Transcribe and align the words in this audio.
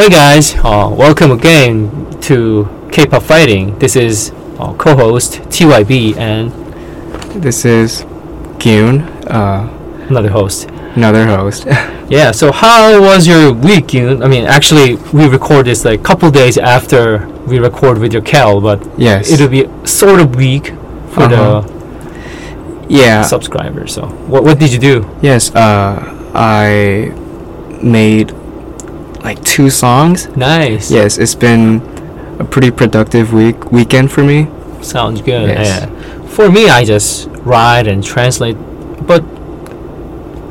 Hey 0.00 0.08
guys, 0.08 0.54
uh, 0.54 0.88
welcome 0.90 1.30
again 1.30 2.18
to 2.22 2.66
K-pop 2.90 3.22
Fighting. 3.22 3.78
This 3.80 3.96
is 3.96 4.30
uh, 4.58 4.72
co-host 4.72 5.42
TYB 5.52 6.16
and 6.16 6.50
This 7.42 7.66
is 7.66 8.04
Gyun, 8.56 9.04
uh, 9.30 9.68
another 10.08 10.30
host. 10.30 10.70
another 10.96 11.26
host. 11.26 11.66
Yeah. 12.08 12.30
So 12.30 12.50
how 12.50 12.98
was 12.98 13.26
your 13.26 13.52
week? 13.52 13.88
Yoon? 13.88 14.24
I 14.24 14.28
mean, 14.28 14.46
actually, 14.46 14.96
we 15.12 15.28
record 15.28 15.66
this 15.66 15.84
like 15.84 16.02
couple 16.02 16.30
days 16.30 16.56
after 16.56 17.28
we 17.46 17.58
record 17.58 17.98
with 17.98 18.14
Raquel, 18.14 18.62
but 18.62 18.80
yes. 18.98 19.30
it'll 19.30 19.48
be 19.48 19.68
sort 19.84 20.18
of 20.20 20.34
week 20.34 20.68
for 21.12 21.24
Uh-huh. 21.24 21.60
the 21.60 22.86
yeah. 22.88 23.20
subscribers. 23.20 23.92
So 23.92 24.06
what 24.32 24.44
what 24.44 24.58
did 24.58 24.72
you 24.72 24.78
do? 24.78 25.04
yes. 25.20 25.54
Uh, 25.54 26.16
I 26.34 27.12
made 27.82 28.32
like 29.22 29.42
two 29.44 29.70
songs. 29.70 30.28
Nice. 30.36 30.90
Yes, 30.90 31.18
it's 31.18 31.34
been 31.34 31.80
a 32.38 32.44
pretty 32.44 32.70
productive 32.70 33.32
week 33.32 33.70
weekend 33.72 34.10
for 34.10 34.22
me. 34.24 34.48
Sounds 34.82 35.20
good. 35.22 35.48
Yes. 35.48 35.66
Yeah. 35.68 36.26
For 36.28 36.48
me, 36.50 36.68
I 36.68 36.84
just 36.84 37.28
write 37.44 37.86
and 37.86 38.02
translate, 38.02 38.56
but 39.06 39.22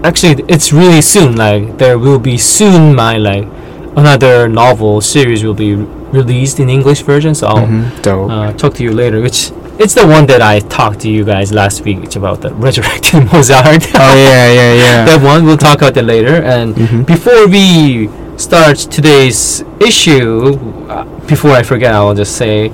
actually, 0.03 0.43
it's 0.47 0.71
really 0.73 1.01
soon. 1.01 1.35
Like 1.35 1.77
there 1.77 1.97
will 1.97 2.19
be 2.19 2.37
soon 2.37 2.95
my 2.95 3.17
like 3.17 3.45
another 3.95 4.47
novel 4.47 5.01
series 5.01 5.43
will 5.43 5.53
be 5.55 5.75
released 5.75 6.59
in 6.59 6.69
English 6.69 7.01
version. 7.01 7.33
So 7.35 7.47
I'll 7.47 7.67
Mhm, 7.67 8.01
Dope. 8.01 8.31
uh, 8.31 8.53
talk 8.53 8.73
to 8.75 8.83
you 8.83 8.91
later. 8.91 9.21
Which 9.21 9.51
it's 9.79 9.93
the 9.95 10.05
one 10.05 10.25
that 10.27 10.41
I 10.41 10.59
talked 10.59 10.99
to 11.01 11.09
you 11.09 11.23
guys 11.23 11.51
last 11.51 11.83
week. 11.85 11.99
It's 12.03 12.15
about 12.15 12.41
the 12.41 12.53
resurrected 12.65 13.31
Mozart. 13.31 13.87
oh 13.95 14.15
yeah, 14.15 14.51
yeah, 14.59 14.73
yeah. 14.73 15.05
that 15.09 15.21
one 15.23 15.45
we'll 15.45 15.57
talk 15.57 15.77
about 15.81 15.93
that 15.95 16.05
later. 16.05 16.35
And 16.43 16.75
Mhm. 16.75 17.05
before 17.05 17.47
we 17.47 18.09
start 18.39 18.77
today's 18.77 19.61
issue, 19.79 20.53
uh, 20.89 21.03
before 21.27 21.51
I 21.51 21.63
forget, 21.63 21.93
I'll 21.93 22.15
just 22.15 22.35
say 22.37 22.69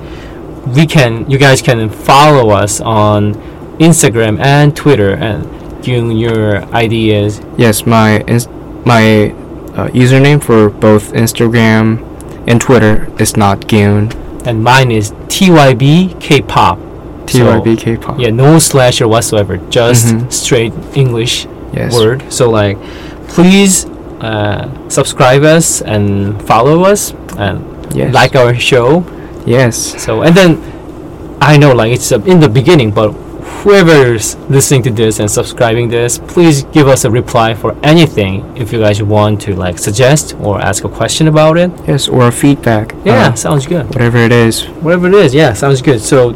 we 0.68 0.86
can, 0.86 1.30
you 1.30 1.38
guys 1.38 1.62
can 1.62 1.90
follow 1.90 2.50
us 2.52 2.80
on 2.82 3.34
Instagram 3.80 4.40
and 4.40 4.76
Twitter. 4.76 5.12
And 5.16 5.86
Jung, 5.86 6.12
your 6.12 6.64
ID 6.74 7.12
is 7.14 7.42
Yes, 7.58 7.86
my 7.86 8.20
ins- 8.22 8.48
my 8.86 9.32
uh, 9.76 9.88
username 9.90 10.42
for 10.44 10.70
both 10.70 11.12
Instagram 11.14 12.00
and 12.48 12.62
Twitter 12.62 13.08
is 13.20 13.36
not 13.36 13.62
Gyun. 13.62 14.14
and 14.48 14.64
mine 14.64 14.92
is 14.92 15.12
TYB 15.28 16.20
K-pop. 16.22 16.78
TYB 17.26 17.78
K-pop. 17.80 18.20
Yeah, 18.20 18.30
no 18.30 18.60
slash 18.60 19.02
or 19.02 19.08
whatsoever, 19.08 19.58
just 19.72 20.06
Mhm. 20.14 20.32
straight 20.32 20.74
English 20.94 21.48
Yes. 21.74 21.94
word. 21.96 22.24
So 22.30 22.50
like, 22.52 22.78
please 23.28 23.88
uh, 24.22 24.68
subscribe 24.90 25.44
us 25.44 25.82
and 25.82 26.42
follow 26.48 26.84
us 26.84 27.14
and 27.38 27.64
Yes. 27.96 28.14
like 28.14 28.36
our 28.36 28.54
show. 28.56 29.04
Yes. 29.46 29.76
So 30.04 30.24
and 30.24 30.36
then 30.36 30.60
I 31.42 31.58
know 31.58 31.74
like 31.74 31.92
it's 31.94 32.12
uh, 32.12 32.20
in 32.26 32.40
the 32.40 32.50
beginning, 32.50 32.92
but 32.92 33.12
whoever's 33.64 34.36
listening 34.50 34.84
to 34.84 34.92
this 34.92 35.20
and 35.20 35.30
subscribing 35.30 35.88
this, 35.90 36.18
please 36.18 36.64
give 36.74 36.88
us 36.88 37.06
a 37.06 37.12
reply 37.12 37.54
for 37.54 37.76
anything 37.84 38.44
if 38.58 38.72
you 38.74 38.80
guys 38.80 39.02
want 39.02 39.42
to 39.42 39.56
like 39.56 39.78
suggest 39.80 40.36
or 40.42 40.60
ask 40.62 40.84
a 40.84 40.90
question 40.90 41.28
about 41.28 41.58
it. 41.58 41.72
Yes. 41.88 42.08
Or 42.08 42.28
a 42.28 42.32
feedback. 42.32 42.94
Yeah, 43.06 43.28
uh, 43.30 43.36
sounds 43.36 43.66
good. 43.66 43.86
whatever 43.88 44.18
it 44.18 44.32
is. 44.32 44.66
Whatever 44.84 45.08
it 45.08 45.14
is, 45.16 45.34
yeah, 45.34 45.54
sounds 45.54 45.82
good. 45.82 46.02
So 46.02 46.30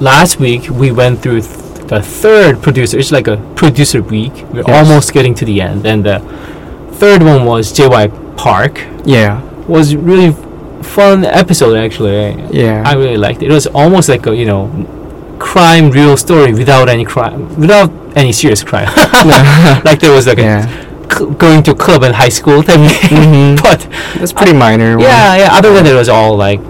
last 0.00 0.38
week 0.38 0.68
we 0.70 0.90
went 0.92 1.20
through 1.22 1.42
th- 1.42 1.88
the 1.88 2.00
third 2.02 2.62
producer. 2.62 2.98
It's 2.98 3.10
like 3.12 3.26
a 3.28 3.36
producer 3.56 4.00
week. 4.02 4.32
We're 4.52 4.62
Yes. 4.66 4.86
almost 4.88 5.12
getting 5.12 5.34
to 5.36 5.44
the 5.44 5.60
end, 5.60 5.86
and 5.86 6.04
the 6.04 6.20
third 7.00 7.22
one 7.22 7.46
was 7.46 7.72
JY 7.72 8.36
Park. 8.36 8.74
Yeah. 9.04 9.40
Was 9.66 9.96
really 9.96 10.32
fun 10.82 11.24
episode 11.24 11.76
actually. 11.76 12.32
Yeah. 12.52 12.82
I 12.86 12.94
really 12.94 13.16
liked 13.16 13.42
it. 13.42 13.50
It 13.50 13.54
was 13.54 13.66
almost 13.66 14.08
like 14.08 14.26
a 14.26 14.34
you 14.36 14.44
know 14.44 14.68
crime 15.38 15.90
real 15.90 16.16
story 16.16 16.52
without 16.52 16.88
any 16.88 17.04
crime, 17.04 17.48
without 17.58 17.90
any 18.16 18.32
serious 18.32 18.62
crime. 18.62 18.86
like 19.84 19.98
there 20.00 20.12
was 20.12 20.26
like 20.26 20.38
yeah. 20.38 20.68
a 20.68 21.14
cl- 21.14 21.30
going 21.30 21.62
to 21.64 21.74
club 21.74 22.02
in 22.02 22.12
high 22.12 22.28
school 22.28 22.62
type. 22.62 22.78
Mhm. 22.78 23.62
but 23.66 23.80
That's 24.18 24.32
pretty 24.32 24.52
minor. 24.52 25.00
yeah, 25.00 25.36
yeah. 25.36 25.48
Other 25.58 25.72
than 25.72 25.84
that, 25.84 25.94
it 25.94 25.96
was 25.96 26.08
all 26.08 26.36
like 26.36 26.60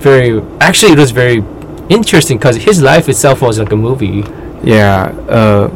very. 0.00 0.42
Actually, 0.60 0.92
it 0.92 0.98
was 0.98 1.12
very 1.12 1.44
interesting 1.88 2.38
because 2.38 2.56
his 2.56 2.82
life 2.82 3.08
itself 3.08 3.40
was 3.42 3.58
like 3.58 3.72
a 3.72 3.76
movie. 3.76 4.24
Yeah. 4.62 5.14
Uh, 5.28 5.68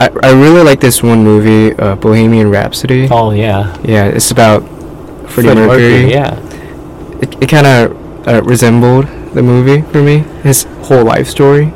I 0.00 0.08
I 0.22 0.32
really 0.32 0.62
like 0.62 0.80
this 0.80 1.02
one 1.02 1.22
movie, 1.22 1.76
uh, 1.78 1.94
Bohemian 1.96 2.50
Rhapsody. 2.50 3.08
Oh 3.10 3.30
yeah, 3.32 3.76
Yeah, 3.84 4.06
it's 4.06 4.30
about 4.30 4.62
Freddie, 5.28 5.48
Freddie 5.48 5.66
Mercury. 5.66 6.10
Yeah, 6.10 6.40
It, 7.20 7.42
it 7.42 7.48
kind 7.48 7.66
of 7.66 8.26
uh, 8.26 8.42
resembled 8.42 9.06
the 9.34 9.42
movie 9.42 9.82
for 9.92 10.02
me. 10.02 10.18
His 10.42 10.64
whole 10.88 11.04
life 11.04 11.28
story. 11.28 11.72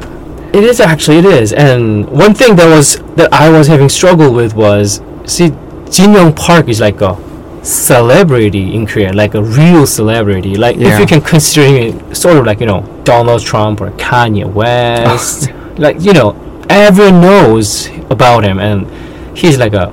it 0.54 0.64
is 0.64 0.80
actually 0.80 1.18
it 1.18 1.24
is. 1.26 1.52
And 1.52 2.08
one 2.08 2.32
thing 2.34 2.56
that 2.56 2.68
was 2.74 2.96
that 3.16 3.32
I 3.32 3.50
was 3.50 3.66
having 3.66 3.88
struggle 3.88 4.32
with 4.32 4.54
was 4.54 5.02
see, 5.26 5.50
Jin 5.90 6.12
Young 6.12 6.32
Park 6.32 6.68
is 6.68 6.80
like 6.80 7.00
a 7.02 7.16
celebrity 7.62 8.74
in 8.74 8.86
Korea, 8.86 9.12
like 9.12 9.34
a 9.34 9.42
real 9.42 9.86
celebrity. 9.86 10.54
Like 10.56 10.76
if 10.76 10.98
you 11.00 11.06
can 11.06 11.20
consider 11.20 11.66
him 11.66 12.14
sort 12.14 12.36
of 12.38 12.46
like 12.46 12.60
you 12.60 12.66
know 12.66 12.80
Donald 13.04 13.42
Trump 13.42 13.80
or 13.80 13.90
Kanye 13.92 14.46
West, 14.50 15.50
like 15.78 16.00
you 16.00 16.12
know 16.12 16.32
everyone 16.68 17.20
knows 17.20 17.88
about 18.10 18.44
him, 18.44 18.58
and 18.58 18.86
he's 19.36 19.58
like 19.58 19.72
a 19.72 19.92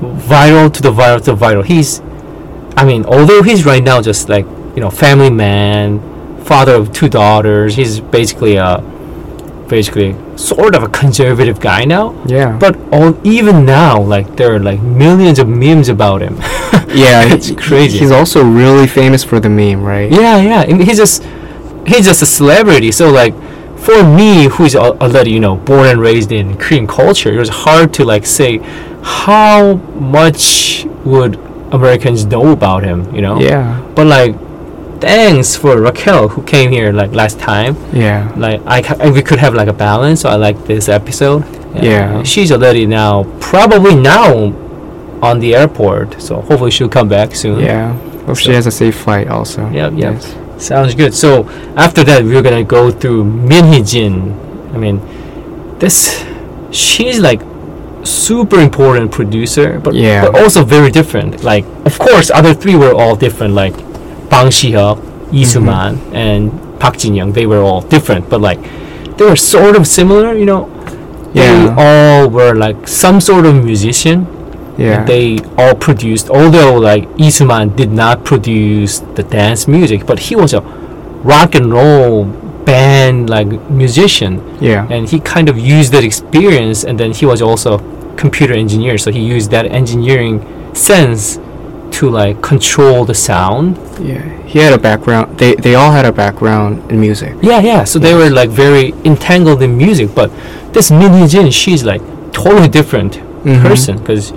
viral 0.00 0.72
to 0.72 0.82
the 0.82 0.92
viral 0.92 1.18
to 1.18 1.34
the 1.34 1.36
viral. 1.36 1.64
He's, 1.64 2.00
I 2.76 2.84
mean, 2.84 3.04
although 3.04 3.42
he's 3.42 3.64
right 3.64 3.82
now 3.82 4.00
just 4.00 4.28
like 4.28 4.44
you 4.74 4.80
know 4.80 4.90
family 4.90 5.30
man, 5.30 6.00
father 6.44 6.74
of 6.74 6.92
two 6.92 7.08
daughters. 7.08 7.74
He's 7.74 8.00
basically 8.00 8.56
a 8.56 8.78
basically 9.68 10.14
sort 10.36 10.74
of 10.74 10.82
a 10.82 10.88
conservative 10.88 11.58
guy 11.60 11.84
now. 11.84 12.14
Yeah. 12.26 12.58
But 12.58 12.76
all, 12.92 13.26
even 13.26 13.64
now, 13.64 14.02
like 14.02 14.36
there 14.36 14.54
are 14.54 14.58
like 14.58 14.80
millions 14.82 15.38
of 15.38 15.48
memes 15.48 15.88
about 15.88 16.20
him. 16.20 16.36
yeah, 16.88 17.32
it's 17.32 17.50
crazy. 17.52 17.98
He's 17.98 18.10
also 18.10 18.44
really 18.44 18.86
famous 18.86 19.24
for 19.24 19.40
the 19.40 19.48
meme, 19.48 19.82
right? 19.82 20.10
Yeah, 20.10 20.40
yeah. 20.40 20.62
and 20.62 20.82
he's 20.82 20.98
just 20.98 21.22
he's 21.86 22.04
just 22.06 22.22
a 22.22 22.26
celebrity. 22.26 22.92
So 22.92 23.10
like 23.10 23.34
for 23.84 24.02
me, 24.04 24.44
who's 24.48 24.74
already 24.76 25.30
you 25.32 25.40
know 25.40 25.56
born 25.56 25.86
and 25.88 26.00
raised 26.00 26.30
in 26.32 26.56
Korean 26.56 26.86
culture, 26.86 27.32
it 27.32 27.38
was 27.38 27.48
hard 27.66 27.92
to 27.94 28.04
like 28.04 28.24
say 28.26 28.58
how 29.02 29.74
much 30.16 30.84
would 31.04 31.34
Americans 31.72 32.24
know 32.26 32.52
about 32.52 32.82
him. 32.84 33.14
You 33.14 33.22
know. 33.22 33.40
Yeah. 33.40 33.80
But 33.96 34.06
like, 34.06 34.34
thanks 35.00 35.56
for 35.56 35.80
Raquel 35.80 36.28
who 36.28 36.42
came 36.44 36.70
here 36.70 36.92
like 36.92 37.12
last 37.12 37.38
time. 37.38 37.76
Yeah. 37.92 38.32
Like 38.36 38.60
I, 38.66 38.82
ca- 38.82 39.10
we 39.10 39.22
could 39.22 39.38
have 39.38 39.54
like 39.54 39.68
a 39.68 39.72
balance. 39.72 40.20
So 40.22 40.28
I 40.28 40.36
like 40.36 40.64
this 40.66 40.88
episode. 40.88 41.42
Yeah. 41.74 42.22
She's 42.22 42.52
already 42.52 42.86
now 42.86 43.24
probably 43.40 43.94
now 43.94 44.52
on 45.22 45.38
the 45.40 45.54
airport. 45.54 46.20
So 46.20 46.40
hopefully 46.40 46.70
she'll 46.70 46.88
come 46.88 47.08
back 47.08 47.34
soon. 47.34 47.60
Yeah. 47.60 47.92
Hope 48.26 48.36
she 48.38 48.52
has 48.52 48.66
a 48.66 48.70
safe 48.70 48.96
flight 48.96 49.28
also. 49.28 49.68
Yep, 49.70 49.92
yep. 49.94 50.14
Yes. 50.14 50.34
Sounds 50.62 50.94
good. 50.94 51.12
So 51.14 51.48
after 51.76 52.04
that, 52.04 52.22
we're 52.24 52.42
gonna 52.42 52.62
go 52.64 52.90
through 52.90 53.24
Min 53.24 53.72
Hee 53.72 53.82
Jin. 53.82 54.14
I 54.74 54.78
mean, 54.78 55.00
this 55.78 56.24
she's 56.70 57.18
like 57.18 57.40
super 58.04 58.58
important 58.60 59.10
producer, 59.10 59.80
but 59.80 59.94
Yeah. 59.94 60.22
but 60.24 60.40
also 60.40 60.64
very 60.64 60.90
different. 60.90 61.42
Like 61.42 61.64
of 61.84 61.98
course, 61.98 62.30
other 62.30 62.54
three 62.54 62.76
were 62.76 62.94
all 62.94 63.16
different. 63.16 63.54
Like 63.54 63.74
Bang 64.30 64.50
Shi-hyuk, 64.50 64.98
Lee 65.32 65.44
Soo-man, 65.44 65.96
mm-hmm. 65.96 66.16
and 66.16 66.78
Park 66.80 66.96
Jin-young. 66.96 67.32
They 67.32 67.46
were 67.46 67.60
all 67.60 67.80
different, 67.82 68.30
but 68.30 68.40
like 68.40 68.60
they 69.16 69.24
were 69.24 69.36
sort 69.36 69.76
of 69.76 69.86
similar. 69.86 70.32
You 70.34 70.46
know, 70.46 70.70
they 71.34 71.42
Yeah. 71.42 71.74
all 71.76 72.28
were 72.30 72.54
like 72.54 72.86
some 72.88 73.20
sort 73.20 73.46
of 73.46 73.54
musician 73.64 74.26
Yeah. 74.78 75.04
they 75.04 75.38
all 75.58 75.74
produced 75.74 76.30
although 76.30 76.78
like 76.78 77.04
Lee 77.18 77.30
Soo-man 77.30 77.76
did 77.76 77.90
not 77.92 78.24
produce 78.24 79.00
the 79.16 79.22
dance 79.22 79.68
music 79.68 80.06
but 80.06 80.18
he 80.18 80.34
was 80.34 80.54
a 80.54 80.62
rock 81.32 81.54
and 81.54 81.70
roll 81.72 82.24
band 82.64 83.28
like 83.28 83.48
musician 83.70 84.32
yeah. 84.60 84.86
and 84.90 85.08
he 85.08 85.20
kind 85.20 85.48
of 85.48 85.58
used 85.58 85.92
that 85.92 86.04
experience 86.04 86.84
and 86.84 86.98
then 86.98 87.12
he 87.12 87.26
was 87.26 87.42
also 87.42 87.78
computer 88.16 88.54
engineer 88.54 88.96
so 88.98 89.10
he 89.10 89.20
used 89.20 89.50
that 89.50 89.66
engineering 89.66 90.40
sense 90.74 91.38
to 91.90 92.08
like 92.08 92.40
control 92.40 93.04
the 93.04 93.14
sound 93.14 93.76
yeah. 94.00 94.22
He 94.46 94.58
had 94.58 94.72
a 94.74 94.78
background. 94.78 95.38
They 95.38 95.54
they 95.54 95.74
all 95.74 95.92
had 95.92 96.04
a 96.04 96.12
background 96.12 96.90
in 96.90 96.98
music. 97.00 97.34
yeah 97.42 97.60
yeah 97.60 97.84
so 97.84 97.98
they 97.98 98.14
were 98.14 98.30
like 98.30 98.48
very 98.50 98.92
entangled 99.04 99.62
in 99.62 99.76
music 99.76 100.14
but 100.14 100.30
this 100.72 100.90
Min 100.90 101.12
Hee 101.12 101.26
Jin 101.28 101.50
she's 101.50 101.84
like 101.84 102.00
totally 102.32 102.68
different 102.68 103.12
Mhm. 103.44 103.60
person 103.68 103.98
because 103.98 104.32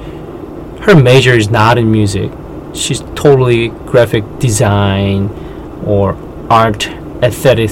her 0.86 0.96
major 0.96 1.34
is 1.34 1.50
not 1.50 1.78
in 1.78 1.92
music. 1.92 2.32
She's 2.74 3.02
totally 3.16 3.70
graphic 3.92 4.24
design 4.40 5.30
or 5.86 6.16
art 6.50 6.88
aesthetic 7.22 7.72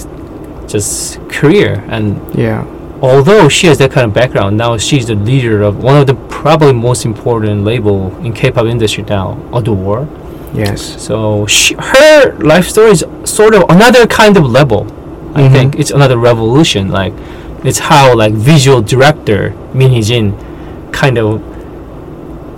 just 0.67 1.19
career 1.29 1.83
and 1.89 2.19
Yeah. 2.33 2.63
although 3.01 3.49
she 3.49 3.67
has 3.67 3.77
that 3.79 3.91
kind 3.91 4.05
of 4.07 4.13
background 4.13 4.55
now 4.57 4.77
she's 4.77 5.05
the 5.07 5.15
leader 5.15 5.61
of 5.61 5.83
one 5.83 5.97
of 5.97 6.07
the 6.07 6.15
probably 6.15 6.73
most 6.73 7.05
important 7.05 7.63
label 7.65 8.13
in 8.23 8.31
K-pop 8.33 8.65
industry 8.65 9.03
now 9.07 9.37
Ador 9.53 10.07
Yes. 10.55 10.79
So 11.01 11.45
she, 11.47 11.75
her 11.77 12.33
life 12.39 12.67
story 12.69 12.91
is 12.91 13.03
sort 13.25 13.55
of 13.55 13.63
another 13.69 14.05
kind 14.05 14.37
of 14.37 14.45
level. 14.45 14.85
I 15.33 15.41
Mhm. 15.41 15.51
think 15.51 15.79
it's 15.79 15.89
another 15.91 16.17
revolution. 16.17 16.91
Like 16.91 17.13
it's 17.63 17.79
how 17.89 18.15
like 18.15 18.33
visual 18.33 18.79
director 18.81 19.53
Min 19.73 19.89
Hee-jin 19.89 20.33
kind 20.91 21.17
of 21.17 21.41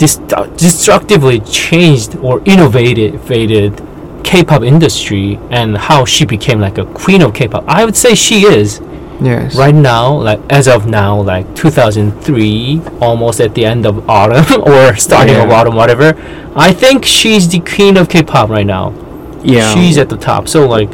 Uh, 0.02 0.46
destructively 0.58 1.40
changed 1.40 2.18
or 2.18 2.42
innovated 2.46 3.82
K-pop 4.26 4.62
industry 4.64 5.40
and 5.52 5.78
how 5.78 6.04
she 6.04 6.26
became 6.26 6.60
like 6.60 6.78
a 6.78 6.86
queen 6.86 7.22
of 7.22 7.34
K-pop. 7.34 7.64
I 7.68 7.86
would 7.86 7.96
say 7.96 8.14
she 8.16 8.44
is 8.46 8.82
Yes. 9.22 9.56
right 9.56 9.74
now 9.74 10.14
like 10.22 10.42
as 10.50 10.68
of 10.68 10.88
now 10.88 11.22
like 11.22 11.56
2003 11.56 12.82
almost 13.00 13.40
at 13.40 13.56
the 13.56 13.64
end 13.64 13.86
of 13.86 14.10
autumn 14.10 14.62
or 14.64 14.94
starting 14.98 15.38
of 15.38 15.50
autumn 15.50 15.74
whatever 15.76 16.14
i 16.54 16.74
think 16.74 17.06
she's 17.06 17.48
the 17.48 17.62
queen 17.62 17.96
of 17.96 18.10
k-pop 18.10 18.50
right 18.50 18.66
now 18.66 18.92
Yeah. 19.42 19.74
she's 19.74 19.98
at 19.98 20.10
the 20.10 20.18
top 20.18 20.50
so 20.50 20.68
like 20.68 20.90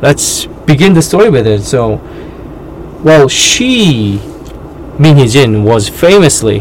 let's 0.00 0.46
begin 0.66 0.92
the 0.94 1.02
story 1.02 1.30
with 1.30 1.48
it 1.48 1.62
so 1.62 1.96
well 3.02 3.26
she 3.26 4.20
min 4.96 5.16
hee-jin 5.16 5.64
was 5.64 5.88
famously 5.88 6.60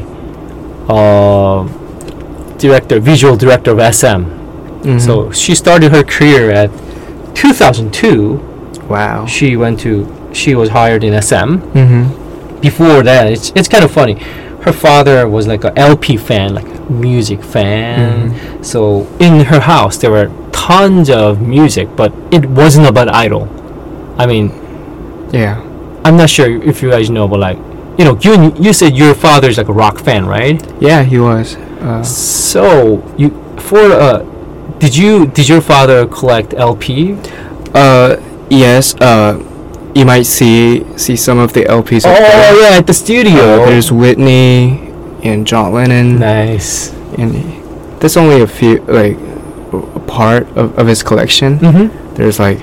uh 0.89 1.67
director 2.57 2.99
visual 2.99 3.35
director 3.35 3.71
of 3.71 3.93
sm 3.95 4.23
Mhm. 4.83 5.01
so 5.01 5.31
she 5.31 5.53
started 5.55 5.91
her 5.91 6.03
career 6.03 6.51
at 6.51 6.69
2002 7.33 8.37
wow. 8.89 9.25
she 9.25 9.55
went 9.57 9.79
to 9.79 10.07
she 10.33 10.53
was 10.55 10.69
hired 10.69 11.03
in 11.03 11.19
SM. 11.19 11.57
Mm-hmm. 11.73 12.59
Before 12.61 13.01
that, 13.01 13.31
it's 13.31 13.51
it's 13.55 13.67
kind 13.67 13.83
of 13.83 13.91
funny. 13.91 14.15
Her 14.61 14.71
father 14.73 15.27
was 15.27 15.47
like 15.47 15.63
a 15.63 15.71
LP 15.79 16.15
fan, 16.17 16.53
like 16.53 16.67
music 16.89 17.41
fan. 17.43 18.29
Mm-hmm. 18.31 18.63
So 18.63 19.07
in 19.19 19.45
her 19.45 19.59
house 19.61 19.97
there 19.97 20.11
were 20.11 20.29
tons 20.51 21.09
of 21.09 21.41
music, 21.41 21.87
but 21.95 22.11
it 22.31 22.45
wasn't 22.45 22.85
about 22.87 23.07
idol. 23.09 23.47
I 24.17 24.25
mean, 24.27 24.51
Yeah. 25.31 25.55
I'm 26.05 26.17
not 26.17 26.29
sure 26.29 26.47
if 26.61 26.83
you 26.83 26.89
guys 26.91 27.09
know, 27.09 27.27
but 27.27 27.39
like, 27.39 27.57
you 27.97 28.05
know, 28.05 28.17
you 28.21 28.53
you 28.59 28.73
said 28.73 28.95
your 28.95 29.13
father's 29.15 29.57
like 29.57 29.69
a 29.69 29.73
rock 29.73 29.97
fan, 29.99 30.25
right? 30.25 30.61
Yeah, 30.81 31.03
he 31.03 31.17
was. 31.19 31.55
Uh, 31.81 32.03
So 32.03 33.03
you 33.17 33.29
for 33.57 33.79
uh, 33.79 34.23
did 34.79 34.95
you 34.95 35.27
did 35.27 35.47
your 35.49 35.61
father 35.61 36.05
collect 36.07 36.53
LP? 36.53 37.17
uh, 37.73 38.17
yes. 38.49 38.95
Uh, 39.01 39.43
you 39.95 40.05
might 40.05 40.23
see 40.27 40.85
see 40.97 41.15
some 41.15 41.39
of 41.39 41.53
the 41.53 41.63
LPs. 41.65 42.03
Oh 42.05 42.59
yeah, 42.61 42.77
at 42.77 42.85
the 42.85 42.93
studio. 42.93 43.63
Uh, 43.63 43.65
there's 43.65 43.91
Whitney 43.91 44.91
and 45.23 45.45
John 45.47 45.73
Lennon, 45.73 46.19
nice. 46.19 46.93
and 47.17 47.33
there's 47.99 48.15
only 48.17 48.41
a 48.41 48.47
few 48.47 48.77
like 48.85 49.17
a 49.73 49.99
part 50.05 50.45
of, 50.55 50.77
of 50.77 50.85
his 50.87 51.01
collection. 51.01 51.57
Mm-hmm. 51.59 52.13
There's 52.15 52.39
like 52.39 52.59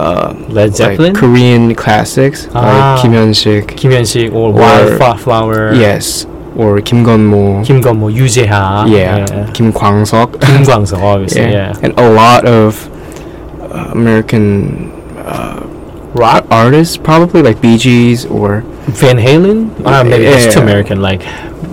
uh, 0.00 0.32
Led 0.48 0.74
Zeppelin. 0.74 1.12
like 1.12 1.20
Korean 1.20 1.74
classics 1.74 2.48
Ah. 2.54 2.60
like 2.96 3.02
Kim 3.02 3.12
Hyun-sik. 3.12 3.76
Kim 3.76 3.90
Hyun-sik 3.92 4.32
or, 4.32 4.48
Or- 4.50 4.98
Wildflower. 4.98 5.74
Yes, 5.74 6.26
or 6.56 6.80
Kim 6.80 7.04
Gun-mo. 7.04 7.62
Kim 7.64 7.80
Gun-mo, 7.80 8.08
Yu 8.08 8.24
Jae-ha. 8.24 8.84
yeah, 8.88 9.50
Kim 9.52 9.72
Kwang-seok. 9.72 10.40
Kim 10.40 10.64
Kwang-seok, 10.68 11.02
obviously. 11.02 11.42
Yeah. 11.52 11.76
and 11.82 11.92
a 11.98 12.08
lot 12.10 12.44
of 12.46 12.88
uh, 13.60 13.90
American 13.92 14.90
uh, 15.18 15.60
Rock. 16.14 16.44
artists, 16.50 16.96
probably 16.96 17.42
like 17.42 17.60
Bee 17.60 17.76
Gees 17.78 18.26
or 18.26 18.62
Van 18.98 19.16
Halen. 19.16 19.70
Uh, 19.86 20.02
maybe 20.02 20.24
it's 20.26 20.52
too 20.54 20.58
Yeah. 20.60 20.64
American, 20.66 21.00
like 21.00 21.22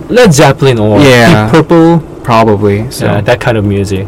Led 0.10 0.32
Zeppelin 0.34 0.78
or 0.80 1.00
Yeah. 1.02 1.46
Deep 1.50 1.54
Purple. 1.54 2.00
probably. 2.24 2.92
So 2.92 3.06
Yeah, 3.06 3.22
that 3.22 3.40
kind 3.42 3.58
of 3.58 3.66
music. 3.66 4.06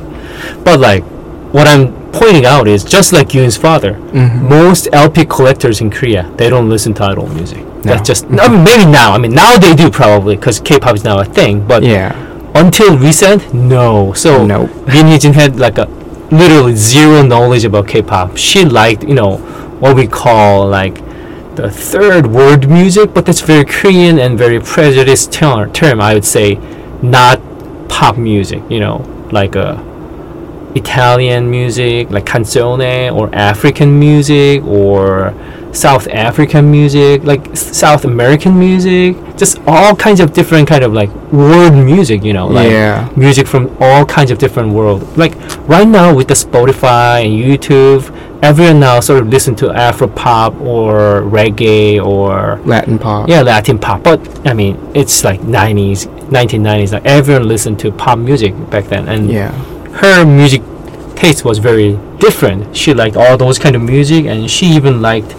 But 0.63 0.80
like, 0.80 1.04
what 1.51 1.68
I'm 1.68 1.95
pointing 2.11 2.45
out 2.45 2.67
is 2.67 2.83
just 2.83 3.13
like 3.13 3.33
Yoon's 3.33 3.57
father, 3.57 3.94
Mhm. 4.13 4.50
most 4.50 4.88
LP 4.94 5.25
collectors 5.25 5.81
in 5.81 5.89
Korea 5.89 6.25
they 6.38 6.50
don't 6.50 6.69
listen 6.69 6.94
to 6.95 7.03
idol 7.06 7.27
music. 7.27 7.63
That's 7.83 8.00
No. 8.01 8.03
just 8.03 8.25
I 8.44 8.47
mean, 8.50 8.63
maybe 8.63 8.85
now. 8.85 9.13
I 9.13 9.17
mean 9.17 9.33
now 9.33 9.57
they 9.57 9.73
do 9.73 9.89
probably 9.89 10.35
because 10.35 10.59
K-pop 10.59 10.95
is 10.95 11.03
now 11.03 11.19
a 11.19 11.25
thing. 11.25 11.63
But 11.67 11.83
yeah, 11.83 12.11
until 12.56 12.97
recent, 12.97 13.53
no. 13.53 14.13
So 14.13 14.45
Nope. 14.45 14.69
Min 14.88 15.07
Hee-jin 15.07 15.33
had 15.33 15.59
like 15.59 15.77
a 15.77 15.88
literally 16.31 16.75
zero 16.75 17.21
knowledge 17.23 17.63
about 17.65 17.88
K-pop. 17.88 18.38
She 18.38 18.65
liked, 18.65 19.03
you 19.03 19.15
know, 19.15 19.38
what 19.79 19.95
we 19.95 20.06
call 20.07 20.67
like 20.67 21.01
the 21.56 21.69
third 21.69 22.27
world 22.27 22.69
music, 22.69 23.13
but 23.13 23.25
that's 23.25 23.41
very 23.41 23.65
Korean 23.65 24.19
and 24.19 24.38
very 24.38 24.59
prejudiced 24.59 25.31
term. 25.31 25.71
Term 25.71 26.00
I 26.01 26.13
would 26.13 26.25
say, 26.25 26.57
not 27.01 27.39
pop 27.88 28.17
music. 28.17 28.61
You 28.69 28.79
know, 28.81 29.06
like 29.31 29.56
a 29.56 29.77
Italian 30.75 31.50
music, 31.50 32.10
like 32.12 32.25
canzone, 32.25 33.13
or 33.13 33.33
African 33.33 34.00
music, 34.00 34.63
or 34.63 35.33
South 35.71 36.07
African 36.07 36.69
music, 36.71 37.24
like 37.24 37.56
South 37.56 38.04
American 38.06 38.57
music, 38.57 39.16
just 39.38 39.60
all 39.68 39.95
kinds 39.95 40.19
of 40.19 40.33
different 40.33 40.68
kind 40.68 40.83
of 40.83 40.94
like 40.94 41.10
world 41.31 41.74
music. 41.74 42.24
You 42.24 42.33
know, 42.33 42.48
like 42.48 42.71
yeah, 42.71 43.10
music 43.16 43.48
from 43.48 43.75
all 43.80 44.06
kinds 44.06 44.31
of 44.31 44.38
different 44.39 44.74
world. 44.74 45.18
Like 45.18 45.33
right 45.68 45.88
now 45.88 46.13
with 46.16 46.27
the 46.27 46.33
Spotify 46.33 47.24
and 47.25 47.33
YouTube, 47.33 48.10
everyone 48.42 48.80
now 48.80 49.00
sort 49.00 49.21
of 49.21 49.27
listen 49.30 49.56
to 49.57 49.71
Afro 49.71 50.07
pop 50.07 50.56
or 50.62 51.21
reggae 51.21 52.04
or 52.04 52.60
Latin 52.66 52.98
pop. 52.98 53.30
yeah 53.30 53.42
Latin 53.42 53.77
pop. 53.77 54.01
But 54.04 54.19
I 54.48 54.54
mean, 54.54 54.75
it's 54.95 55.24
like 55.24 55.39
90s, 55.42 56.07
1990s. 56.30 56.94
Like 56.94 57.06
everyone 57.06 57.48
listened 57.48 57.80
to 57.81 57.92
pop 57.92 58.18
music 58.18 58.54
back 58.71 58.86
then, 58.86 59.07
and 59.07 59.30
yeah, 59.30 59.51
her 59.99 60.25
music 60.25 60.61
taste 61.15 61.43
was 61.43 61.57
very 61.59 61.97
different. 62.19 62.75
She 62.75 62.93
liked 62.93 63.15
all 63.17 63.37
those 63.37 63.59
kind 63.59 63.75
of 63.75 63.81
music, 63.81 64.25
and 64.25 64.49
she 64.49 64.65
even 64.67 65.01
liked 65.01 65.35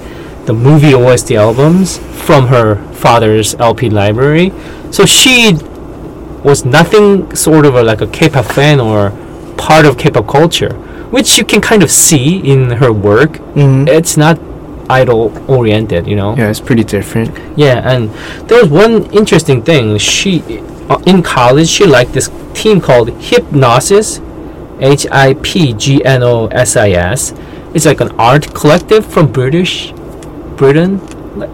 the 0.46 0.52
movie 0.52 0.94
OST 0.94 1.32
albums 1.32 1.98
from 2.26 2.46
her 2.48 2.76
father's 2.92 3.54
LP 3.56 3.88
library. 3.90 4.52
So 4.90 5.06
she 5.06 5.52
was 6.44 6.64
nothing 6.64 7.34
sort 7.34 7.66
of 7.66 7.74
a, 7.74 7.82
like 7.82 8.00
a 8.00 8.06
K-pop 8.06 8.44
fan 8.46 8.80
or 8.80 9.10
part 9.56 9.84
of 9.84 9.98
K-pop 9.98 10.26
culture, 10.26 10.74
which 11.10 11.38
you 11.38 11.44
can 11.44 11.60
kind 11.60 11.82
of 11.82 11.90
see 11.90 12.38
in 12.38 12.70
her 12.72 12.92
work. 12.92 13.32
Mhm. 13.54 13.88
It's 13.88 14.16
not 14.16 14.38
idol 14.88 15.32
oriented, 15.48 16.06
you 16.06 16.16
know. 16.16 16.34
yeah, 16.36 16.48
it's 16.50 16.60
pretty 16.60 16.82
different. 16.84 17.30
Yeah, 17.56 17.78
and 17.88 18.10
there 18.48 18.60
was 18.60 18.70
one 18.70 19.04
interesting 19.12 19.62
thing. 19.62 19.96
She, 19.98 20.42
uh, 20.88 20.98
in 21.06 21.22
college, 21.22 21.68
she 21.68 21.84
liked 21.86 22.12
this 22.12 22.28
team 22.54 22.80
called 22.80 23.08
Hipgnosis, 23.20 24.20
H 24.80 25.06
I 25.10 25.34
P 25.34 25.72
G 25.74 26.04
N 26.04 26.22
O 26.22 26.46
S 26.48 26.76
I 26.76 26.90
S. 26.90 27.32
It's 27.74 27.86
like 27.86 28.00
an 28.00 28.10
art 28.18 28.52
collective 28.54 29.06
from 29.06 29.30
British, 29.32 29.92
Britain. 30.56 31.00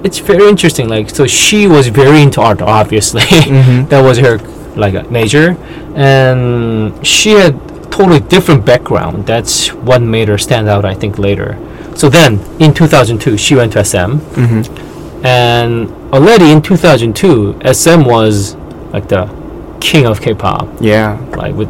It's 0.02 0.18
very 0.18 0.49
interesting. 0.49 0.88
Like, 0.88 1.11
so 1.11 1.26
she 1.26 1.66
was 1.66 1.88
very 1.88 2.23
into 2.23 2.40
art, 2.40 2.62
obviously. 2.62 3.21
Mhm. 3.56 3.88
that 3.90 4.02
was 4.02 4.18
her 4.18 4.38
like 4.76 4.95
a 4.95 5.02
major, 5.11 5.56
and 5.95 7.06
she 7.06 7.30
had 7.30 7.54
totally 7.90 8.21
different 8.21 8.64
background. 8.64 9.26
That's 9.26 9.68
what 9.73 10.02
made 10.02 10.28
her 10.28 10.38
stand 10.38 10.68
out. 10.68 10.85
I 10.85 10.95
think 10.95 11.18
later. 11.18 11.56
So 11.95 12.09
then, 12.11 12.40
in 12.59 12.75
2002, 12.75 13.37
she 13.38 13.54
went 13.54 13.73
to 13.73 13.78
SM 13.80 14.18
Mhm. 14.35 15.25
and 15.25 15.88
already 16.12 16.50
in 16.50 16.61
2002 16.61 17.56
SM 17.64 18.04
was 18.04 18.54
like 18.92 19.09
the 19.09 19.28
king 19.80 20.04
of 20.06 20.21
K-pop 20.21 20.68
Yeah, 20.80 21.16
like 21.37 21.54
with 21.54 21.68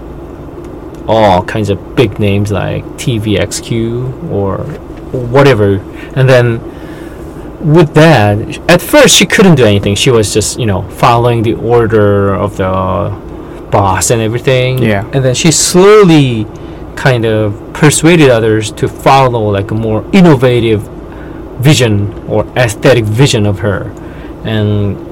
all 1.08 1.42
kinds 1.44 1.70
of 1.70 1.96
big 1.96 2.18
names 2.18 2.50
like 2.52 2.84
TVXQ 2.98 4.30
or 4.30 4.58
whatever. 5.12 5.76
And 6.14 6.28
then 6.28 6.60
with 7.74 7.94
that 7.94 8.58
at 8.70 8.82
first 8.82 9.14
she 9.16 9.26
couldn't 9.26 9.54
do 9.56 9.64
anything. 9.64 9.94
She 9.94 10.10
was 10.10 10.32
just 10.32 10.58
you 10.58 10.66
know 10.66 10.82
following 10.90 11.42
the 11.42 11.54
order 11.54 12.34
of 12.34 12.56
the 12.56 13.10
boss 13.70 14.10
and 14.10 14.20
everything. 14.20 14.78
Yeah. 14.78 15.08
and 15.12 15.24
then 15.24 15.34
she 15.34 15.50
slowly 15.50 16.46
kind 16.96 17.24
of 17.26 17.72
persuaded 17.74 18.30
others 18.30 18.72
to 18.72 18.88
follow 18.88 19.50
like 19.50 19.70
a 19.70 19.74
more 19.74 20.04
innovative 20.12 20.80
vision 21.60 22.12
or 22.28 22.46
aesthetic 22.56 23.04
vision 23.04 23.46
of 23.46 23.60
her. 23.60 23.90
And 24.44 25.05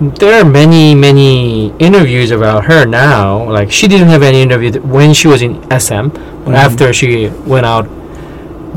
there 0.00 0.40
are 0.40 0.44
many 0.44 0.94
many 0.94 1.68
interviews 1.78 2.30
about 2.30 2.66
her 2.66 2.84
now 2.84 3.50
like 3.50 3.70
she 3.72 3.88
didn't 3.88 4.08
have 4.08 4.22
any 4.22 4.42
interview 4.42 4.70
th- 4.70 4.84
when 4.84 5.14
she 5.14 5.26
was 5.28 5.40
in 5.42 5.54
sm 5.80 6.08
but 6.44 6.52
Mhm. 6.52 6.64
after 6.66 6.92
she 6.92 7.28
went 7.46 7.64
out 7.64 7.88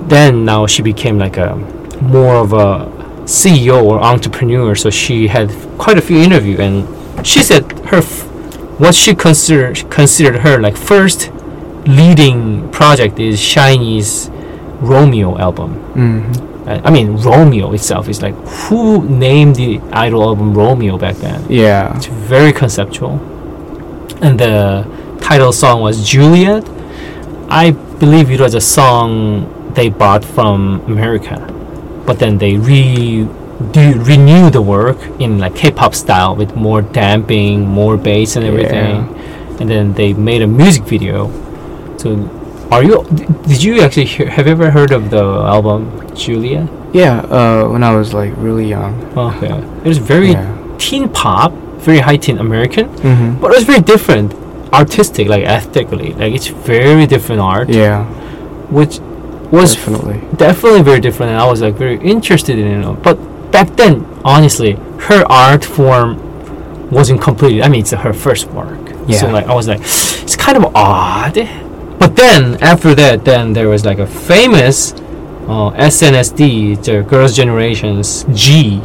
then 0.08 0.46
now 0.46 0.66
she 0.66 0.82
became 0.82 1.20
like 1.20 1.38
a 1.38 1.56
more 2.02 2.36
of 2.36 2.54
a 2.54 2.88
ceo 3.26 3.84
or 3.84 4.00
entrepreneur 4.02 4.74
so 4.76 4.90
she 4.90 5.28
had 5.28 5.52
quite 5.78 5.98
a 5.98 6.02
few 6.02 6.18
interviews 6.20 6.60
and 6.60 6.88
she 7.26 7.44
said 7.44 7.64
her 7.92 7.98
f- 7.98 8.24
what 8.80 8.96
she 8.96 9.14
considered 9.14 9.76
considered 9.90 10.38
her 10.40 10.60
like 10.62 10.78
first 10.78 11.32
leading 11.86 12.70
project 12.70 13.20
is 13.20 13.38
SHINee's 13.40 14.30
romeo 14.80 15.38
album 15.38 15.72
Mhm. 15.96 16.49
I 16.70 16.74
I 16.88 16.90
mean, 16.92 17.08
Romeo 17.30 17.72
itself 17.74 18.08
is 18.14 18.22
like 18.22 18.36
who 18.68 19.04
named 19.28 19.56
the 19.56 19.80
idol 19.92 20.22
album 20.30 20.54
Romeo 20.54 20.98
back 20.98 21.16
then? 21.26 21.40
yeah, 21.50 21.96
It's 21.98 22.06
very 22.34 22.54
conceptual. 22.54 23.14
And 24.22 24.40
the 24.40 24.86
title 25.22 25.52
song 25.52 25.82
was 25.82 25.96
Juliet. 26.12 26.64
I 27.50 27.72
believe 28.02 28.30
it 28.32 28.40
was 28.40 28.54
a 28.54 28.62
song 28.62 29.46
they 29.74 29.90
bought 29.90 30.24
from 30.36 30.82
America, 30.88 31.38
but 32.06 32.20
then 32.20 32.38
they 32.38 32.54
re 32.58 33.28
do 33.72 33.86
renew 34.12 34.50
the 34.50 34.62
work 34.62 34.98
in 35.20 35.40
like 35.40 35.56
K-pop 35.56 35.94
style 35.94 36.36
with 36.36 36.56
more 36.56 36.82
damping, 36.82 37.68
more 37.68 37.98
bass 37.98 38.36
and 38.38 38.46
everything, 38.46 38.96
and 39.60 39.70
then 39.70 39.94
they 39.94 40.14
made 40.14 40.42
a 40.42 40.48
music 40.48 40.84
video. 40.84 41.30
So, 41.98 42.16
are 42.72 42.84
you? 42.84 43.04
Did 43.48 43.64
you 43.64 43.82
actually 43.82 44.06
hear, 44.06 44.30
have 44.30 44.46
you 44.48 44.52
ever 44.54 44.70
heard 44.72 44.92
of 44.92 45.10
the 45.10 45.24
album 45.24 45.82
Julia? 46.16 46.68
Yeah, 46.94 47.20
uh, 47.22 47.68
when 47.70 47.84
I 47.84 47.96
was 47.96 48.14
like 48.14 48.34
really 48.38 48.68
young. 48.68 48.94
Okay, 49.18 49.54
it 49.84 49.88
was 49.88 49.98
very 49.98 50.32
Yeah. 50.32 50.76
teen 50.78 51.10
pop, 51.10 51.52
very 51.88 52.00
high 52.00 52.18
teen 52.18 52.38
American, 52.40 52.88
Mm-hmm. 52.90 53.40
but 53.42 53.52
it 53.52 53.56
was 53.58 53.64
very 53.66 53.82
different, 53.82 54.34
artistic, 54.74 55.28
like 55.28 55.44
aesthetically, 55.44 56.14
like 56.14 56.34
it's 56.34 56.48
very 56.48 57.06
different 57.06 57.42
art, 57.42 57.70
Yeah, 57.70 58.06
which 58.72 59.00
was 59.52 59.74
definitely. 59.76 60.22
definitely 60.38 60.84
very 60.84 61.00
different 61.00 61.32
and 61.32 61.42
i 61.42 61.48
was 61.50 61.60
like 61.60 61.74
very 61.74 61.98
interested 62.14 62.60
in 62.60 62.68
it 62.84 63.02
but 63.02 63.16
back 63.52 63.68
then 63.78 64.06
honestly 64.24 64.74
her 65.08 65.24
art 65.28 65.66
form 65.66 66.10
wasn't 66.92 67.20
completed 67.20 67.64
i 67.64 67.68
mean 67.68 67.82
it's 67.82 67.90
her 67.90 68.14
first 68.14 68.46
work 68.52 68.78
yeah. 69.08 69.18
so 69.18 69.26
Yeah. 69.26 69.34
like 69.34 69.48
i 69.48 69.56
was 69.56 69.68
like 69.68 69.80
it's 69.82 70.36
kind 70.36 70.56
of 70.56 70.66
odd 70.76 71.36
but 72.00 72.16
then 72.16 72.58
after 72.62 72.96
that 72.96 73.26
then 73.26 73.54
there 73.54 73.68
was 73.70 73.86
like 73.86 74.00
a 74.00 74.08
famous 74.08 74.94
uh, 75.48 75.72
SNSD 75.76 76.82
the 76.84 77.02
girls 77.04 77.36
generations 77.36 78.26
Gee 78.34 78.82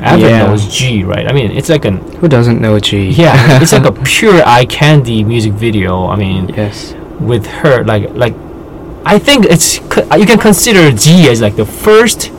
everyone 0.00 0.30
Yeah. 0.30 0.46
knows 0.46 0.66
Gee 0.68 1.04
right 1.04 1.26
I 1.28 1.32
mean 1.32 1.50
it's 1.52 1.68
like 1.68 1.84
an 1.84 1.98
Who 2.20 2.28
doesn't 2.28 2.60
know 2.60 2.78
Gee? 2.80 3.10
yeah 3.10 3.60
it's 3.62 3.72
like 3.72 3.84
a 3.84 3.92
pure 3.92 4.42
eye 4.46 4.64
candy 4.66 5.24
music 5.24 5.52
video 5.52 6.06
I 6.06 6.16
mean 6.16 6.48
yes. 6.48 6.94
with 7.20 7.46
her 7.46 7.84
like 7.84 8.10
like 8.14 8.34
I 9.04 9.18
think 9.18 9.46
it's 9.46 9.76
you 9.78 10.26
can 10.26 10.38
consider 10.38 10.90
Gee 10.92 11.28
as 11.28 11.40
like 11.40 11.56
the 11.56 11.66
first 11.66 12.30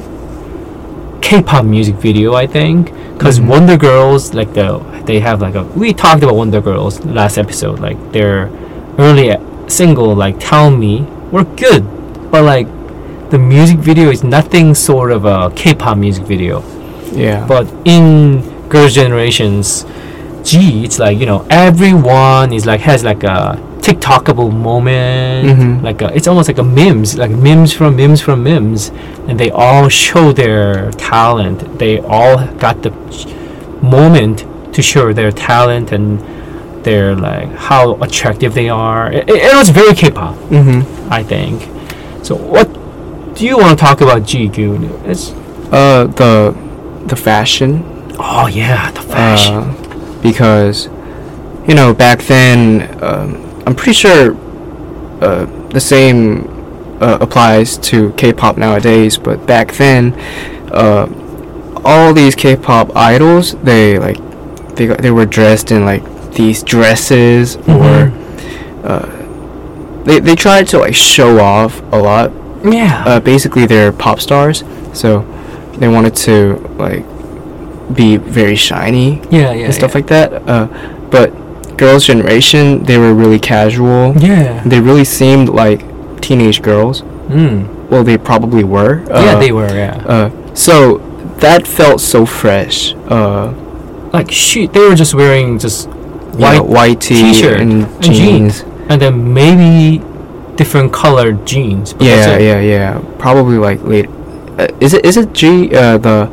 K-pop 1.21 1.65
music 1.65 1.95
video 1.95 2.33
I 2.35 2.47
think 2.47 2.91
because 3.13 3.39
Mhm. 3.39 3.47
Wonder 3.47 3.77
Girls 3.77 4.33
like 4.33 4.53
the 4.53 4.79
they 5.05 5.19
have 5.19 5.41
like 5.41 5.55
a 5.55 5.63
we 5.75 5.93
talked 5.93 6.23
about 6.23 6.35
Wonder 6.35 6.61
Girls 6.61 7.03
last 7.05 7.37
episode 7.37 7.79
like 7.79 7.97
their 8.11 8.49
early 8.97 9.31
single 9.67 10.15
like 10.15 10.35
Tell 10.39 10.69
Me 10.71 11.01
were 11.31 11.43
good 11.43 11.83
but 12.31 12.43
like 12.43 12.67
the 13.29 13.37
music 13.37 13.77
video 13.79 14.09
is 14.09 14.23
nothing 14.23 14.73
sort 14.73 15.11
of 15.11 15.25
a 15.25 15.51
K-pop 15.55 15.97
music 15.97 16.23
video 16.25 16.63
Yeah. 17.11 17.45
but 17.47 17.67
in 17.85 18.41
girls' 18.69 18.93
generations, 18.93 19.85
Gee, 20.43 20.85
it's 20.85 20.97
like 20.99 21.17
you 21.19 21.25
know 21.25 21.45
everyone 21.49 22.53
is 22.53 22.65
like 22.65 22.81
has 22.81 23.03
like 23.03 23.23
a 23.23 23.59
TikTokable 23.81 24.51
moment, 24.51 25.47
Mhm. 25.47 25.83
like 25.83 26.01
a, 26.01 26.07
it's 26.15 26.27
almost 26.27 26.47
like 26.49 26.57
a 26.57 26.63
memes, 26.63 27.17
like 27.17 27.31
memes 27.31 27.71
from 27.73 27.95
memes 27.95 28.19
from 28.21 28.43
memes, 28.43 28.91
and 29.27 29.39
they 29.39 29.49
all 29.51 29.87
show 29.89 30.31
their 30.33 30.91
talent. 30.91 31.79
They 31.79 31.99
all 31.99 32.37
got 32.59 32.81
the 32.83 32.91
moment 33.81 34.45
to 34.73 34.81
show 34.81 35.13
their 35.13 35.31
talent 35.31 35.91
and 35.91 36.19
their 36.87 37.15
like 37.15 37.49
how 37.69 37.95
attractive 38.01 38.53
they 38.53 38.69
are. 38.69 39.11
It, 39.11 39.29
it, 39.29 39.55
was 39.55 39.69
very 39.69 39.93
K-pop, 39.93 40.35
mm-hmm. 40.49 41.11
I 41.11 41.21
think. 41.21 41.61
So 42.25 42.35
what 42.35 42.67
do 43.35 43.45
you 43.45 43.57
want 43.57 43.77
to 43.77 43.85
talk 43.85 43.99
about 43.99 44.25
Gee, 44.25 44.47
Goon? 44.47 44.85
It's 45.05 45.31
Uh, 45.71 46.07
the 46.21 46.55
the 47.11 47.17
fashion. 47.29 47.71
oh 48.19 48.47
yeah, 48.47 48.91
the 48.91 49.01
fashion. 49.01 49.55
Uh, 49.55 50.19
because 50.23 50.87
you 51.67 51.75
know 51.75 51.93
back 51.93 52.19
then 52.33 52.57
um, 53.03 53.29
I'm 53.65 53.75
pretty 53.75 53.97
sure 54.03 54.33
uh, 55.21 55.45
the 55.77 55.83
same 55.93 56.17
uh, 57.01 57.17
applies 57.19 57.77
to 57.89 58.13
K-pop 58.13 58.55
nowadays. 58.57 59.17
But 59.17 59.45
back 59.45 59.73
then, 59.73 60.13
uh, 60.71 61.05
all 61.83 62.13
these 62.13 62.35
K-pop 62.35 62.95
idols 62.95 63.55
they 63.69 63.99
like 63.99 64.19
they 64.77 64.87
they 65.03 65.11
were 65.11 65.25
dressed 65.25 65.71
in 65.71 65.83
like 65.83 66.03
these 66.37 66.63
dresses 66.63 67.57
or 67.67 68.11
uh, 68.83 70.03
they 70.05 70.19
they 70.19 70.35
tried 70.35 70.65
to 70.67 70.77
like 70.77 70.95
show 70.95 71.39
off 71.39 71.81
a 71.91 71.97
lot 71.97 72.31
yeah. 72.63 73.03
uh, 73.05 73.19
basically 73.19 73.65
they're 73.65 73.91
pop 73.91 74.19
stars, 74.19 74.63
so 74.93 75.21
they 75.77 75.87
wanted 75.87 76.15
to 76.15 76.55
like 76.77 77.05
be 77.95 78.17
very 78.17 78.55
shiny 78.55 79.21
yeah, 79.29 79.51
yeah, 79.53 79.65
and 79.65 79.73
stuff 79.73 79.95
like 79.95 80.07
that. 80.07 80.33
Uh, 80.47 80.67
but 81.09 81.77
girls' 81.77 82.05
generation, 82.05 82.83
they 82.83 82.97
were 82.97 83.13
really 83.13 83.39
casual. 83.39 84.13
Yeah. 84.17 84.63
They 84.65 84.79
really 84.79 85.05
seemed 85.05 85.49
like 85.49 85.79
teenage 86.21 86.61
girls. 86.61 87.03
Mm. 87.29 87.89
Well, 87.89 88.03
they 88.03 88.17
probably 88.17 88.63
were. 88.63 89.03
yeah, 89.07 89.35
Uh, 89.35 89.39
they 89.39 89.51
were. 89.51 89.73
Yeah. 89.73 89.95
Uh, 90.05 90.55
so 90.55 90.97
that 91.39 91.67
felt 91.67 92.01
so 92.01 92.25
fresh. 92.25 92.93
Uh, 93.07 93.53
like 94.11 94.31
she, 94.31 94.67
they 94.67 94.79
were 94.79 94.95
just 94.95 95.13
wearing 95.13 95.59
just 95.59 95.89
white 96.39 96.55
know, 96.57 96.63
white 96.63 97.01
t-shirt 97.01 97.59
and 97.59 97.83
and 97.83 98.01
jeans. 98.03 98.63
and 98.89 99.01
then 99.01 99.33
maybe 99.33 100.03
different 100.55 100.91
colored 100.93 101.45
jeans. 101.45 101.93
Yeah, 101.99 102.37
yeah, 102.37 102.59
yeah. 102.59 103.01
Probably 103.19 103.57
like 103.57 103.81
late. 103.83 104.09
Uh, 104.57 104.67
is 104.79 104.93
it 104.93 105.05
is 105.05 105.17
it 105.17 105.33
Gee? 105.33 105.69
Uh, 105.75 105.97
the 105.97 106.29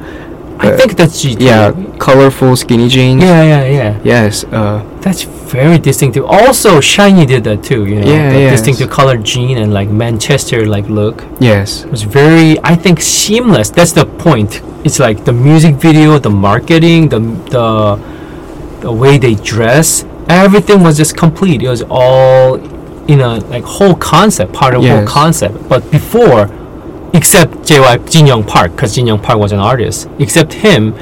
I 0.59 0.69
uh, 0.73 0.77
think 0.79 0.97
that's 0.97 1.21
Gee. 1.23 1.37
yeah, 1.39 1.73
colorful 1.99 2.57
skinny 2.57 2.89
jeans. 2.89 3.23
Yeah, 3.23 3.43
yeah, 3.43 3.65
yeah. 3.67 4.01
Yes. 4.05 4.45
Uh, 4.45 4.83
That's 5.03 5.23
very 5.25 5.79
distinctive. 5.79 6.25
Also, 6.25 6.81
SHINee 6.81 7.27
did 7.27 7.43
that 7.45 7.63
too. 7.63 7.85
You 7.85 8.01
know, 8.01 8.07
Yeah, 8.15 8.33
the 8.33 8.39
yes. 8.39 8.53
distinctive 8.57 8.89
colored 8.89 9.25
jean 9.25 9.59
and 9.59 9.75
like 9.75 9.91
Manchester 9.91 10.65
like 10.67 10.89
look. 10.89 11.25
yes. 11.41 11.85
It 11.85 11.91
was 11.91 12.03
very, 12.05 12.57
I 12.63 12.77
think, 12.77 13.01
seamless. 13.03 13.69
That's 13.71 13.93
the 13.93 14.07
point. 14.07 14.63
It's 14.85 14.99
like 14.99 15.25
the 15.25 15.33
music 15.33 15.75
video, 15.75 16.19
the 16.19 16.31
marketing, 16.31 17.09
the 17.11 17.21
the 17.51 17.69
the 18.85 18.93
way 18.93 19.17
they 19.17 19.35
dress. 19.35 20.05
Everything 20.29 20.83
was 20.83 20.97
just 20.97 21.17
complete. 21.17 21.63
It 21.63 21.69
was 21.69 21.83
all 21.89 22.57
in 23.07 23.21
a 23.21 23.39
like 23.55 23.65
whole 23.65 23.95
concept, 23.95 24.53
part 24.53 24.75
of 24.75 24.85
whole 24.85 25.07
concept. 25.07 25.69
But 25.69 25.91
before, 25.91 26.51
except 27.15 27.53
JY 27.69 28.11
Jin 28.11 28.27
Young 28.27 28.45
Park, 28.45 28.73
because 28.73 28.95
Jin 28.95 29.07
Young 29.07 29.21
Park 29.21 29.39
was 29.39 29.53
an 29.53 29.59
artist. 29.59 30.09
Except 30.19 30.53
him, 30.53 30.95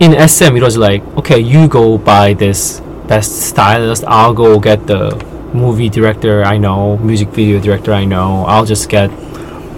in 0.00 0.28
SM, 0.28 0.54
it 0.56 0.62
was 0.62 0.76
like, 0.76 1.02
okay, 1.16 1.40
you 1.40 1.66
go 1.66 1.96
buy 1.96 2.34
this 2.34 2.80
best 3.08 3.40
stylist. 3.48 4.04
I'll 4.06 4.34
go 4.34 4.60
get 4.60 4.86
the 4.86 5.16
movie 5.54 5.88
director 5.88 6.44
I 6.44 6.58
know, 6.58 6.98
music 6.98 7.28
video 7.28 7.58
director 7.58 7.92
I 7.92 8.04
know. 8.04 8.44
I'll 8.44 8.66
just 8.66 8.88
get 8.90 9.08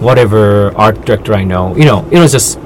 whatever 0.01 0.75
art 0.75 1.05
director 1.05 1.33
I 1.33 1.45
know. 1.45 1.75
You 1.77 1.85
know, 1.85 2.07
it 2.11 2.19
was 2.19 2.33
just 2.33 2.59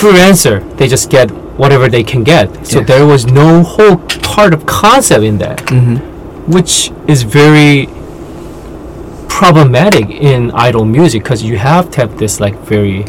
freelancer. 0.00 0.60
They 0.76 0.88
just 0.88 1.08
get 1.10 1.30
whatever 1.62 1.86
they 1.96 2.04
can 2.12 2.22
get. 2.34 2.46
So 2.72 2.80
there 2.92 3.06
was 3.06 3.22
no 3.42 3.48
whole 3.62 3.96
part 4.34 4.52
of 4.56 4.60
concept 4.66 5.22
in 5.30 5.36
that, 5.44 5.58
Mm-hmm. 5.76 5.96
which 6.56 6.74
is 7.12 7.18
very 7.40 7.76
problematic 9.28 10.06
in 10.10 10.50
idol 10.68 10.84
music 10.84 11.22
because 11.22 11.42
you 11.50 11.56
have 11.58 11.84
to 11.92 11.96
have 12.02 12.18
this 12.22 12.34
like 12.44 12.56
very 12.74 13.04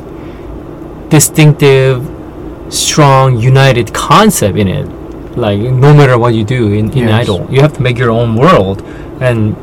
distinctive, 1.09 1.95
strong, 2.69 3.37
united 3.53 3.93
concept 3.93 4.57
in 4.57 4.67
it. 4.67 4.85
Like 5.45 5.59
no 5.59 5.93
matter 5.99 6.17
what 6.17 6.33
you 6.33 6.43
do 6.43 6.61
in, 6.79 6.85
in 6.91 7.07
Yes. 7.07 7.21
idol, 7.23 7.39
you 7.53 7.59
have 7.61 7.73
to 7.77 7.81
make 7.81 7.97
your 7.97 8.11
own 8.11 8.35
world. 8.35 8.81
And 9.27 9.55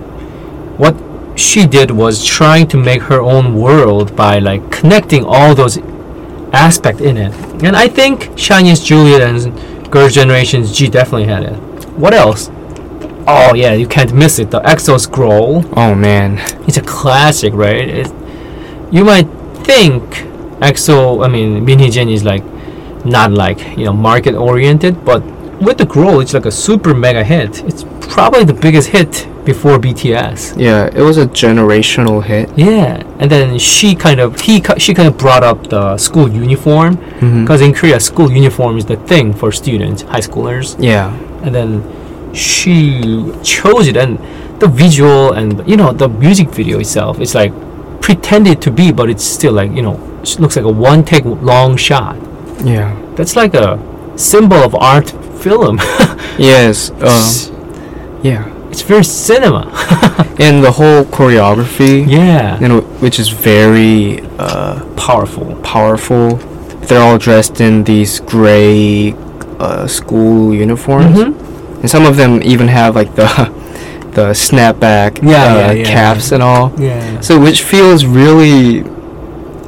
what 0.78 0.94
she 1.36 1.66
did 1.66 1.90
was 1.90 2.24
trying 2.24 2.66
to 2.68 2.76
make 2.90 3.02
her 3.02 3.20
own 3.20 3.54
world 3.54 4.14
by 4.16 4.38
like 4.38 4.62
connecting 4.70 5.24
all 5.24 5.54
those 5.54 5.78
aspect 6.52 7.00
in 7.00 7.16
it. 7.16 7.32
And 7.64 7.76
I 7.76 7.88
think 7.88 8.22
SHINee's 8.36 8.82
Juliet 8.82 9.22
and 9.22 9.90
Girls' 9.90 10.14
Generations 10.14 10.76
Gee 10.76 10.88
definitely 10.88 11.26
had 11.26 11.44
it. 11.44 11.56
What 11.98 12.14
else? 12.14 12.50
Oh 13.26 13.54
yeah, 13.54 13.74
you 13.74 13.86
can't 13.86 14.12
miss 14.12 14.38
it. 14.38 14.50
The 14.50 14.60
EXO's 14.60 15.06
Growl. 15.06 15.64
Oh 15.76 15.94
man. 15.94 16.38
It's 16.66 16.76
a 16.76 16.82
classic, 16.82 17.52
right? 17.54 17.88
It, 17.88 18.06
you 18.92 19.04
might 19.04 19.28
think 19.64 20.02
EXO, 20.60 21.24
I 21.24 21.28
mean, 21.28 21.64
Min 21.64 21.78
Hee-jin 21.78 22.08
is 22.08 22.24
like 22.24 22.44
not 23.04 23.32
like 23.32 23.76
you 23.76 23.84
know 23.84 23.92
market 23.92 24.34
oriented, 24.34 25.04
but 25.04 25.22
with 25.60 25.78
the 25.78 25.86
Growl, 25.86 26.20
it's 26.20 26.34
like 26.34 26.46
a 26.46 26.50
super 26.50 26.94
mega 26.94 27.22
hit. 27.22 27.62
It's 27.64 27.84
probably 28.00 28.44
the 28.44 28.54
biggest 28.54 28.88
hit 28.88 29.26
before 29.44 29.78
BTS. 29.78 30.58
Yeah, 30.60 30.90
it 30.94 31.02
was 31.02 31.16
a 31.18 31.26
generational 31.26 32.22
hit. 32.22 32.50
Yeah, 32.56 33.02
and 33.18 33.30
then 33.30 33.58
she 33.58 33.94
kind 33.94 34.20
of 34.20 34.40
he 34.40 34.62
she 34.78 34.94
kind 34.94 35.08
of 35.08 35.16
brought 35.18 35.42
up 35.42 35.68
the 35.68 35.96
school 35.96 36.28
uniform 36.28 36.96
because 37.42 37.60
in 37.60 37.72
Korea 37.72 37.98
school 38.00 38.30
uniform 38.30 38.76
is 38.78 38.84
the 38.84 38.96
thing 38.96 39.32
for 39.32 39.50
students, 39.52 40.02
high 40.02 40.20
schoolers, 40.20 40.76
Yeah. 40.78 41.14
and 41.42 41.54
then 41.54 41.82
she 42.34 43.32
chose 43.42 43.88
it 43.88 43.96
and 43.96 44.18
the 44.60 44.68
visual 44.68 45.32
and 45.32 45.66
you 45.68 45.76
know 45.76 45.90
the 45.92 46.08
music 46.08 46.48
video 46.50 46.78
itself 46.78 47.18
it's 47.18 47.34
like 47.34 47.52
pretended 48.00 48.60
to 48.62 48.70
be 48.70 48.92
but 48.92 49.10
it's 49.10 49.24
still 49.24 49.52
like 49.52 49.70
you 49.72 49.82
know 49.82 49.94
looks 50.38 50.54
like 50.54 50.64
a 50.64 50.68
one 50.68 51.02
take 51.04 51.24
long 51.24 51.76
shot 51.76 52.16
Yeah. 52.62 52.94
that's 53.16 53.34
like 53.36 53.54
a 53.54 53.78
symbol 54.16 54.58
of 54.58 54.74
art 54.74 55.10
film 55.42 55.78
Yes. 56.38 56.90
Uh, 57.00 58.20
yeah. 58.22 58.44
It's 58.70 58.82
very 58.82 59.04
cinema. 59.04 59.62
and 60.38 60.62
the 60.64 60.70
whole 60.72 61.04
choreography, 61.04 62.06
yeah, 62.08 62.58
know, 62.60 62.80
which 63.00 63.18
is 63.18 63.28
very 63.28 64.20
uh, 64.38 64.84
powerful. 64.96 65.56
powerful. 65.62 66.36
They're 66.88 67.02
all 67.02 67.18
dressed 67.18 67.60
in 67.60 67.84
these 67.84 68.20
gray 68.20 69.14
uh, 69.58 69.86
school 69.86 70.54
uniforms, 70.54 71.18
Mhm. 71.18 71.80
and 71.82 71.90
some 71.90 72.04
of 72.06 72.16
them 72.16 72.42
even 72.42 72.68
have 72.68 72.96
like 72.96 73.14
the 73.14 73.28
the 74.16 74.32
snapback 74.34 75.22
Yeah, 75.22 75.30
uh, 75.44 75.56
yeah, 75.56 75.72
yeah. 75.72 75.84
caps 75.84 76.32
and 76.32 76.42
all. 76.42 76.72
Yeah. 76.78 77.20
So 77.20 77.38
which 77.38 77.62
feels 77.62 78.04
really 78.06 78.82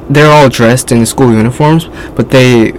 they're 0.09 0.31
all 0.31 0.49
dressed 0.49 0.91
in 0.91 1.05
school 1.05 1.31
uniforms, 1.31 1.87
but 2.15 2.29
they 2.29 2.73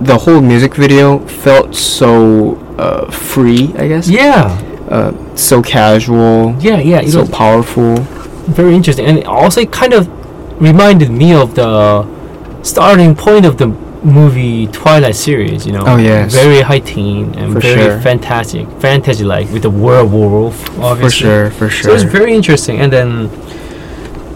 the 0.00 0.16
whole 0.18 0.40
music 0.42 0.74
video 0.74 1.18
felt 1.26 1.74
so 1.74 2.56
uh, 2.78 3.10
free, 3.10 3.72
I 3.78 3.88
guess. 3.88 4.08
yeah, 4.08 4.50
Uh, 4.90 5.10
so 5.46 5.62
casual, 5.62 6.54
yeah, 6.60 6.78
yeah. 6.78 7.00
It 7.00 7.10
so 7.12 7.20
was 7.20 7.30
powerful. 7.30 7.96
very 8.60 8.74
interesting, 8.74 9.06
and 9.06 9.24
also 9.24 9.60
it 9.62 9.70
kind 9.72 9.92
of 9.92 10.08
reminded 10.60 11.10
me 11.10 11.32
of 11.34 11.54
the 11.54 12.04
starting 12.62 13.14
point 13.14 13.44
of 13.46 13.56
the 13.58 13.66
movie 14.04 14.66
Twilight 14.68 15.16
series. 15.16 15.66
You 15.66 15.72
know, 15.72 15.84
Oh, 15.86 15.96
yes. 15.96 16.32
very 16.32 16.60
high 16.60 16.78
teen 16.80 17.34
and 17.34 17.52
For 17.52 17.60
very 17.60 17.82
sure. 17.84 18.00
fantastic, 18.00 18.64
fantasy 18.80 19.24
like 19.24 19.50
with 19.52 19.62
the 19.62 19.70
werewolf. 19.70 20.56
Obviously. 20.78 21.08
For 21.08 21.10
sure, 21.10 21.50
for 21.58 21.68
sure. 21.68 21.90
So 21.90 21.94
it's 21.94 22.04
very 22.18 22.32
interesting, 22.34 22.80
and 22.80 22.92
then 22.92 23.28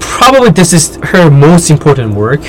probably 0.00 0.50
this 0.50 0.72
is 0.72 0.96
her 1.12 1.30
most 1.30 1.70
important 1.70 2.14
work, 2.14 2.40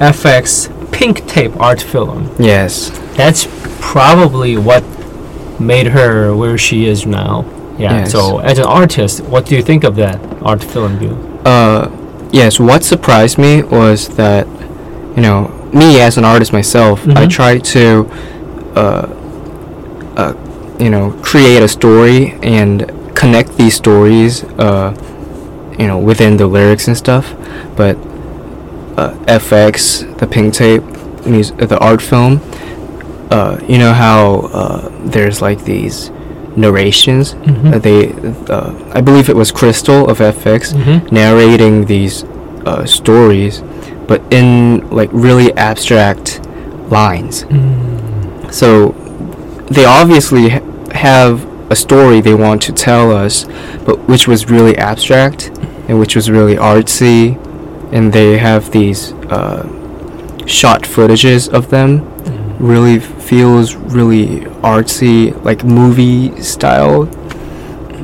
f(x) 0.00 0.68
Pink 0.92 1.26
Tape 1.26 1.54
art 1.60 1.80
film. 1.82 2.30
yes. 2.38 2.90
That's 3.16 3.46
probably 3.80 4.56
what 4.56 4.82
made 5.60 5.88
her 5.88 6.34
where 6.34 6.56
she 6.56 6.86
is 6.86 7.04
now. 7.06 7.44
Yeah. 7.78 7.98
Yes. 8.00 8.12
So 8.12 8.38
as 8.38 8.58
an 8.58 8.64
artist, 8.66 9.20
what 9.24 9.46
do 9.46 9.54
you 9.56 9.62
think 9.62 9.84
of 9.84 9.96
that 9.96 10.18
art 10.42 10.62
film? 10.62 10.98
view? 10.98 11.14
Uh, 11.44 11.88
yes. 12.30 12.60
What 12.60 12.84
surprised 12.84 13.38
me 13.38 13.62
was 13.62 14.08
that, 14.16 14.46
you 15.16 15.22
know, 15.22 15.48
me 15.72 16.00
as 16.00 16.18
an 16.18 16.24
artist 16.24 16.52
myself, 16.52 17.00
I 17.08 17.26
Mhm. 17.26 17.30
tried 17.30 17.64
to, 17.64 18.06
uh, 18.76 19.06
uh, 20.16 20.32
you 20.78 20.90
know, 20.90 21.14
create 21.22 21.62
a 21.62 21.68
story 21.68 22.34
and 22.42 22.90
connect 23.14 23.56
these 23.56 23.74
stories, 23.74 24.44
uh, 24.58 24.92
you 25.78 25.86
know, 25.86 25.98
within 25.98 26.36
the 26.36 26.46
lyrics 26.46 26.86
and 26.88 26.96
stuff. 26.96 27.34
But 27.76 27.96
uh, 28.98 29.14
f(x), 29.26 30.04
the 30.18 30.26
pink 30.26 30.52
tape, 30.54 30.82
mus- 31.24 31.52
uh, 31.58 31.64
the 31.66 31.78
art 31.78 32.02
film, 32.02 32.40
uh, 33.30 33.56
you 33.66 33.78
know 33.78 33.92
how 33.94 34.50
uh, 34.52 34.90
there's 35.06 35.40
like 35.40 35.64
these 35.64 36.10
narrations. 36.56 37.34
Mhm. 37.34 37.74
Uh, 37.74 37.78
they, 37.78 38.12
uh, 38.52 38.70
I 38.92 39.00
believe 39.00 39.28
it 39.28 39.36
was 39.36 39.50
Crystal 39.50 40.08
of 40.08 40.20
f(x) 40.20 40.72
Mhm. 40.74 41.10
narrating 41.12 41.86
these 41.86 42.24
uh, 42.66 42.84
stories, 42.84 43.62
but 44.06 44.20
in 44.30 44.88
like 44.90 45.10
really 45.12 45.52
abstract 45.56 46.40
lines. 46.90 47.44
Mm. 47.44 48.52
So 48.52 48.94
they 49.70 49.84
obviously 49.84 50.50
ha- 50.50 50.60
have 50.92 51.44
a 51.70 51.74
story 51.76 52.20
they 52.20 52.34
want 52.34 52.62
to 52.62 52.72
tell 52.72 53.10
us, 53.10 53.46
but 53.86 53.96
which 54.08 54.28
was 54.28 54.50
really 54.50 54.76
abstract 54.76 55.50
and 55.88 55.98
which 55.98 56.14
was 56.14 56.30
really 56.30 56.56
artsy, 56.56 57.36
and 57.92 58.12
they 58.12 58.38
have 58.38 58.70
these 58.70 59.12
uh, 59.30 59.66
shot 60.46 60.82
footages 60.82 61.48
of 61.52 61.70
them. 61.70 62.02
Really 62.62 63.00
feels 63.00 63.74
really 63.74 64.40
artsy, 64.62 65.34
like 65.44 65.64
movie 65.64 66.40
style 66.42 67.08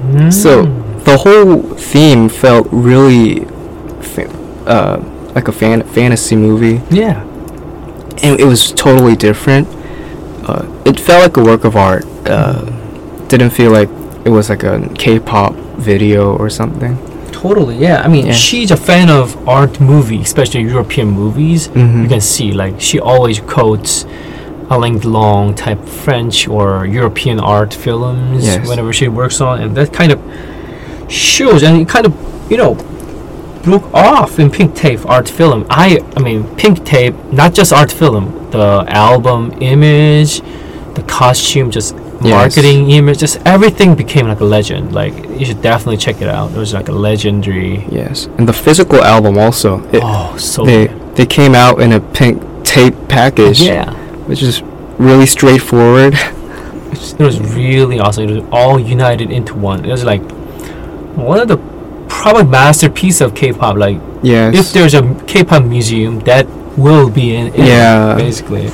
Mm. 0.08 0.32
so 0.32 0.62
the 1.04 1.16
whole 1.18 1.60
theme 1.76 2.28
felt 2.30 2.66
really 2.72 3.44
fa- 4.00 4.30
uh, 4.66 4.96
like 5.34 5.48
a 5.48 5.52
fan- 5.52 5.82
fantasy 5.82 6.34
movie, 6.34 6.80
yeah. 6.90 7.20
and 8.22 8.40
it 8.40 8.44
was 8.46 8.72
totally 8.72 9.14
different. 9.16 9.68
Uh, 10.46 10.64
it 10.86 10.98
felt 10.98 11.22
like 11.24 11.36
a 11.36 11.44
work 11.44 11.64
of 11.64 11.76
art. 11.76 12.06
Uh, 12.26 12.64
didn't 13.28 13.50
feel 13.50 13.70
like 13.70 13.90
it 14.24 14.30
was 14.30 14.48
like 14.48 14.62
a 14.64 14.80
K-pop 14.94 15.52
video 15.76 16.34
or 16.36 16.48
something. 16.50 16.96
Totally, 17.32 17.76
yeah. 17.76 18.00
I 18.04 18.08
mean, 18.08 18.26
Yeah. 18.26 18.32
she's 18.32 18.70
a 18.70 18.76
fan 18.76 19.10
of 19.10 19.36
art 19.46 19.78
movies, 19.80 20.22
especially 20.26 20.62
European 20.62 21.08
movies. 21.10 21.68
Mhm. 21.68 22.02
You 22.02 22.08
can 22.08 22.20
see, 22.22 22.50
like, 22.52 22.80
she 22.80 22.98
always 22.98 23.40
quotes 23.40 24.06
Alain 24.70 25.00
long 25.00 25.54
type 25.54 25.82
French 25.86 26.46
or 26.48 26.84
European 26.86 27.40
art 27.40 27.72
films 27.72 28.44
Yes. 28.44 28.68
whenever 28.68 28.92
she 28.92 29.08
works 29.08 29.40
on, 29.40 29.60
and 29.62 29.76
that 29.76 29.92
kind 29.92 30.12
of 30.12 30.18
shows, 31.10 31.62
and 31.62 31.80
it 31.80 31.88
kind 31.88 32.06
of, 32.06 32.12
you 32.50 32.56
know, 32.56 32.74
broke 33.62 33.92
off 33.94 34.38
in 34.38 34.50
Pink 34.50 34.74
Tape 34.74 35.04
art 35.06 35.28
film. 35.28 35.66
I, 35.70 36.00
I 36.16 36.20
mean, 36.20 36.44
Pink 36.56 36.84
Tape, 36.84 37.14
not 37.32 37.54
just 37.54 37.72
art 37.72 37.90
film, 37.90 38.50
the 38.50 38.84
album 38.88 39.52
image, 39.60 40.42
the 40.94 41.02
costume, 41.06 41.70
just 41.70 41.94
Yes. 42.20 42.32
marketing 42.32 42.90
image, 42.90 43.18
just 43.18 43.38
everything 43.46 43.94
became 43.94 44.26
like 44.26 44.40
a 44.40 44.44
legend. 44.44 44.92
Like, 44.92 45.14
you 45.38 45.44
should 45.46 45.62
definitely 45.62 45.98
check 45.98 46.20
it 46.20 46.28
out. 46.28 46.50
It 46.50 46.56
was 46.56 46.74
like 46.74 46.88
a 46.88 46.92
legendary. 46.92 47.86
Yes, 47.92 48.26
and 48.38 48.48
the 48.48 48.52
physical 48.52 49.00
album 49.04 49.38
also. 49.38 49.84
It, 49.92 50.00
Oh, 50.02 50.34
so 50.36 50.64
they 50.64 50.88
good. 50.88 51.16
they 51.16 51.26
came 51.26 51.54
out 51.54 51.80
in 51.80 51.92
a 51.92 52.00
pink 52.00 52.42
tape 52.64 52.94
package, 53.08 53.60
Yeah. 53.62 53.94
Which 54.28 54.42
is 54.42 54.62
really 54.98 55.26
straightforward. 55.26 56.14
It 56.14 57.18
was 57.18 57.40
really 57.40 57.98
awesome. 57.98 58.28
It 58.28 58.42
was 58.42 58.48
all 58.52 58.78
united 58.78 59.30
into 59.30 59.54
one. 59.54 59.84
It 59.84 59.90
was 59.90 60.04
like 60.04 60.22
one 61.16 61.40
of 61.40 61.48
the 61.48 61.56
probably 62.08 62.44
masterpiece 62.44 63.20
of 63.20 63.34
K-pop. 63.34 63.76
Like 63.76 64.00
yes. 64.22 64.54
if 64.54 64.72
there's 64.72 64.94
a 64.94 65.24
K-pop 65.26 65.64
museum, 65.64 66.20
that 66.20 66.46
will 66.76 67.10
be 67.10 67.34
in 67.34 67.48
it. 67.48 67.58
Yeah. 67.58 68.16
Basically. 68.16 68.68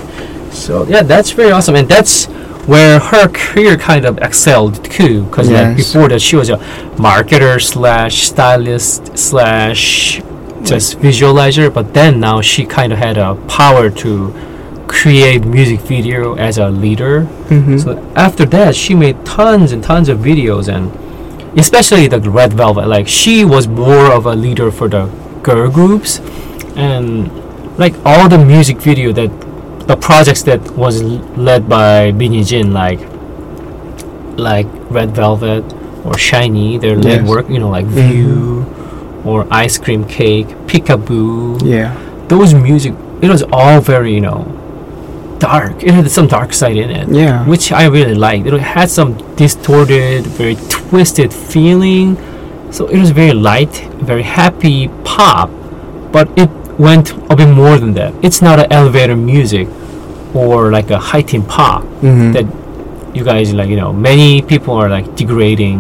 So 0.51 0.87
yeah, 0.87 1.03
that's 1.03 1.31
very 1.31 1.53
awesome, 1.53 1.75
and 1.75 1.89
that's 1.89 2.27
where 2.67 2.99
her 2.99 3.29
career 3.29 3.77
kind 3.77 4.05
of 4.05 4.19
excelled 4.19 4.85
too. 4.85 5.25
Because 5.25 5.51
like 5.51 5.77
before 5.77 6.09
that, 6.09 6.21
she 6.21 6.37
was 6.37 6.51
a 6.51 6.57
marketer 6.97 7.63
slash 7.63 8.23
stylist 8.23 9.17
slash 9.17 10.23
just 10.63 10.99
visualizer. 10.99 11.73
But 11.73 11.95
then 11.95 12.21
now 12.21 12.41
she 12.41 12.65
kind 12.65 12.93
of 12.93 12.99
had 12.99 13.19
a 13.19 13.35
power 13.47 13.91
to 13.91 14.33
create 15.01 15.45
music 15.45 15.81
video 15.81 16.35
as 16.49 16.55
a 16.59 16.69
leader. 16.85 17.27
Mhm. 17.51 17.81
So 17.83 17.89
after 18.15 18.45
that, 18.57 18.75
she 18.75 18.95
made 18.95 19.17
tons 19.25 19.73
and 19.73 19.83
tons 19.83 20.09
of 20.09 20.19
videos, 20.31 20.67
and 20.75 20.91
especially 21.57 22.07
the 22.09 22.21
Red 22.41 22.53
Velvet. 22.55 22.87
Like 22.97 23.07
she 23.09 23.45
was 23.45 23.65
more 23.69 24.07
of 24.19 24.27
a 24.27 24.35
leader 24.47 24.71
for 24.71 24.89
the 24.89 25.05
girl 25.43 25.69
groups, 25.79 26.21
and 26.77 27.31
like 27.77 27.95
all 28.05 28.29
the 28.29 28.39
music 28.39 28.79
video 28.81 29.13
that 29.13 29.31
the 29.91 29.97
projects 29.97 30.43
that 30.49 30.61
was 30.77 31.03
led 31.37 31.69
by 31.69 32.13
Min 32.13 32.33
Hee-jin, 32.33 32.73
like 32.73 33.01
like 34.37 34.67
Red 34.91 35.11
Velvet 35.15 35.65
or 36.05 36.13
SHINee, 36.15 36.81
their 36.81 36.97
lead 36.97 37.21
Yes. 37.23 37.29
work. 37.29 37.47
You 37.49 37.59
know, 37.61 37.71
like 37.71 37.87
Mhm. 37.87 38.11
View 38.11 38.67
or 39.25 39.47
Ice 39.51 39.79
Cream 39.79 40.05
Cake, 40.05 40.49
Peekaboo 40.67 41.63
yeah. 41.65 41.93
those 42.29 42.53
music 42.55 42.93
it 43.23 43.31
was 43.31 43.43
all 43.53 43.81
very 43.81 44.13
you 44.13 44.21
know 44.21 44.45
dark 45.39 45.83
it 45.83 45.91
had 45.93 46.11
some 46.11 46.27
dark 46.27 46.53
side 46.53 46.77
in 46.77 46.91
it 46.91 47.09
Yeah. 47.09 47.45
which 47.47 47.73
i 47.73 47.85
really 47.87 48.15
liked 48.15 48.47
it 48.47 48.61
had 48.61 48.89
some 48.91 49.15
distorted 49.37 50.25
very 50.27 50.57
twisted 50.69 51.33
feeling 51.33 52.17
so 52.71 52.87
it 52.87 52.99
was 52.99 53.11
very 53.11 53.33
light 53.33 53.75
very 54.01 54.23
happy 54.23 54.89
pop 55.05 55.51
but 56.13 56.29
it 56.39 56.51
went 56.79 57.13
a 57.31 57.37
bit 57.37 57.49
more 57.49 57.79
than 57.79 57.93
that 57.95 58.13
it's 58.23 58.41
not 58.43 58.59
an 58.59 58.67
elevator 58.73 59.17
music 59.17 59.69
or 60.35 60.71
like 60.73 60.91
a 60.91 60.99
heightened 60.99 61.47
pop 61.49 61.83
Mhm. 62.03 62.33
that 62.33 62.47
you 63.17 63.23
guys 63.25 63.53
like 63.55 63.69
you 63.69 63.77
know 63.77 63.93
many 63.93 64.43
people 64.43 64.75
are 64.75 64.89
like 64.89 65.07
degrading 65.17 65.79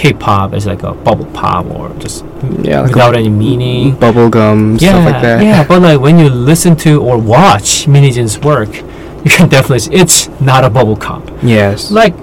k-pop 0.00 0.54
as 0.54 0.64
like 0.64 0.82
a 0.82 0.94
bubble 0.94 1.26
pop 1.26 1.66
or 1.66 1.90
just 1.98 2.24
yeah, 2.62 2.80
like 2.80 2.92
without 2.94 3.14
any 3.14 3.28
meaning 3.28 3.94
bubblegum 3.96 4.80
yeah, 4.80 4.88
stuff 4.88 5.04
like 5.12 5.22
that. 5.22 5.42
Yeah, 5.42 5.66
but 5.68 5.82
like 5.82 6.00
when 6.00 6.18
you 6.18 6.28
listen 6.50 6.74
to 6.76 7.02
or 7.02 7.18
watch 7.18 7.86
Min 7.86 8.04
Hee-jin's 8.04 8.38
work, 8.38 8.74
you 9.24 9.30
can 9.30 9.50
definitely 9.50 9.80
see 9.80 9.92
it's 9.92 10.28
not 10.40 10.64
a 10.64 10.70
bubble 10.70 10.96
pop. 10.96 11.22
Yes. 11.42 11.90
Like 11.90 12.14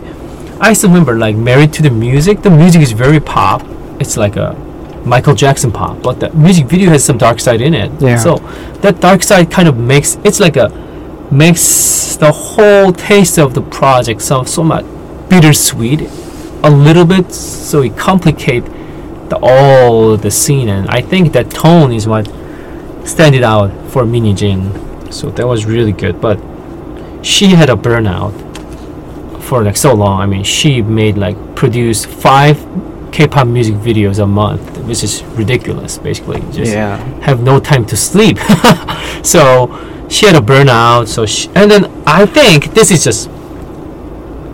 I 0.59 0.73
still 0.73 0.89
remember 0.89 1.19
like 1.19 1.35
Married 1.35 1.71
to 1.73 1.83
the 1.83 1.91
Music, 1.91 2.41
the 2.41 2.49
music 2.49 2.81
is 2.81 2.93
very 2.93 3.19
pop. 3.19 3.61
It's 3.99 4.17
like 4.17 4.37
a 4.37 4.55
Michael 5.05 5.35
Jackson 5.35 5.71
pop, 5.71 6.01
but 6.01 6.19
the 6.19 6.31
music 6.31 6.65
video 6.65 6.89
has 6.89 7.05
some 7.05 7.19
dark 7.19 7.39
side 7.39 7.61
in 7.61 7.75
it. 7.75 7.91
Yeah. 8.01 8.17
So 8.17 8.37
that 8.81 8.99
dark 9.01 9.21
side 9.21 9.51
kind 9.51 9.67
of 9.67 9.77
makes 9.77 10.17
it's 10.23 10.39
like 10.39 10.57
a 10.57 10.69
makes 11.31 12.15
the 12.15 12.31
whole 12.31 12.91
taste 12.91 13.37
of 13.37 13.53
the 13.53 13.61
project 13.61 14.23
so 14.23 14.43
so 14.45 14.63
much 14.63 14.85
bittersweet 15.29 16.01
a 16.67 16.69
little 16.69 17.06
bit 17.06 17.32
so 17.32 17.82
it 17.82 17.97
complicate 17.97 18.65
the 19.30 19.38
all 19.41 20.17
the 20.17 20.32
scene 20.32 20.69
and 20.69 20.88
I 20.89 21.01
think 21.01 21.34
that 21.34 21.49
tone 21.51 21.91
is 21.91 22.08
what 22.08 22.27
standed 23.08 23.43
out 23.43 23.71
for 23.91 24.06
Min 24.06 24.25
Hee-jin. 24.25 25.12
So 25.12 25.30
that 25.32 25.47
was 25.47 25.65
really 25.65 25.93
good. 25.93 26.19
But 26.21 26.39
she 27.21 27.47
had 27.47 27.69
a 27.69 27.75
burnout 27.75 28.34
for 29.41 29.63
like 29.63 29.77
so 29.77 29.93
long. 29.93 30.19
I 30.21 30.25
mean, 30.25 30.43
she 30.43 30.82
made 30.82 31.17
like 31.17 31.38
produced 31.56 32.08
five 32.08 32.58
K-pop 33.12 33.47
music 33.47 33.75
videos 33.75 34.21
a 34.21 34.27
month, 34.27 34.77
which 34.80 35.03
is 35.03 35.23
ridiculous. 35.23 35.97
Basically, 35.97 36.41
just 36.51 36.73
yeah. 36.73 36.97
have 37.21 37.41
no 37.41 37.60
time 37.60 37.86
to 37.86 37.97
sleep. 37.97 38.38
so 39.23 40.06
she 40.10 40.25
had 40.25 40.36
a 40.36 40.39
burnout. 40.39 41.08
So 41.08 41.25
she, 41.25 41.49
and 41.56 41.71
then 41.71 41.86
I 42.06 42.25
think 42.25 42.73
this 42.73 42.91
is 42.91 43.03
just 43.03 43.30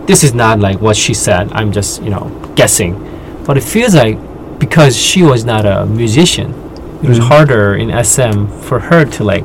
this 0.06 0.22
is 0.24 0.34
not 0.34 0.60
like 0.60 0.80
what 0.80 0.96
she 0.96 1.14
said. 1.14 1.50
I'm 1.52 1.72
just 1.72 2.02
you 2.02 2.10
know 2.10 2.30
guessing, 2.56 2.92
but 3.46 3.56
it 3.56 3.62
feels 3.64 3.94
like 3.94 4.18
because 4.58 4.96
she 4.96 5.22
was 5.22 5.44
not 5.44 5.64
a 5.66 5.84
musician, 5.86 6.50
it 7.02 7.08
was 7.08 7.18
Mhm. 7.18 7.28
harder 7.28 7.74
in 7.74 7.90
SM 7.90 8.46
for 8.62 8.78
her 8.80 9.04
to 9.04 9.24
like 9.24 9.44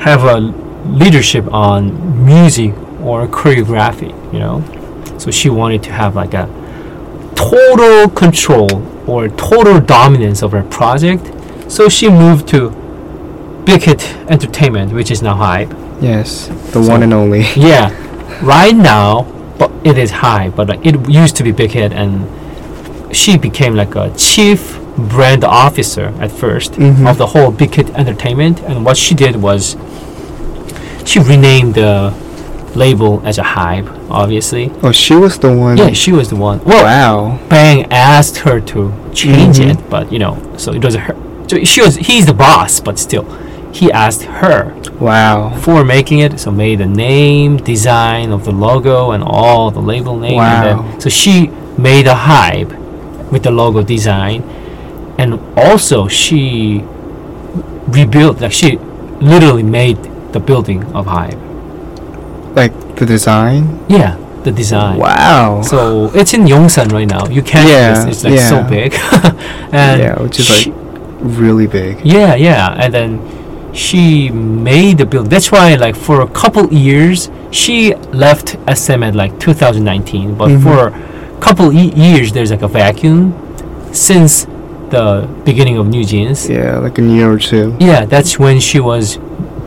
have 0.00 0.24
a 0.24 0.38
leadership 0.86 1.44
on 1.52 2.24
music 2.24 2.72
or 3.02 3.26
choreography. 3.26 4.12
You 4.32 4.38
know, 4.40 4.62
so 5.18 5.30
she 5.30 5.48
wanted 5.50 5.82
to 5.84 5.92
have 5.92 6.14
like 6.16 6.34
a 6.34 6.46
total 7.34 8.08
control 8.10 8.68
or 9.06 9.28
total 9.28 9.80
dominance 9.80 10.42
of 10.42 10.52
her 10.52 10.62
project. 10.64 11.22
So 11.68 11.88
she 11.88 12.08
moved 12.08 12.48
to 12.48 12.70
Big 13.64 13.82
Hit 13.82 14.02
Entertainment, 14.28 14.92
which 14.92 15.10
is 15.10 15.22
now 15.22 15.34
Hybe. 15.34 15.74
Yes, 16.00 16.48
the 16.72 16.82
So- 16.82 16.90
one 16.92 17.02
and 17.02 17.12
only. 17.14 17.46
Yeah, 17.56 17.90
right 18.42 18.76
now, 18.76 19.26
but 19.58 19.70
it 19.84 19.96
is 19.98 20.10
high. 20.10 20.48
But 20.50 20.68
like, 20.68 20.84
it 20.86 21.08
used 21.08 21.36
to 21.36 21.42
be 21.42 21.52
Big 21.52 21.70
Hit, 21.72 21.92
and 21.92 22.26
she 23.14 23.36
became 23.38 23.74
like 23.74 23.94
a 23.94 24.10
chief 24.16 24.78
brand 24.96 25.44
officer 25.44 26.12
at 26.20 26.30
1st 26.32 26.72
Mhm. 26.72 27.06
of 27.08 27.18
the 27.18 27.26
whole 27.26 27.50
Big 27.50 27.74
Hit 27.74 27.90
Entertainment. 27.94 28.60
And 28.66 28.84
what 28.84 28.96
she 28.96 29.14
did 29.14 29.36
was 29.36 29.76
she 31.04 31.18
renamed 31.20 31.74
the 31.74 32.12
label 32.74 33.22
as 33.24 33.38
a 33.38 33.42
Hybe. 33.42 33.88
Obviously, 34.10 34.70
Oh, 34.82 34.92
she 34.92 35.14
was 35.14 35.38
the 35.38 35.52
one. 35.52 35.76
yeah, 35.76 35.90
she 35.92 36.12
was 36.12 36.28
the 36.28 36.36
one. 36.36 36.60
Well, 36.64 36.84
wow. 36.84 37.38
Bang 37.48 37.86
asked 37.90 38.38
her 38.38 38.60
to 38.60 38.92
change 39.12 39.58
Mhm. 39.58 39.70
it, 39.70 39.78
but 39.90 40.12
you 40.12 40.18
know, 40.18 40.36
so 40.56 40.72
it 40.72 40.84
was 40.84 40.94
her. 40.94 41.14
So 41.48 41.62
she 41.64 41.80
was 41.80 41.96
he's 41.96 42.26
the 42.26 42.34
boss, 42.34 42.80
but 42.80 42.98
still, 42.98 43.24
he 43.78 43.86
asked 43.92 44.22
her 44.40 44.58
Wow. 45.00 45.50
for 45.64 45.84
making 45.84 46.18
it. 46.20 46.32
So 46.40 46.50
made 46.50 46.78
the 46.84 46.86
name, 47.08 47.50
design 47.58 48.32
of 48.36 48.40
the 48.48 48.52
logo, 48.66 49.10
and 49.14 49.22
all 49.22 49.70
the 49.70 49.80
label 49.92 50.16
name. 50.18 50.40
And 50.40 50.54
Wow. 50.64 50.82
then, 50.90 51.00
so 51.00 51.08
she 51.10 51.50
made 51.76 52.06
a 52.06 52.14
Hybe 52.28 52.72
with 53.32 53.42
the 53.42 53.50
logo 53.50 53.82
design, 53.82 54.42
and 55.18 55.38
also 55.56 56.08
she 56.08 56.82
rebuilt. 57.88 58.40
Like 58.40 58.52
she 58.52 58.78
literally 59.20 59.62
made 59.62 59.98
the 60.32 60.40
building 60.40 60.80
of 60.94 61.06
Hybe. 61.06 61.38
Like 62.54 62.72
the 62.96 63.06
design. 63.06 63.62
Yeah, 63.88 64.16
the 64.44 64.52
design. 64.52 64.98
Wow. 64.98 65.60
So 65.62 66.10
it's 66.14 66.32
in 66.34 66.42
Yongsan 66.46 66.92
right 66.92 67.08
now. 67.08 67.26
You 67.28 67.42
can't. 67.42 67.68
Yeah, 67.68 68.06
it's, 68.08 68.24
it's 68.24 68.24
like 68.24 68.40
so 68.40 68.62
big, 68.64 68.94
and 69.72 70.00
Yeah, 70.00 70.22
which 70.22 70.40
is, 70.40 70.48
like, 70.66 70.74
really 71.20 71.66
big. 71.66 72.00
yeah, 72.04 72.34
yeah, 72.34 72.72
and 72.80 72.92
then 72.94 73.10
she 73.76 74.30
made 74.30 74.98
the 74.98 75.06
build. 75.06 75.28
That's 75.30 75.52
why, 75.52 75.74
like, 75.76 75.96
for 75.96 76.20
a 76.22 76.26
couple 76.28 76.72
years, 76.72 77.30
she 77.50 77.94
left 78.24 78.56
SM 78.66 79.02
at 79.02 79.14
like 79.14 79.38
2019. 79.38 80.34
But 80.34 80.48
Mhm. 80.48 80.62
for 80.62 80.88
a 80.88 81.40
couple 81.40 81.72
e- 81.72 81.92
years, 81.94 82.32
there's 82.32 82.50
like 82.50 82.62
a 82.62 82.68
vacuum 82.68 83.34
since 83.92 84.46
the 84.90 85.26
beginning 85.44 85.76
of 85.78 85.86
New 85.88 86.04
Jeans. 86.04 86.48
Yeah, 86.48 86.78
like 86.78 86.98
a 86.98 87.02
year 87.02 87.30
or 87.30 87.38
two. 87.38 87.74
Yeah, 87.78 88.04
that's 88.06 88.38
when 88.38 88.60
she 88.60 88.80
was 88.80 89.18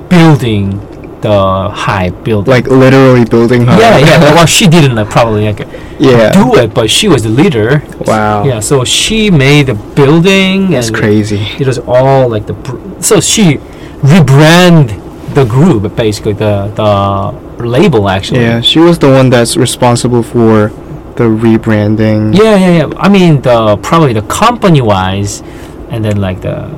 building 0.10 0.80
the 1.22 1.70
Hybe 1.84 2.24
building. 2.24 2.50
Like 2.52 2.68
literally 2.68 3.26
building 3.26 3.66
her. 3.66 3.78
yeah, 3.80 3.98
yeah. 3.98 4.34
well, 4.36 4.46
she 4.46 4.68
didn't 4.68 4.96
like 4.96 5.10
probably 5.10 5.46
like 5.52 5.68
yeah. 6.00 6.32
do 6.32 6.56
it, 6.56 6.74
but 6.74 6.90
she 6.90 7.08
was 7.10 7.24
the 7.24 7.30
leader. 7.42 7.84
Wow. 8.06 8.46
Yeah, 8.46 8.62
so 8.62 8.84
she 8.86 9.30
made 9.30 9.68
the 9.68 9.74
building. 10.00 10.72
That's 10.72 10.90
crazy. 10.90 11.42
It 11.60 11.68
was 11.68 11.78
all 11.80 12.30
like 12.30 12.46
the. 12.48 12.54
Br- 12.54 12.78
so 13.02 13.20
she 13.20 13.60
rebrand 14.02 14.96
the 15.36 15.46
group 15.46 15.96
basically 15.96 16.34
the 16.34 16.68
the 16.76 17.64
label 17.66 18.10
actually. 18.10 18.42
Yeah, 18.42 18.62
she 18.62 18.80
was 18.80 18.98
the 19.00 19.10
one 19.10 19.30
that's 19.30 19.58
responsible 19.58 20.24
for 20.24 20.70
the 21.16 21.26
rebranding. 21.26 22.36
Yeah, 22.36 22.56
yeah, 22.56 22.72
yeah. 22.88 22.94
I 22.98 23.10
mean 23.10 23.42
the 23.42 23.78
probably 23.78 24.14
the 24.14 24.24
company 24.24 24.82
wise, 24.82 25.42
and 25.92 26.04
then 26.04 26.18
like 26.18 26.42
the 26.42 26.70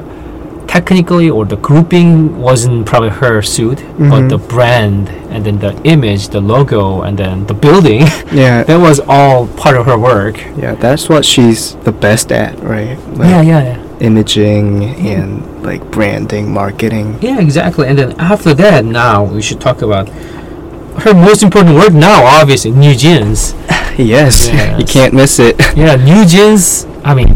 technically 0.68 1.30
or 1.30 1.46
the 1.46 1.58
grouping 1.58 2.40
wasn't 2.40 2.86
probably 2.86 3.10
her 3.10 3.42
suit, 3.42 3.78
but 4.00 4.22
Mhm. 4.24 4.30
the 4.30 4.38
brand 4.38 5.10
and 5.30 5.44
then 5.46 5.60
the 5.60 5.74
image, 5.84 6.30
the 6.30 6.40
logo, 6.40 7.02
and 7.02 7.18
then 7.18 7.46
the 7.46 7.54
building 7.54 8.02
Yeah. 8.32 8.64
that 8.64 8.80
was 8.80 9.00
all 9.08 9.48
part 9.48 9.76
of 9.78 9.86
her 9.86 9.98
work. 9.98 10.40
Yeah, 10.58 10.76
that's 10.76 11.10
what 11.10 11.24
she's 11.26 11.76
the 11.84 11.92
best 11.92 12.32
at, 12.32 12.58
right? 12.64 12.98
Like 13.18 13.30
yeah, 13.30 13.42
yeah, 13.42 13.62
yeah. 13.64 13.78
Imaging 14.02 14.84
and 14.84 15.64
like 15.64 15.90
branding, 15.92 16.52
marketing. 16.52 17.18
Yeah, 17.22 17.40
exactly. 17.40 17.88
And 17.88 17.98
then 17.98 18.20
after 18.20 18.54
that, 18.56 18.84
now 18.84 19.24
we 19.24 19.42
should 19.42 19.62
talk 19.62 19.82
about 19.82 20.10
her 21.04 21.14
most 21.14 21.44
important 21.44 21.76
work 21.76 21.94
now, 21.94 22.24
obviously, 22.26 22.72
New 22.72 22.96
Jeans. 22.96 23.54
Yes, 23.98 24.48
you 24.80 24.86
can't 24.86 25.14
miss 25.14 25.38
it. 25.38 25.60
Yeah, 25.76 25.96
New 25.98 26.26
Jeans, 26.26 26.86
I 27.04 27.14
mean, 27.14 27.36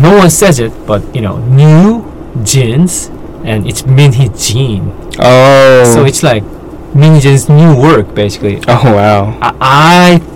no 0.00 0.16
one 0.16 0.30
says 0.30 0.58
it, 0.58 0.72
but, 0.86 1.04
you 1.14 1.20
know, 1.20 1.36
New 1.46 2.10
Jeans, 2.42 3.08
and 3.44 3.68
it's 3.68 3.82
Minhee 3.82 4.32
Jean. 4.34 4.90
Oh. 5.20 5.84
So 5.94 6.06
it's 6.06 6.22
like 6.22 6.42
Minhee 6.96 7.20
Jean's 7.20 7.48
new 7.48 7.76
work, 7.78 8.14
basically. 8.14 8.56
oh 8.66 8.82
wow. 8.84 9.38
I, 9.42 9.52
I, 9.60 10.33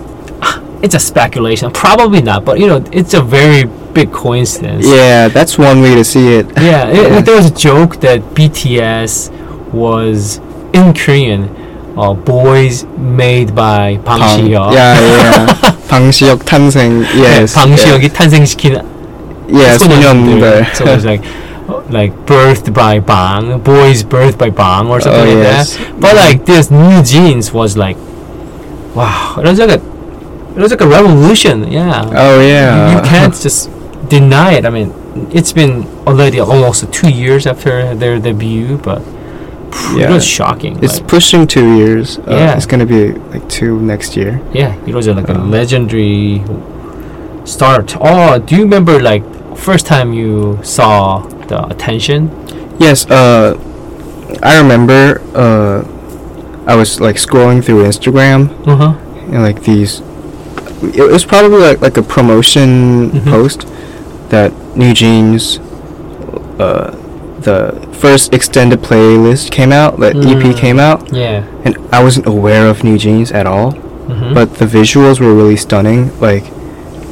it's 0.82 0.94
a 0.94 0.98
speculation, 1.00 1.70
probably 1.70 2.20
not, 2.22 2.44
but, 2.44 2.58
you 2.60 2.66
know, 2.66 2.82
it's 2.92 3.14
a 3.14 3.22
very 3.22 3.64
big 3.94 4.12
coincidence. 4.12 4.86
Yeah, 4.86 5.28
that's 5.28 5.56
one 5.58 5.80
way 5.82 5.94
to 5.94 6.04
see 6.04 6.34
it. 6.34 6.46
Yeah, 6.56 6.88
it, 6.88 7.12
Yeah. 7.12 7.20
there 7.20 7.36
was 7.36 7.46
a 7.50 7.54
joke 7.54 8.00
that 8.00 8.20
BTS 8.34 9.30
was 9.72 10.40
in 10.72 10.92
Korean, 10.94 11.48
uh, 11.96 12.12
boys 12.12 12.84
made 12.98 13.54
by 13.54 13.98
Bang 14.04 14.20
방- 14.20 14.38
Si-hyuk. 14.38 14.72
Yeah, 14.74 14.98
yeah. 15.00 15.46
방시혁 15.88 16.44
탄생. 16.44 17.04
Yes. 17.14 17.54
방 17.54 17.76
Si-hyuk이 17.76 18.08
탄생시킨 18.10 18.82
Yeah, 19.48 19.76
소년들. 19.78 20.66
소년들. 20.74 20.74
So 20.74 20.84
it 20.84 20.94
was 20.94 21.04
like, 21.04 21.22
uh, 21.68 21.80
like 21.90 22.12
birthed 22.26 22.72
by 22.74 22.98
Bang, 22.98 23.60
boys 23.62 24.02
birthed 24.02 24.38
by 24.38 24.50
Bang, 24.50 24.88
or 24.90 25.00
something 25.00 25.22
Oh, 25.22 25.38
like 25.38 25.44
yes. 25.44 25.76
that. 25.76 26.00
But 26.00 26.16
like 26.16 26.44
this 26.46 26.70
New 26.70 27.02
Jeans 27.02 27.52
was 27.54 27.76
like, 27.76 27.96
wow, 28.94 29.36
it 29.38 29.44
was 29.46 29.58
like 29.58 29.70
a, 29.70 29.80
it 30.59 30.61
was 30.61 30.71
like 30.75 30.81
a 30.81 30.87
revolution. 30.87 31.71
Yeah. 31.71 32.03
Oh 32.23 32.41
yeah. 32.43 32.91
you, 32.91 32.97
you 32.97 33.01
can't 33.07 33.33
just 33.33 33.69
deny 34.09 34.53
it. 34.59 34.65
I 34.65 34.69
mean, 34.69 34.91
it's 35.31 35.53
been 35.53 35.87
already 36.05 36.39
almost 36.41 36.91
two 36.91 37.09
years 37.09 37.47
after 37.47 37.95
their 37.95 38.19
debut, 38.19 38.77
but 38.77 38.99
it 39.95 40.01
Yeah. 40.01 40.11
was 40.11 40.25
shocking. 40.25 40.73
It's 40.83 40.99
like, 40.99 41.07
pushing 41.07 41.47
two 41.47 41.67
years. 41.79 42.19
Uh, 42.19 42.35
Yeah. 42.41 42.57
It's 42.57 42.65
gonna 42.71 42.85
be 42.97 43.13
like 43.33 43.47
two 43.47 43.79
next 43.79 44.17
year. 44.19 44.41
yeah, 44.51 44.75
it 44.85 44.93
was 44.93 45.07
uh, 45.07 45.13
like 45.13 45.29
a 45.29 45.37
Oh. 45.39 45.45
legendary 45.57 46.43
start. 47.45 47.95
Oh, 47.99 48.37
do 48.39 48.55
you 48.55 48.63
remember 48.63 48.99
like 48.99 49.23
first 49.55 49.85
time 49.85 50.13
you 50.13 50.59
saw 50.63 51.19
the 51.47 51.59
attention? 51.73 52.29
Yes. 52.79 53.05
Uh, 53.09 53.55
I 54.43 54.57
remember. 54.57 55.21
Uh, 55.35 55.83
I 56.67 56.75
was 56.75 56.99
like 57.01 57.15
scrolling 57.17 57.63
through 57.65 57.83
Instagram 57.83 58.49
Uh 58.67 58.75
huh. 58.75 58.93
and 59.33 59.41
like 59.41 59.63
these. 59.63 60.01
It 60.81 61.11
was 61.11 61.25
probably 61.25 61.59
like 61.59 61.81
like 61.81 61.97
a 61.97 62.01
promotion 62.03 63.11
Mhm. 63.11 63.29
post 63.31 63.65
that 64.29 64.51
New 64.75 64.93
Jeans. 64.93 65.59
Uh, 66.59 66.91
the 67.41 67.73
first 67.93 68.33
extended 68.33 68.81
playlist 68.81 69.49
came 69.51 69.71
out. 69.71 69.99
That 69.99 70.15
EP 70.15 70.43
Mm. 70.51 70.57
came 70.57 70.79
out, 70.79 70.99
Yeah. 71.11 71.41
and 71.65 71.77
I 71.91 72.03
wasn't 72.03 72.27
aware 72.27 72.67
of 72.67 72.83
New 72.83 72.97
Jeans 72.97 73.31
at 73.31 73.45
all. 73.47 73.71
Mm-hmm. 74.09 74.33
But 74.33 74.55
the 74.55 74.65
visuals 74.65 75.19
were 75.21 75.33
really 75.33 75.55
stunning. 75.55 76.11
Like, 76.19 76.43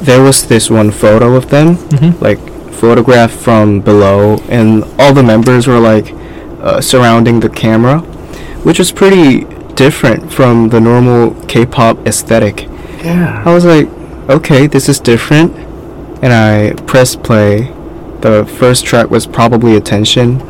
there 0.02 0.20
was 0.22 0.44
this 0.44 0.70
one 0.70 0.90
photo 0.90 1.34
of 1.34 1.48
them, 1.48 1.76
hmm 1.98 2.10
like 2.20 2.38
photographed 2.72 3.34
from 3.46 3.80
below, 3.80 4.38
and 4.50 4.84
all 4.98 5.12
the 5.14 5.22
members 5.22 5.66
were 5.66 5.80
like 5.80 6.14
uh, 6.62 6.80
surrounding 6.80 7.40
the 7.40 7.48
camera, 7.48 8.02
which 8.64 8.78
was 8.78 8.90
pretty 8.92 9.46
different 9.76 10.30
from 10.32 10.68
the 10.70 10.80
normal 10.80 11.34
K-pop 11.46 11.96
aesthetic. 12.06 12.68
Yeah. 13.04 13.42
I 13.46 13.52
was 13.54 13.64
like, 13.64 13.88
okay, 14.28 14.66
this 14.66 14.88
is 14.88 14.98
different, 15.00 15.54
and 16.22 16.32
I 16.32 16.72
pressed 16.86 17.22
play. 17.22 17.72
The 18.20 18.44
first 18.58 18.84
track 18.84 19.10
was 19.10 19.26
probably 19.26 19.76
Attention. 19.76 20.40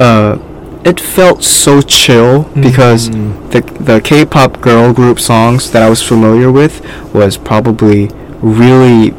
Uh, 0.00 0.38
it 0.84 1.00
felt 1.00 1.42
so 1.42 1.80
chill 1.80 2.42
because 2.60 3.08
Mhm. 3.10 3.50
the 3.52 3.60
the 3.84 4.00
K-pop 4.00 4.60
girl 4.60 4.92
group 4.92 5.18
songs 5.20 5.70
that 5.70 5.82
I 5.82 5.88
was 5.88 6.02
familiar 6.02 6.50
with 6.52 6.80
was 7.14 7.36
probably 7.36 8.10
really 8.42 9.14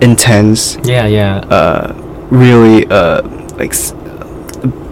intense, 0.00 0.76
Yeah, 0.84 1.06
yeah. 1.06 1.36
uh, 1.50 1.92
really 2.30 2.86
uh, 2.90 3.22
like 3.58 3.72
s- 3.74 3.94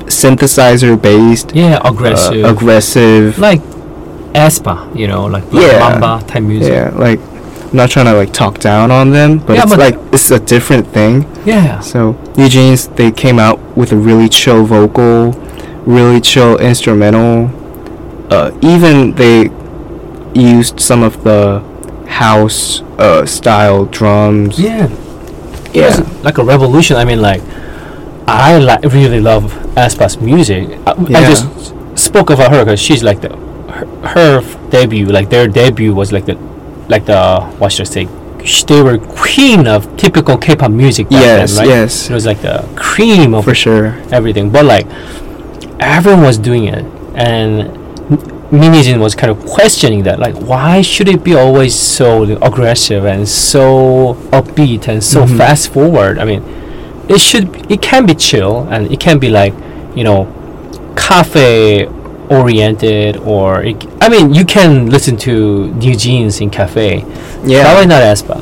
synthesizer 0.06 1.00
based, 1.00 1.52
Yeah, 1.54 1.80
aggressive. 1.84 2.44
uh, 2.44 2.48
aggressive. 2.48 3.38
like 3.38 3.60
aespa, 4.34 4.94
you 4.96 5.06
know, 5.08 5.26
like 5.26 5.48
Black 5.50 5.72
Yeah. 5.72 5.78
Mamba 5.78 6.24
type 6.26 6.42
music. 6.42 6.72
Yeah, 6.72 6.90
like 6.94 7.20
I'm 7.20 7.76
not 7.76 7.90
trying 7.90 8.06
to 8.06 8.14
like 8.14 8.32
talk 8.32 8.58
down 8.58 8.90
on 8.90 9.10
them, 9.10 9.38
but 9.38 9.54
Yeah, 9.56 9.62
it's 9.62 9.70
but- 9.70 9.78
like 9.78 9.96
it's 10.12 10.30
a 10.30 10.38
different 10.40 10.86
thing. 10.88 11.26
Yeah. 11.44 11.80
So 11.80 12.16
Jeans, 12.36 12.88
they 12.88 13.10
came 13.10 13.38
out 13.38 13.58
with 13.76 13.92
a 13.92 13.96
really 13.96 14.28
chill 14.28 14.64
vocal, 14.64 15.32
really 15.86 16.20
chill 16.20 16.58
instrumental. 16.58 17.50
Uh, 18.30 18.50
even 18.62 19.14
they 19.14 19.50
used 20.34 20.80
some 20.80 21.02
of 21.02 21.22
the 21.24 21.60
house 22.08 22.82
uh, 22.98 23.24
style 23.26 23.84
drums. 23.86 24.58
Yeah. 24.58 24.86
It 24.86 25.76
Yeah. 25.76 26.00
was 26.00 26.24
like 26.24 26.38
a 26.38 26.44
revolution. 26.44 26.96
I 26.96 27.04
mean, 27.04 27.20
like, 27.22 27.42
I 28.26 28.58
li- 28.58 28.88
really 28.88 29.20
love 29.20 29.52
aespa's 29.76 30.18
music. 30.20 30.68
I, 30.86 30.92
I 30.92 31.24
just 31.24 31.46
spoke 31.94 32.30
about 32.30 32.50
her 32.52 32.64
because 32.64 32.80
she's 32.80 33.02
like 33.02 33.20
the 33.20 33.30
her, 33.72 33.86
her 34.14 34.70
debut, 34.70 35.06
like 35.06 35.28
their 35.30 35.48
debut 35.48 35.94
was 35.94 36.12
like 36.12 36.26
the 36.26 36.34
like 36.88 37.04
the 37.06 37.40
what 37.58 37.72
should 37.72 37.86
I 37.88 37.90
say? 37.90 38.04
They 38.66 38.82
were 38.82 38.98
queen 38.98 39.68
of 39.68 39.96
typical 39.96 40.36
K-pop 40.36 40.70
music. 40.70 41.08
Back 41.08 41.20
Yes, 41.22 41.56
then, 41.56 41.68
right? 41.68 41.74
yes. 41.74 42.10
It 42.10 42.14
was 42.14 42.26
like 42.26 42.40
the 42.42 42.68
cream 42.76 43.34
of 43.34 43.44
For 43.44 43.54
sure. 43.54 43.96
everything. 44.10 44.50
But 44.50 44.64
like 44.64 44.86
everyone 45.80 46.22
was 46.22 46.38
doing 46.38 46.64
it, 46.64 46.84
and 47.14 47.78
Min 48.50 48.72
Hee-jin 48.74 49.00
was 49.00 49.14
kind 49.14 49.30
of 49.30 49.38
questioning 49.46 50.02
that. 50.02 50.18
Like, 50.18 50.34
why 50.34 50.82
should 50.82 51.08
it 51.08 51.22
be 51.24 51.34
always 51.34 51.74
so 51.74 52.24
aggressive 52.42 53.04
and 53.06 53.26
so 53.28 54.14
upbeat 54.32 54.88
and 54.88 55.02
so 55.02 55.24
Mhm. 55.24 55.36
fast 55.38 55.72
forward? 55.72 56.18
I 56.18 56.24
mean, 56.24 56.42
it 57.08 57.20
should. 57.20 57.46
It 57.70 57.80
can 57.80 58.06
be 58.06 58.14
chill 58.14 58.66
and 58.70 58.90
it 58.92 58.98
can 59.00 59.18
be 59.18 59.30
like, 59.30 59.54
you 59.94 60.04
know, 60.04 60.26
cafe 60.96 61.86
oriented 62.40 63.16
or 63.18 63.62
it, 63.62 63.76
I 64.00 64.08
mean 64.08 64.32
you 64.34 64.44
can 64.44 64.90
listen 64.90 65.16
to 65.28 65.32
New 65.84 65.94
Jeans 65.96 66.40
in 66.40 66.50
cafe 66.50 67.04
Yeah. 67.44 67.64
probably 67.64 67.86
not 67.86 68.02
aespa 68.02 68.38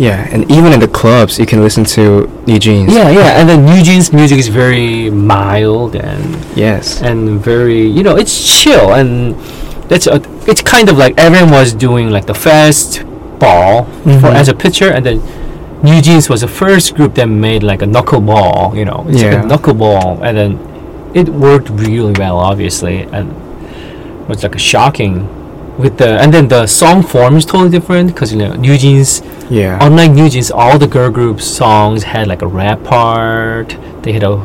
Yeah, 0.00 0.26
and 0.32 0.50
even 0.50 0.72
in 0.72 0.80
the 0.80 0.88
clubs, 0.88 1.38
you 1.38 1.44
can 1.44 1.60
listen 1.62 1.84
to 1.96 2.26
New 2.46 2.58
Jeans. 2.58 2.88
yeah 2.94 3.10
yeah 3.10 3.38
and 3.38 3.44
then 3.50 3.60
New 3.66 3.82
Jeans 3.82 4.12
music 4.12 4.38
is 4.38 4.48
very 4.48 5.10
mild 5.10 5.94
and 5.94 6.24
Yes. 6.56 7.02
and 7.02 7.20
very 7.50 7.82
you 7.96 8.02
know 8.02 8.16
it's 8.16 8.34
chill 8.60 8.94
and 8.94 9.34
that's 9.90 10.06
a, 10.06 10.16
it's 10.50 10.62
kind 10.62 10.88
of 10.88 10.96
like 10.96 11.12
everyone 11.18 11.50
was 11.50 11.74
doing 11.74 12.08
like 12.16 12.24
the 12.32 12.34
fast 12.48 13.04
ball 13.38 13.84
for 14.22 14.30
Mhm. 14.32 14.40
as 14.40 14.48
a 14.48 14.54
pitcher 14.54 14.88
and 14.96 15.04
then 15.04 15.18
New 15.82 16.00
Jeans 16.06 16.28
was 16.32 16.40
the 16.46 16.48
first 16.62 16.94
group 16.96 17.14
that 17.18 17.26
made 17.28 17.62
like 17.62 17.82
a 17.82 17.86
knuckleball 17.94 18.76
you 18.78 18.84
know 18.88 19.04
it's 19.08 19.20
Yeah. 19.22 19.34
like 19.34 19.44
a 19.44 19.48
knuckleball 19.50 20.22
and 20.26 20.34
then 20.40 20.50
it 21.14 21.28
worked 21.28 21.68
really 21.70 22.12
well 22.18 22.38
obviously 22.38 23.02
and 23.02 23.30
it 24.22 24.28
was 24.28 24.42
like 24.42 24.54
a 24.54 24.58
shocking 24.58 25.26
with 25.78 25.96
the 25.98 26.20
and 26.20 26.32
then 26.34 26.48
the 26.48 26.66
song 26.66 27.02
form 27.02 27.36
is 27.36 27.44
totally 27.46 27.70
different 27.70 28.08
because 28.12 28.32
you 28.32 28.38
know 28.38 28.52
New 28.54 28.76
Jeans 28.76 29.22
Yeah. 29.50 29.78
unlike 29.80 30.10
New 30.12 30.28
Jeans, 30.28 30.50
all 30.50 30.78
the 30.78 30.86
girl 30.86 31.10
group 31.10 31.40
songs 31.40 32.02
had 32.04 32.28
like 32.28 32.42
a 32.42 32.46
rap 32.46 32.84
part. 32.84 33.76
They 34.02 34.12
had 34.12 34.22
a 34.22 34.36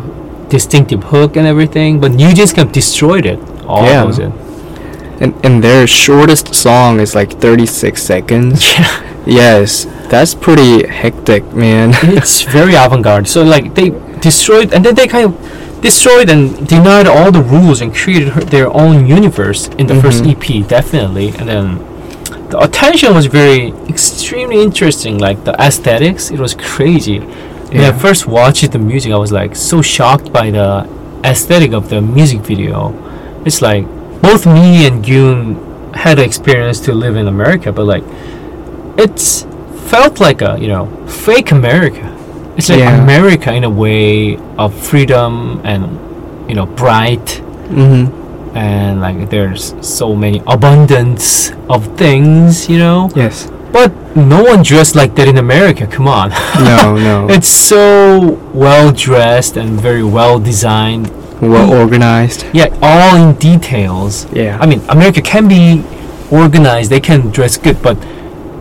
distinctive 0.50 1.04
hook 1.04 1.36
and 1.36 1.46
everything. 1.46 2.00
But 2.00 2.12
New 2.14 2.34
Jeans 2.34 2.54
kind 2.54 2.68
of 2.68 2.74
destroyed 2.74 3.26
it. 3.26 3.40
All 3.68 3.84
Yeah. 3.86 4.06
in. 4.26 4.32
and 5.22 5.34
and 5.46 5.64
their 5.64 5.86
shortest 5.88 6.56
song 6.56 7.00
is 7.00 7.14
like 7.16 7.32
36 7.40 8.02
seconds. 8.02 8.64
Yeah, 8.78 9.02
Yes, 9.26 9.86
that's 10.10 10.34
pretty 10.36 10.88
hectic, 10.88 11.44
man. 11.54 11.94
it's 12.20 12.42
very 12.44 12.76
avant-garde. 12.86 13.28
So 13.28 13.44
like 13.44 13.74
they 13.76 13.90
destroyed, 14.22 14.74
and 14.74 14.86
then 14.86 14.96
they 14.96 15.08
kind 15.08 15.26
of 15.26 15.34
destroyed 15.90 16.30
and 16.34 16.42
denied 16.68 17.08
all 17.16 17.30
the 17.32 17.46
rules 17.56 17.78
and 17.84 17.90
created 18.02 18.30
her, 18.36 18.42
their 18.56 18.70
own 18.84 18.96
universe 19.20 19.62
in 19.82 19.86
the 19.92 19.96
first 20.04 20.24
Mhm. 20.24 20.32
EP, 20.32 20.46
definitely. 20.78 21.28
And 21.40 21.46
then 21.52 21.66
the 22.52 22.58
attention 22.68 23.10
was 23.20 23.26
very 23.42 23.62
extremely 23.94 24.58
interesting. 24.68 25.14
Like 25.28 25.38
the 25.50 25.54
aesthetics, 25.68 26.24
it 26.36 26.40
was 26.46 26.54
crazy. 26.74 27.18
When 27.72 27.84
I 27.92 27.94
first 28.06 28.22
watched 28.40 28.72
the 28.76 28.80
music, 28.92 29.10
I 29.18 29.20
was 29.26 29.32
like 29.42 29.54
so 29.72 29.78
shocked 29.96 30.28
by 30.40 30.46
the 30.58 30.70
aesthetic 31.32 31.72
of 31.80 31.84
the 31.94 32.00
music 32.18 32.40
video. 32.52 32.78
It's 33.48 33.62
like 33.70 33.86
both 34.28 34.44
me 34.58 34.70
and 34.88 34.96
Gyun 35.08 35.38
had 36.04 36.18
the 36.20 36.24
experience 36.32 36.80
to 36.86 36.92
live 37.04 37.16
in 37.22 37.28
America, 37.36 37.70
but 37.78 37.86
like 37.94 38.06
it's 38.98 39.46
felt 39.92 40.20
like 40.28 40.40
a 40.50 40.52
you 40.64 40.68
know 40.74 40.88
fake 41.26 41.52
America. 41.60 42.06
It's 42.58 42.70
like 42.70 42.80
Yeah. 42.80 43.02
America 43.04 43.54
in 43.54 43.64
a 43.64 43.70
way 43.70 44.38
of 44.58 44.74
freedom 44.74 45.62
and 45.64 46.00
you 46.50 46.56
know 46.56 46.66
bright 46.66 47.42
hmm 47.70 48.06
and 48.56 49.02
like 49.02 49.30
there's 49.30 49.74
so 49.82 50.16
many 50.16 50.42
abundance 50.48 51.52
of 51.70 51.98
things, 51.98 52.70
you 52.70 52.78
know. 52.78 53.10
Yes. 53.16 53.52
But 53.74 53.92
no 54.16 54.42
one 54.44 54.64
dressed 54.64 54.96
like 54.96 55.16
that 55.16 55.28
in 55.28 55.38
America. 55.38 55.86
Come 55.86 56.08
on. 56.08 56.30
No, 56.64 56.96
no. 56.96 57.28
It's 57.36 57.50
so 57.50 58.40
well 58.54 58.94
dressed 58.94 59.58
and 59.58 59.70
very 59.82 60.04
well 60.04 60.40
designed. 60.40 61.12
well 61.42 61.68
organized. 61.74 62.46
Yeah, 62.54 62.68
all 62.82 63.18
in 63.20 63.36
details. 63.36 64.26
Yeah. 64.32 64.58
I 64.62 64.66
mean, 64.66 64.80
America 64.88 65.22
can 65.22 65.50
be 65.50 65.84
organized. 66.32 66.90
They 66.92 67.02
can 67.02 67.30
dress 67.32 67.58
good, 67.58 67.82
but 67.84 67.98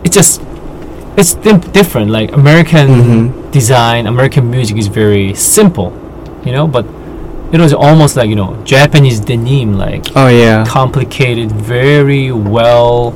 it's 0.03 0.15
just 0.15 0.41
it's 1.17 1.33
different. 1.79 2.11
Like 2.11 2.31
American 2.33 2.87
Mhm. 2.87 3.51
design, 3.51 4.07
American 4.07 4.49
music 4.51 4.77
is 4.77 4.87
very 4.87 5.33
simple, 5.33 5.91
you 6.45 6.51
know. 6.51 6.67
But 6.67 6.85
it 7.51 7.59
was 7.59 7.73
almost 7.73 8.15
like 8.17 8.29
you 8.29 8.35
know 8.35 8.57
Japanese 8.65 9.19
denim, 9.19 9.77
like 9.77 10.03
Oh 10.15 10.27
yeah. 10.27 10.65
complicated, 10.65 11.51
very 11.51 12.31
well 12.31 13.13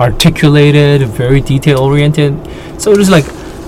articulated, 0.00 1.02
very 1.08 1.40
detail 1.40 1.78
oriented. 1.80 2.34
So 2.78 2.92
it 2.92 2.98
was 2.98 3.10
like 3.10 3.24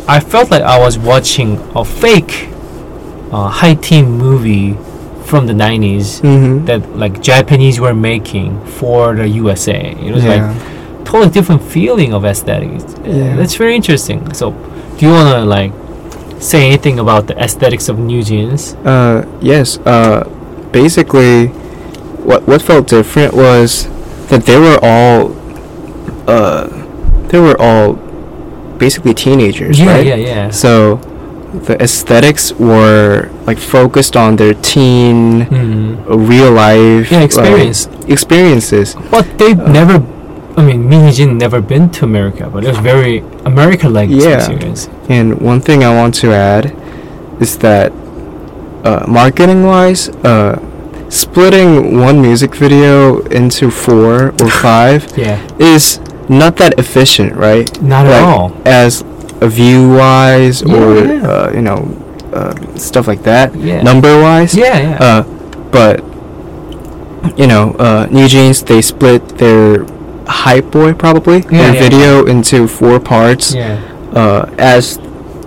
I 0.09 0.19
felt 0.21 0.51
like 0.51 0.62
I 0.62 0.79
was 0.79 0.99
watching 0.99 1.59
a 1.75 1.85
fake 1.85 2.49
uh, 3.33 3.49
high 3.49 3.75
teen 3.75 4.11
movie 4.11 4.77
from 5.25 5.47
the 5.47 5.53
90s 5.55 6.21
Mm-hmm. 6.21 6.64
that 6.66 6.81
like 6.99 7.23
Japanese 7.23 7.79
were 7.81 7.95
making 7.95 8.61
for 8.79 9.14
the 9.14 9.29
USA. 9.43 9.95
It 10.07 10.12
was 10.12 10.25
yeah. 10.25 10.35
like 10.35 10.47
totally 11.11 11.31
different 11.31 11.62
feeling 11.62 12.12
of 12.14 12.25
aesthetics. 12.25 12.85
Yeah. 13.05 13.37
That's 13.37 13.55
very 13.57 13.75
interesting. 13.75 14.33
So 14.35 14.53
do 14.96 15.07
you 15.07 15.12
want 15.12 15.29
to 15.35 15.44
like 15.44 15.73
say 16.40 16.66
anything 16.66 16.99
about 16.99 17.27
the 17.27 17.37
aesthetics 17.38 17.88
of 17.88 17.99
New 17.99 18.23
Jeans? 18.23 18.75
Uh, 18.87 19.27
yes. 19.42 19.79
Uh, 19.79 20.25
basically, 20.73 21.49
what 22.29 22.46
what 22.46 22.62
felt 22.62 22.87
different 22.88 23.35
was 23.35 23.88
that 24.31 24.46
they 24.46 24.59
were 24.59 24.79
all, 24.83 25.35
uh, 26.31 26.68
they 27.29 27.38
were 27.40 27.57
all 27.61 27.94
basically 28.79 29.12
teenagers, 29.14 29.79
yeah, 29.79 29.87
right? 29.96 30.07
yeah, 30.07 30.14
yeah. 30.14 30.51
So, 30.51 30.96
the 31.66 31.77
aesthetics 31.83 32.53
were 32.53 33.29
like 33.46 33.59
focused 33.59 34.16
on 34.16 34.37
their 34.37 34.55
teen, 34.55 35.42
uh, 35.42 36.16
real 36.16 36.53
life, 36.53 37.11
Yeah, 37.11 37.18
like, 37.18 37.25
experience. 37.27 37.88
experiences. 38.07 38.94
But 39.11 39.27
they've 39.38 39.59
Uh, 39.59 39.73
never, 39.73 39.99
I 40.61 40.62
mean, 40.62 40.87
Min 40.90 41.07
Hee-jin 41.07 41.38
never 41.38 41.61
been 41.62 41.88
to 41.96 42.05
America, 42.05 42.51
but 42.53 42.64
it 42.64 42.68
was 42.68 42.79
very 42.79 43.25
America-like 43.46 44.11
Yeah. 44.11 44.37
experience. 44.37 44.90
And 45.09 45.40
one 45.40 45.61
thing 45.62 45.83
I 45.85 45.92
want 46.01 46.14
to 46.23 46.33
add 46.35 46.64
is 47.40 47.57
that 47.59 47.92
uh, 48.85 49.05
marketing 49.09 49.64
wise, 49.64 50.09
uh, 50.23 50.59
splitting 51.09 51.99
one 52.01 52.20
music 52.20 52.55
video 52.55 53.20
into 53.40 53.70
four 53.70 54.35
or 54.40 54.49
five 54.66 55.01
Yeah, 55.16 55.38
is 55.59 55.99
not 56.29 56.57
that 56.59 56.79
efficient, 56.79 57.35
right? 57.37 57.66
not 57.83 58.05
at 58.07 58.23
all. 58.23 58.53
As 58.66 59.03
a 59.40 59.49
view 59.49 59.96
wise 59.96 60.62
or, 60.62 60.92
Yeah. 60.96 61.29
uh, 61.33 61.51
you 61.57 61.62
know, 61.62 61.88
uh, 62.35 62.53
stuff 62.77 63.09
like 63.09 63.23
that, 63.25 63.55
Yeah. 63.57 63.81
number 63.83 64.12
wise. 64.20 64.53
Yeah, 64.55 64.77
yeah. 64.79 64.96
Uh, 65.07 65.23
but, 65.73 66.01
you 67.37 67.46
know, 67.46 67.75
uh, 67.79 68.07
New 68.11 68.29
Jeans, 68.29 68.62
they 68.62 68.81
split 68.83 69.23
their 69.38 69.85
Hype 70.31 70.71
Boy 70.71 70.95
probably, 70.95 71.38
Yeah, 71.51 71.51
their 71.51 71.75
yeah. 71.75 71.81
video 71.81 72.27
into 72.27 72.66
four 72.69 73.01
parts 73.01 73.55
yeah, 73.55 73.77
uh, 74.14 74.49
as 74.59 74.99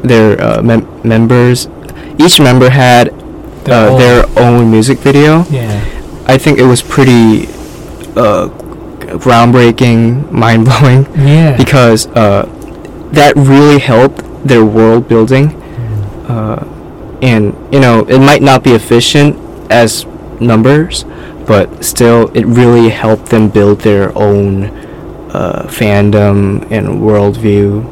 their 0.04 0.36
uh, 0.42 0.62
mem- 0.62 0.88
members. 1.04 1.68
Each 2.20 2.40
member 2.40 2.70
had 2.70 3.10
Their 3.64 3.74
uh, 3.74 3.90
own- 3.90 4.00
their 4.00 4.20
own 4.38 4.72
music 4.72 5.00
video. 5.00 5.46
yeah, 5.50 5.80
I 6.28 6.38
think 6.38 6.60
it 6.60 6.66
was 6.68 6.82
pretty 6.84 7.48
uh, 8.16 8.50
groundbreaking, 9.18 10.32
mind 10.32 10.66
blowing, 10.66 11.06
yeah. 11.16 11.56
because 11.58 12.08
uh, 12.08 12.46
that 13.14 13.36
really 13.36 13.80
helped 13.80 14.22
their 14.48 14.66
world 14.66 15.08
building. 15.08 15.50
Mm. 15.50 16.30
Uh, 16.30 16.66
and 17.22 17.56
you 17.74 17.80
know, 17.80 18.02
it 18.10 18.20
might 18.20 18.42
not 18.42 18.64
be 18.64 18.72
efficient 18.72 19.38
as 19.72 20.06
numbers, 20.40 21.06
but 21.46 21.84
still, 21.84 22.30
it 22.34 22.46
really 22.46 22.90
helped 22.90 23.28
them 23.28 23.50
build 23.50 23.82
their 23.82 24.16
own 24.18 24.66
uh, 25.32 25.66
fandom 25.68 26.62
and 26.72 27.02
worldview 27.02 27.84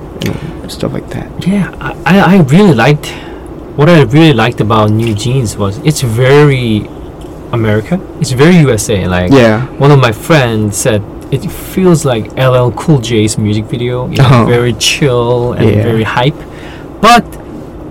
and 0.61 0.71
stuff 0.71 0.93
like 0.93 1.09
that. 1.09 1.27
Yeah, 1.47 1.73
I, 2.05 2.19
I 2.37 2.41
really 2.43 2.73
liked 2.73 3.07
what 3.75 3.89
I 3.89 4.01
really 4.03 4.33
liked 4.33 4.59
about 4.61 4.91
New 4.91 5.13
Jeans 5.15 5.57
was 5.57 5.77
it's 5.79 6.01
very 6.01 6.87
America. 7.51 7.99
It's 8.19 8.31
very 8.31 8.57
USA. 8.57 9.07
Like 9.07 9.31
Yeah. 9.31 9.65
one 9.77 9.91
of 9.91 9.99
my 9.99 10.11
friends 10.11 10.77
said 10.77 11.01
it 11.31 11.39
feels 11.49 12.03
like 12.05 12.25
LL 12.37 12.71
Cool 12.71 12.99
J's 12.99 13.37
music 13.37 13.65
video. 13.65 14.07
You 14.09 14.17
know, 14.17 14.29
Oh. 14.31 14.45
Very 14.45 14.73
chill 14.73 15.53
and 15.53 15.69
Yeah. 15.69 15.83
very 15.83 16.03
hype, 16.03 16.35
but 17.01 17.25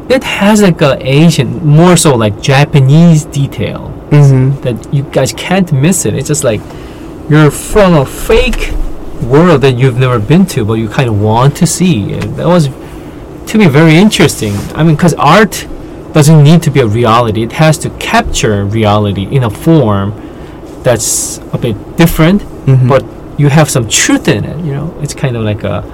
it 0.09 0.23
has 0.25 0.61
like 0.63 0.81
a 0.83 0.99
Asian, 1.01 1.65
more 1.67 1.97
so 1.97 2.15
like 2.17 2.41
Japanese 2.41 3.25
detail 3.25 3.91
Mm-hmm. 4.11 4.61
that 4.63 4.93
you 4.93 5.05
guys 5.05 5.33
can't 5.33 5.73
miss 5.73 6.05
it. 6.05 6.15
It's 6.15 6.29
just 6.29 6.43
like 6.45 6.61
you're 7.29 7.51
from 7.51 7.95
a 7.95 8.05
fake 8.05 8.73
world 9.23 9.61
that 9.63 9.73
you've 9.73 9.99
never 9.99 10.19
been 10.19 10.47
to, 10.47 10.65
but 10.65 10.75
you 10.75 10.89
kind 10.89 11.09
of 11.09 11.21
want 11.21 11.57
to 11.59 11.67
see. 11.67 12.13
And 12.15 12.35
that 12.37 12.47
was 12.47 12.69
to 13.51 13.59
me 13.59 13.67
very 13.69 13.97
interesting. 13.97 14.53
I 14.75 14.83
mean, 14.83 14.97
because 14.97 15.15
art 15.15 15.67
doesn't 16.13 16.43
need 16.43 16.63
to 16.65 16.71
be 16.71 16.81
a 16.81 16.87
reality; 16.87 17.43
it 17.45 17.53
has 17.53 17.79
to 17.79 17.91
capture 18.01 18.65
reality 18.65 19.25
in 19.31 19.45
a 19.45 19.51
form 19.51 20.13
that's 20.83 21.39
a 21.53 21.59
bit 21.59 21.77
different, 21.97 22.43
Mhm. 22.67 22.89
but 22.89 23.05
you 23.39 23.49
have 23.49 23.71
some 23.71 23.89
truth 23.89 24.27
in 24.29 24.45
it. 24.45 24.57
You 24.65 24.73
know, 24.73 24.95
it's 25.03 25.15
kind 25.15 25.37
of 25.37 25.45
like 25.45 25.63
a 25.63 25.85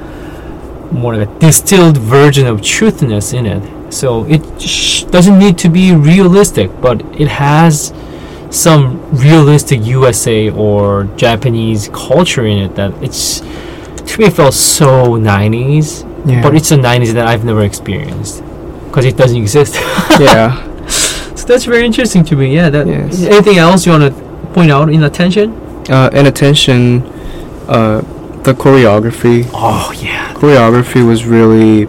more 0.90 1.16
like 1.16 1.28
a 1.28 1.38
distilled 1.38 1.98
version 1.98 2.46
of 2.46 2.60
truthness 2.62 3.34
in 3.34 3.44
it. 3.46 3.62
So 3.90 4.24
it 4.24 4.42
sh- 4.60 5.02
doesn't 5.10 5.38
need 5.38 5.58
to 5.58 5.68
be 5.68 5.92
realistic, 5.94 6.70
but 6.80 7.02
it 7.18 7.28
has 7.28 7.92
some 8.56 9.10
realistic 9.12 9.84
USA 9.84 10.50
or 10.50 11.04
Japanese 11.16 11.88
culture 11.92 12.46
in 12.46 12.58
it 12.58 12.74
that 12.76 12.92
it's 13.02 13.40
to 13.40 14.18
me 14.20 14.26
it 14.26 14.32
felt 14.32 14.54
so 14.54 15.16
90s, 15.18 16.04
Yeah. 16.26 16.42
but 16.42 16.54
it's 16.54 16.70
a 16.70 16.76
90s 16.76 17.12
that 17.14 17.26
I've 17.26 17.44
never 17.44 17.62
experienced 17.62 18.42
because 18.86 19.04
it 19.04 19.16
doesn't 19.16 19.36
exist. 19.36 19.74
yeah. 20.20 20.86
so 20.86 21.46
that's 21.46 21.64
very 21.64 21.84
interesting 21.84 22.24
to 22.24 22.36
me. 22.36 22.54
Yeah. 22.54 22.70
That. 22.70 22.86
Yes. 22.86 23.22
Anything 23.24 23.58
else 23.58 23.84
you 23.84 23.92
want 23.92 24.04
to 24.14 24.48
point 24.54 24.70
out 24.70 24.88
in 24.88 25.02
attention? 25.02 25.52
Uh, 25.90 26.10
in 26.12 26.26
attention, 26.26 27.02
uh, 27.68 28.00
the 28.42 28.52
choreography. 28.54 29.48
Oh 29.52 29.92
yeah, 30.00 30.32
Choreography 30.34 31.06
was 31.06 31.24
really 31.26 31.86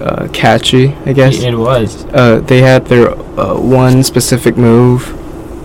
uh, 0.00 0.28
catchy, 0.32 0.94
I 1.04 1.12
guess. 1.12 1.42
it 1.42 1.54
was. 1.54 2.04
Uh, 2.06 2.40
they 2.40 2.62
had 2.62 2.86
their 2.86 3.10
uh, 3.38 3.58
one 3.60 4.02
specific 4.04 4.56
move 4.56 5.02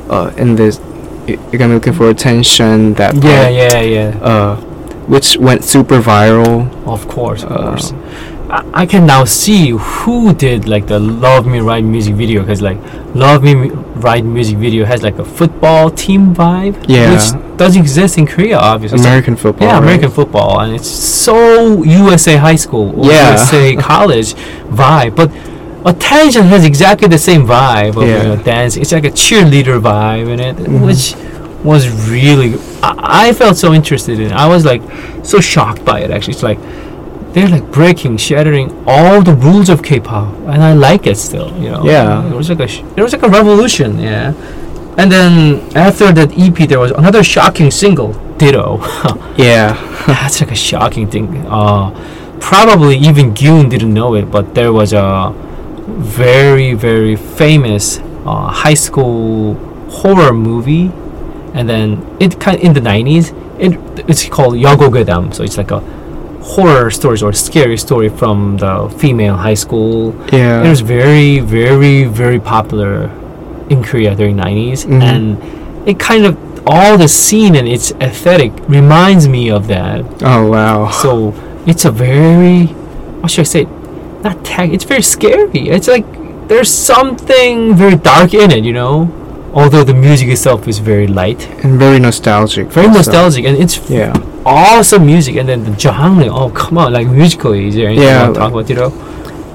uh, 0.10 0.32
in 0.38 0.56
this. 0.56 0.80
You're 1.28 1.38
gonna 1.58 1.70
be 1.70 1.76
looking 1.76 1.94
for 1.94 2.10
attention. 2.10 2.94
That 2.96 3.16
Yeah, 3.16 3.44
part, 3.44 3.54
yeah, 3.54 3.80
yeah. 3.82 4.18
Uh, 4.22 4.56
which 5.08 5.38
went 5.38 5.64
super 5.64 6.00
viral. 6.02 6.68
Of 6.86 7.08
course, 7.08 7.44
of 7.44 7.52
Uh, 7.52 7.70
course. 7.70 7.94
I, 8.50 8.64
I 8.82 8.86
can 8.86 9.06
now 9.06 9.24
see 9.26 9.70
who 9.70 10.34
did 10.34 10.68
like 10.68 10.88
the 10.88 11.00
"Love 11.00 11.46
Me 11.48 11.60
right 11.60 11.84
music 11.84 12.16
video 12.16 12.42
because 12.42 12.62
like 12.62 12.78
"Love 13.16 13.42
Me 13.44 13.54
right 13.96 14.24
music 14.24 14.58
video 14.58 14.84
has 14.86 15.02
like 15.02 15.18
a 15.18 15.24
football 15.26 15.90
team 15.90 16.36
vibe, 16.36 16.76
Yeah. 16.88 17.12
which 17.14 17.58
doesn't 17.58 17.82
exist 17.82 18.18
in 18.18 18.28
Korea, 18.28 18.58
obviously. 18.58 19.00
American 19.00 19.36
football. 19.38 19.68
yeah, 19.68 19.74
right? 19.76 19.84
American 19.84 20.12
football, 20.12 20.60
and 20.60 20.76
it's 20.76 20.90
so 20.90 21.84
USA 21.84 22.36
high 22.36 22.58
school 22.58 22.92
or 23.00 23.06
Yeah. 23.12 23.32
USA 23.32 23.76
college 23.92 24.36
vibe, 24.70 25.16
but. 25.16 25.32
Attention 25.86 26.44
has 26.44 26.64
exactly 26.66 27.08
the 27.08 27.18
same 27.18 27.46
vibe 27.46 27.98
of 27.98 28.08
Yeah. 28.08 28.18
you 28.18 28.24
know, 28.30 28.36
dance. 28.38 28.78
It's 28.78 28.92
like 28.92 29.06
a 29.06 29.12
cheerleader 29.12 29.82
vibe 29.82 30.30
in 30.34 30.40
it, 30.40 30.56
Mhm. 30.58 30.86
which 30.86 31.16
was 31.64 31.90
really. 32.10 32.56
I, 32.82 33.30
I 33.30 33.34
felt 33.34 33.58
so 33.58 33.74
interested 33.74 34.20
in. 34.20 34.28
it. 34.32 34.34
I 34.34 34.48
was 34.48 34.64
like 34.66 34.82
so 35.24 35.40
shocked 35.42 35.84
by 35.84 36.00
it. 36.00 36.10
Actually, 36.12 36.34
it's 36.36 36.44
like 36.44 36.60
they're 37.34 37.50
like 37.50 37.70
breaking, 37.72 38.16
shattering 38.18 38.72
all 38.88 39.22
the 39.22 39.34
rules 39.34 39.68
of 39.70 39.82
K-pop, 39.82 40.28
and 40.48 40.64
I 40.64 40.74
like 40.74 41.06
it 41.08 41.18
still. 41.18 41.52
You 41.60 41.72
know. 41.72 41.84
Yeah. 41.84 42.26
It 42.32 42.36
was 42.36 42.50
like 42.50 42.60
a. 42.62 42.68
sh- 42.68 42.84
It 42.96 43.02
was 43.02 43.12
like 43.12 43.24
a 43.24 43.30
revolution. 43.30 44.00
Yeah. 44.00 44.34
And 44.98 45.12
then 45.12 45.60
after 45.76 46.12
that 46.14 46.30
EP, 46.38 46.66
there 46.68 46.80
was 46.80 46.92
another 46.92 47.24
shocking 47.24 47.72
single, 47.72 48.12
Ditto. 48.38 48.80
Yeah. 49.38 49.76
That's 50.08 50.40
like 50.40 50.52
a 50.52 50.56
shocking 50.70 51.08
thing. 51.08 51.28
Uh, 51.50 51.90
probably 52.40 52.96
even 52.98 53.34
Gyun 53.34 53.70
didn't 53.70 53.94
know 53.94 54.14
it, 54.14 54.30
but 54.32 54.54
there 54.54 54.72
was 54.72 54.94
a 54.94 55.34
very 55.98 56.74
very 56.74 57.16
famous 57.16 58.00
uh, 58.26 58.48
high 58.48 58.74
school 58.74 59.56
horror 59.90 60.34
movie, 60.34 60.92
and 61.54 61.68
then 61.70 62.06
it 62.20 62.40
kind 62.40 62.58
of, 62.58 62.64
in 62.64 62.74
the 62.74 62.82
nineties. 62.82 63.32
It 63.60 63.74
it's 64.10 64.28
called 64.28 64.56
Yagogedam, 64.56 65.34
so 65.34 65.44
it's 65.44 65.58
like 65.58 65.72
a 65.72 65.80
horror 66.42 66.90
stories 66.92 67.24
or 67.24 67.32
scary 67.32 67.78
story 67.78 68.10
from 68.10 68.58
the 68.58 68.90
female 68.98 69.36
high 69.38 69.54
school. 69.54 70.14
Yeah. 70.32 70.64
It 70.64 70.70
was 70.70 70.82
very 70.82 71.40
very 71.40 72.04
very 72.06 72.40
popular 72.40 73.10
in 73.70 73.84
Korea 73.84 74.16
during 74.16 74.36
90s, 74.36 74.86
Mhm. 74.86 75.02
and 75.02 75.88
it 75.88 76.00
kind 76.00 76.26
of 76.26 76.38
all 76.68 76.98
the 76.98 77.08
scene 77.08 77.56
and 77.56 77.68
its 77.68 77.92
aesthetic 78.02 78.52
reminds 78.68 79.28
me 79.28 79.50
of 79.52 79.68
that. 79.68 80.04
oh 80.24 80.50
wow. 80.50 80.90
So 80.90 81.34
it's 81.66 81.86
a 81.86 81.92
very, 81.92 82.66
what 83.22 83.32
should 83.32 83.42
I 83.42 83.44
say? 83.44 83.68
Not 84.24 84.44
tag. 84.46 84.74
It's 84.74 84.84
very 84.86 85.02
scary. 85.02 85.70
It's 85.70 85.88
like 85.88 86.06
there's 86.48 86.72
something 86.74 87.76
very 87.76 87.96
dark 87.96 88.34
in 88.34 88.52
it, 88.52 88.64
you 88.64 88.74
know. 88.74 89.12
Although 89.54 89.84
the 89.84 89.94
music 89.94 90.30
itself 90.30 90.68
is 90.68 90.80
very 90.80 91.06
light, 91.08 91.48
and 91.64 91.78
very 91.78 92.00
nostalgic. 92.00 92.68
very 92.72 92.88
also. 92.88 92.98
nostalgic, 93.00 93.46
and 93.46 93.56
it's 93.58 93.80
Yeah. 93.90 94.14
awesome 94.46 95.06
music. 95.06 95.36
And 95.36 95.48
then 95.48 95.64
the 95.64 95.78
genre, 95.78 96.26
oh 96.28 96.50
come 96.50 96.78
on, 96.80 96.92
like 96.94 97.08
musically, 97.08 97.68
is 97.68 97.76
there 97.76 97.88
anything 97.88 98.04
Yeah, 98.08 98.28
you 98.28 98.34
to 98.34 98.40
talk 98.40 98.52
about, 98.52 98.70
you 98.70 98.76
know? 98.76 98.92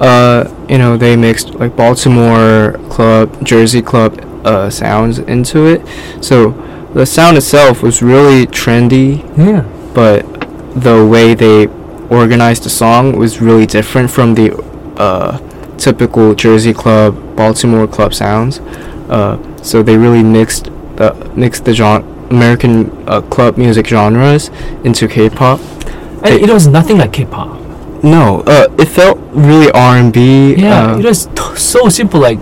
uh, 0.01 0.45
you 0.69 0.79
know, 0.79 0.97
they 0.97 1.17
mixed 1.17 1.55
like 1.55 1.75
Baltimore 1.77 2.79
club, 2.91 3.27
Jersey 3.45 3.83
club 3.83 4.21
uh, 4.45 4.71
sounds 4.71 5.19
into 5.19 5.67
it. 5.67 5.81
So 6.21 6.55
the 6.95 7.05
sound 7.05 7.37
itself 7.37 7.83
was 7.83 8.01
really 8.01 8.47
trendy, 8.47 9.25
Yeah. 9.37 9.63
but 9.95 10.25
the 10.77 11.05
way 11.05 11.35
they 11.35 11.67
organized 12.11 12.63
the 12.65 12.71
song 12.71 13.17
was 13.19 13.41
really 13.41 13.67
different 13.67 14.11
from 14.11 14.35
the 14.35 14.57
uh, 14.97 15.39
typical 15.77 16.35
Jersey 16.35 16.73
club, 16.73 17.37
Baltimore 17.37 17.87
club 17.87 18.15
sounds. 18.15 18.61
Uh, 19.09 19.39
so 19.63 19.83
they 19.83 19.97
really 19.97 20.23
mixed 20.23 20.65
the 20.97 21.15
mixed 21.37 21.65
the 21.65 21.73
genre, 21.75 22.05
American 22.31 22.91
uh, 23.09 23.21
club 23.23 23.57
music 23.57 23.87
genres 23.87 24.51
into 24.85 25.09
K-pop. 25.09 25.61
And 25.61 26.25
They- 26.25 26.43
it 26.43 26.51
was 26.51 26.67
nothing 26.67 26.99
like 26.99 27.13
K-pop. 27.13 27.61
No, 28.03 28.43
uh, 28.47 28.69
it 28.79 28.87
felt 28.87 29.19
really 29.33 29.71
R&B. 29.73 30.55
Yeah, 30.57 30.93
uh, 30.93 30.99
it 30.99 31.05
was 31.05 31.27
t- 31.27 31.57
so 31.57 31.89
simple. 31.89 32.21
Like, 32.21 32.39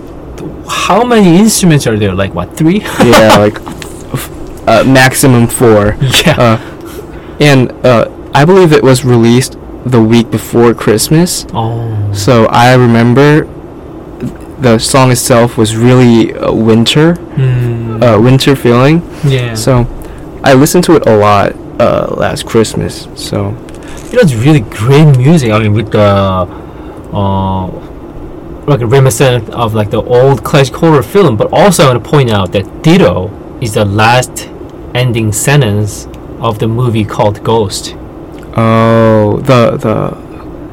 how 0.69 1.03
many 1.03 1.37
instruments 1.39 1.87
are 1.87 1.97
there? 1.97 2.13
Like 2.13 2.33
what, 2.35 2.55
three? 2.55 2.81
yeah, 3.03 3.37
like 3.37 3.55
f- 4.13 4.29
uh, 4.67 4.83
maximum 4.85 5.47
four. 5.47 5.95
yeah. 6.25 6.35
Uh, 6.37 7.37
and 7.39 7.71
uh, 7.85 8.05
I 8.33 8.45
believe 8.45 8.71
it 8.73 8.83
was 8.83 9.03
released 9.05 9.57
the 9.85 10.01
week 10.01 10.29
before 10.31 10.73
Christmas. 10.73 11.45
oh. 11.53 12.11
So 12.13 12.45
I 12.47 12.73
remember 12.75 13.45
the 14.59 14.79
song 14.79 15.11
itself 15.11 15.57
was 15.57 15.75
really 15.77 16.33
uh, 16.33 16.51
winter, 16.51 17.13
Hmm. 17.15 18.01
uh, 18.03 18.19
winter 18.19 18.55
feeling. 18.55 19.01
yeah. 19.23 19.53
So 19.55 19.85
I 20.43 20.53
listened 20.53 20.83
to 20.85 20.95
it 20.95 21.07
a 21.07 21.15
lot 21.15 21.53
uh, 21.79 22.13
last 22.17 22.45
Christmas. 22.45 23.07
So 23.15 23.55
it 24.11 24.21
was 24.21 24.35
really 24.35 24.61
great 24.61 25.15
music. 25.17 25.51
I 25.51 25.59
mean, 25.59 25.73
with 25.73 25.91
the 25.91 26.47
uh, 27.13 27.67
like 28.67 28.81
reminiscent 28.81 29.49
of 29.51 29.73
like 29.73 29.89
the 29.91 30.01
old 30.01 30.43
classic 30.43 30.75
horror 30.75 31.03
film. 31.03 31.37
But 31.37 31.49
also, 31.53 31.83
I 31.83 31.93
want 31.93 32.03
to 32.03 32.09
point 32.09 32.29
out 32.31 32.51
that 32.53 32.65
Ditto 32.83 33.29
is 33.61 33.73
the 33.75 33.85
last 33.85 34.49
ending 34.93 35.31
sentence 35.31 36.07
of 36.39 36.59
the 36.59 36.67
movie 36.67 37.05
called 37.05 37.43
Ghost. 37.43 37.95
Oh, 38.57 39.37
the 39.45 39.77
the 39.77 39.95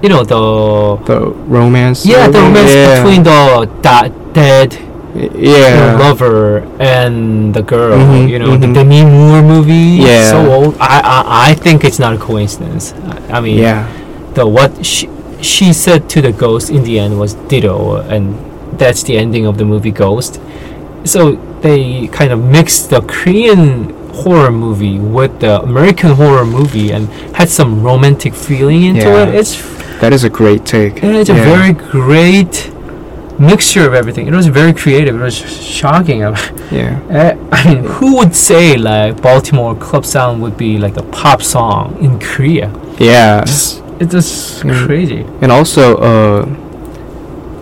You 0.05 0.09
know 0.13 0.21
the 0.25 1.01
the 1.09 1.19
romance. 1.49 2.05
yeah 2.05 2.29
the 2.29 2.41
romance 2.45 2.69
yeah. 2.73 3.01
between 3.01 3.23
the 3.25 3.41
da- 3.81 4.13
dead 4.37 4.77
yeah. 5.33 5.97
lover 5.97 6.61
and 6.79 7.55
the 7.55 7.63
girl. 7.63 7.97
Mhm, 7.97 8.29
you 8.29 8.39
know 8.39 8.53
mhm. 8.53 8.61
the 8.61 8.71
Demi 8.75 9.01
Moore 9.05 9.41
movie. 9.43 10.03
Yeah. 10.05 10.29
so 10.31 10.39
old. 10.53 10.77
I 10.81 11.01
I, 11.01 11.19
I 11.51 11.55
think 11.55 11.85
it's 11.85 11.99
not 11.99 12.13
a 12.13 12.19
coincidence. 12.19 12.93
I, 13.09 13.39
I 13.39 13.41
mean, 13.41 13.59
Yeah. 13.59 13.89
the 14.35 14.45
what 14.47 14.85
she 14.85 15.09
she 15.41 15.73
said 15.73 16.09
to 16.13 16.21
the 16.21 16.33
ghost 16.33 16.69
in 16.69 16.85
the 16.85 16.99
end 17.01 17.17
was 17.19 17.33
ditto, 17.49 18.03
and 18.09 18.37
that's 18.77 19.03
the 19.09 19.17
ending 19.17 19.47
of 19.47 19.57
the 19.57 19.65
movie 19.65 19.93
Ghost. 19.93 20.41
So 21.05 21.37
they 21.61 22.09
kind 22.09 22.33
of 22.33 22.43
mixed 22.45 22.91
the 22.91 23.01
Korean 23.01 23.93
horror 24.23 24.51
movie 24.51 24.99
with 24.99 25.41
the 25.41 25.61
American 25.63 26.11
horror 26.21 26.45
movie 26.45 26.91
and 26.93 27.09
had 27.37 27.49
some 27.49 27.83
romantic 27.83 28.35
feeling 28.35 28.83
into 28.85 29.07
Yeah. 29.09 29.25
it. 29.29 29.35
It's 29.35 29.55
That 30.01 30.13
is 30.13 30.25
a 30.25 30.31
great 30.31 30.65
take. 30.65 31.03
it's 31.03 31.31
a 31.31 31.35
very 31.53 31.73
great 31.73 32.71
mixture 33.39 33.87
of 33.87 33.95
everything. 33.95 34.27
It 34.29 34.35
was 34.35 34.47
very 34.47 34.73
creative. 34.73 35.15
It 35.21 35.25
was 35.31 35.35
shocking. 35.37 36.19
yeah. 36.71 37.01
Uh, 37.11 37.35
I 37.53 37.61
mean, 37.75 37.85
who 37.85 38.17
would 38.19 38.35
say 38.35 38.77
like 38.77 39.21
Baltimore 39.23 39.75
club 39.75 40.05
sound 40.05 40.41
would 40.43 40.57
be 40.57 40.79
like 40.79 40.97
a 40.97 41.03
pop 41.03 41.43
song 41.43 41.97
in 42.01 42.19
Korea? 42.21 42.69
Yeah. 42.99 43.43
Just, 43.45 43.83
it's 44.01 44.13
just 44.13 44.63
Mm. 44.65 44.87
crazy. 44.87 45.23
And 45.43 45.51
also, 45.53 45.97
uh, 45.97 46.47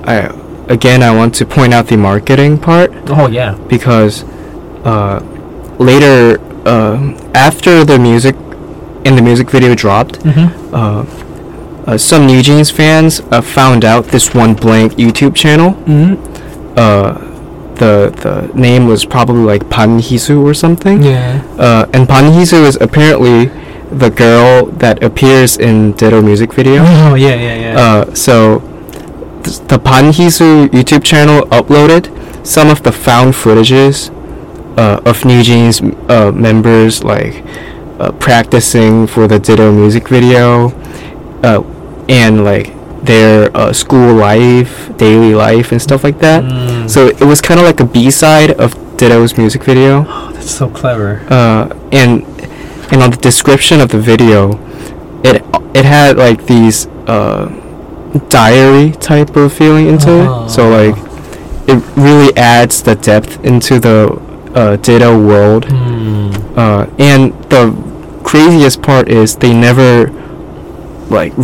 I 0.05 0.16
again 0.68 1.03
I 1.03 1.11
want 1.14 1.34
to 1.36 1.44
point 1.46 1.72
out 1.74 1.86
the 1.88 1.96
marketing 1.96 2.59
part 2.59 2.90
Oh 3.09 3.28
yeah. 3.28 3.55
because 3.68 4.24
uh, 4.84 5.20
later 5.83 6.41
uh, 6.66 6.97
after 7.35 7.85
the 7.85 7.99
music 7.99 8.35
and 9.05 9.18
the 9.18 9.22
music 9.22 9.51
video 9.51 9.74
dropped, 9.74 10.20
Mm-hmm. 10.20 10.74
uh, 10.74 11.05
uh, 11.85 11.99
some 11.99 12.26
New 12.26 12.41
Jeans 12.43 12.70
fans 12.70 13.20
uh, 13.33 13.41
found 13.41 13.85
out 13.85 14.05
this 14.07 14.33
one 14.35 14.55
blank 14.55 14.93
YouTube 14.93 15.35
channel. 15.35 15.72
Mm-hmm. 15.72 16.14
Uh, 16.78 17.12
the 17.74 18.12
the 18.22 18.51
name 18.55 18.87
was 18.87 19.05
probably 19.05 19.43
like 19.43 19.68
Ban 19.68 19.99
Hee-soo 19.99 20.47
or 20.47 20.55
something. 20.55 21.03
Yeah. 21.03 21.43
Uh, 21.59 21.87
and 21.93 22.07
Ban 22.07 22.33
Hee-soo 22.33 22.64
is 22.64 22.76
apparently 22.80 23.51
the 23.91 24.11
girl 24.11 24.66
that 24.78 25.03
appears 25.03 25.57
in 25.59 25.93
Ditto 25.93 26.22
music 26.22 26.53
video. 26.55 26.85
Oh 26.87 27.14
yeah, 27.16 27.35
yeah, 27.35 27.57
yeah. 27.64 27.74
Uh, 27.80 28.14
so 28.14 28.61
th- 29.43 29.59
the 29.66 29.78
Ban 29.78 30.12
Hee-soo 30.12 30.68
YouTube 30.68 31.03
channel 31.03 31.43
uploaded 31.51 32.07
some 32.47 32.68
of 32.70 32.83
the 32.85 32.93
found 32.93 33.35
footages 33.35 34.11
uh, 34.77 35.01
of 35.05 35.25
New 35.25 35.43
Jeans 35.43 35.81
uh, 36.09 36.33
members 36.35 37.03
like 37.05 37.45
uh, 37.99 38.12
practicing 38.12 39.07
for 39.07 39.27
the 39.29 39.39
Ditto 39.39 39.73
music 39.73 40.09
video 40.09 40.70
uh, 41.43 41.62
and 42.09 42.45
like 42.45 42.73
their 43.05 43.51
uh, 43.57 43.73
school 43.73 44.14
life, 44.14 44.97
daily 44.97 45.35
life, 45.35 45.73
and 45.73 45.83
stuff 45.83 46.05
like 46.05 46.18
that. 46.20 46.45
Mm. 46.45 46.89
So 46.89 47.09
it 47.09 47.25
was 47.25 47.41
kind 47.41 47.59
of 47.59 47.66
like 47.66 47.81
a 47.81 47.85
B-side 47.85 48.53
of 48.53 48.75
Ditto's 48.97 49.37
music 49.37 49.64
video. 49.64 50.05
oh, 50.09 50.31
that's 50.35 50.51
so 50.51 50.68
clever. 50.68 51.25
Uh, 51.29 51.68
and 51.93 52.23
and 52.93 53.03
on 53.03 53.11
the 53.11 53.16
description 53.16 53.81
of 53.81 53.89
the 53.91 53.99
video, 53.99 54.59
it 55.25 55.43
it 55.75 55.85
had 55.85 56.16
like 56.16 56.47
these 56.47 56.87
uh, 57.09 57.47
diary 58.29 58.93
type 58.93 59.35
of 59.37 59.53
feeling 59.53 59.89
into 59.89 60.11
it. 60.23 60.51
So 60.51 60.70
Ah. 60.73 60.77
like 60.79 60.97
it 61.68 61.83
really 61.97 62.37
adds 62.37 62.83
the 62.83 62.95
depth 62.95 63.43
into 63.45 63.79
the 63.81 64.20
uh, 64.55 64.76
Ditto 64.76 65.18
world. 65.26 65.66
Hmm. 65.66 66.30
Uh, 66.59 66.86
and 66.98 67.32
the 67.50 67.72
craziest 68.24 68.82
part 68.82 69.09
is 69.09 69.36
they 69.36 69.53
never 69.55 70.09
like 71.11 71.34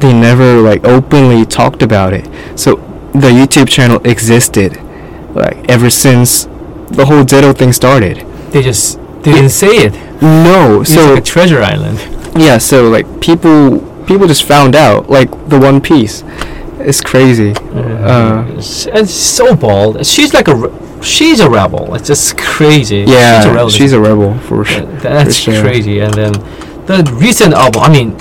they 0.00 0.12
never 0.12 0.60
like 0.60 0.84
openly 0.84 1.44
talked 1.44 1.82
about 1.82 2.12
it. 2.12 2.24
So 2.58 2.76
the 3.12 3.28
YouTube 3.30 3.68
channel 3.68 4.00
existed 4.04 4.76
like 5.34 5.68
ever 5.68 5.90
since 5.90 6.44
the 6.90 7.04
whole 7.06 7.24
Ditto 7.24 7.52
thing 7.52 7.72
started. 7.72 8.18
They 8.52 8.62
just 8.62 8.98
they 9.22 9.32
didn't 9.32 9.50
say 9.50 9.76
it. 9.86 9.92
No, 10.22 10.82
It's 10.82 10.94
so 10.94 11.10
like 11.14 11.18
a 11.22 11.24
treasure 11.24 11.62
island. 11.62 11.98
yeah, 12.36 12.58
so 12.58 12.88
like 12.88 13.06
people 13.20 13.80
people 14.06 14.26
just 14.26 14.44
found 14.44 14.74
out 14.76 15.08
like 15.08 15.30
the 15.48 15.58
One 15.58 15.80
Piece. 15.80 16.22
It's 16.78 17.00
crazy. 17.02 17.52
Uh, 17.74 18.44
It's- 18.48 18.86
it's 18.92 19.12
so 19.12 19.54
bald. 19.54 20.04
She's 20.06 20.32
like 20.32 20.48
a 20.48 20.54
she's 21.02 21.40
a 21.40 21.48
rebel. 21.50 21.94
It's 21.94 22.06
just 22.08 22.36
crazy. 22.38 23.04
she's 23.04 23.10
a 23.10 23.12
yeah, 23.12 23.46
rebel. 23.48 23.68
she's 23.70 23.92
a 23.92 24.00
rebel 24.00 24.38
for 24.40 24.64
sure. 24.64 24.86
That's 25.00 25.36
for 25.44 25.52
sure. 25.52 25.62
crazy. 25.62 26.00
And 26.00 26.12
then 26.14 26.32
the 26.86 27.02
recent 27.20 27.54
album. 27.54 27.82
I 27.82 27.88
mean, 27.90 28.16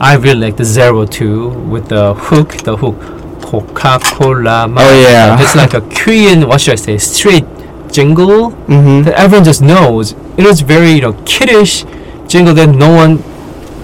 I 0.00 0.14
really 0.16 0.40
like 0.40 0.56
the 0.56 0.64
Zero 0.64 1.04
Two 1.06 1.50
with 1.50 1.88
the 1.88 2.14
hook. 2.14 2.52
The 2.58 2.76
hook, 2.76 3.00
Coca 3.42 3.98
Cola. 4.02 4.66
Oh, 4.68 5.00
yeah. 5.02 5.40
It's 5.40 5.54
like 5.56 5.74
a 5.74 5.80
Korean. 5.96 6.46
What 6.48 6.60
should 6.60 6.72
I 6.74 6.76
say? 6.76 6.98
Street 6.98 7.44
jingle 7.90 8.50
Mm-hmm. 8.68 9.04
that 9.04 9.14
everyone 9.14 9.44
just 9.44 9.62
knows. 9.62 10.12
It 10.36 10.44
was 10.44 10.60
very 10.60 10.92
you 10.92 11.00
know 11.00 11.14
kiddish 11.24 11.84
jingle 12.26 12.54
that 12.54 12.68
no 12.68 12.90
one 12.94 13.22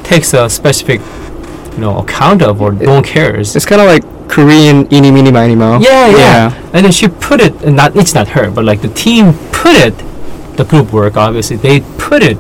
takes 0.05 0.35
a 0.35 0.49
specific 0.51 1.01
you 1.75 1.81
know 1.81 1.99
account 1.99 2.43
of 2.43 2.61
or 2.61 2.73
no 2.73 2.95
one 2.95 3.05
cares. 3.05 3.55
It's 3.57 3.67
kind 3.67 3.81
of 3.81 3.87
like 3.87 4.05
Korean 4.29 4.93
Eeny 4.93 5.11
Meeny 5.11 5.31
Miny 5.31 5.55
Mo. 5.55 5.79
Yeah, 5.81 6.09
yeah, 6.09 6.71
And 6.73 6.85
then 6.85 6.93
she 6.93 7.09
put 7.09 7.41
it, 7.41 7.53
and 7.63 7.77
not 7.77 7.97
it's 7.97 8.15
not 8.15 8.29
her, 8.29 8.51
but 8.51 8.65
like 8.65 8.81
the 8.83 8.89
team 8.89 9.35
put 9.53 9.77
it, 9.77 9.95
the 10.57 10.65
group 10.65 10.93
work 10.93 11.17
obviously 11.17 11.57
they 11.57 11.81
put 11.99 12.23
it 12.23 12.39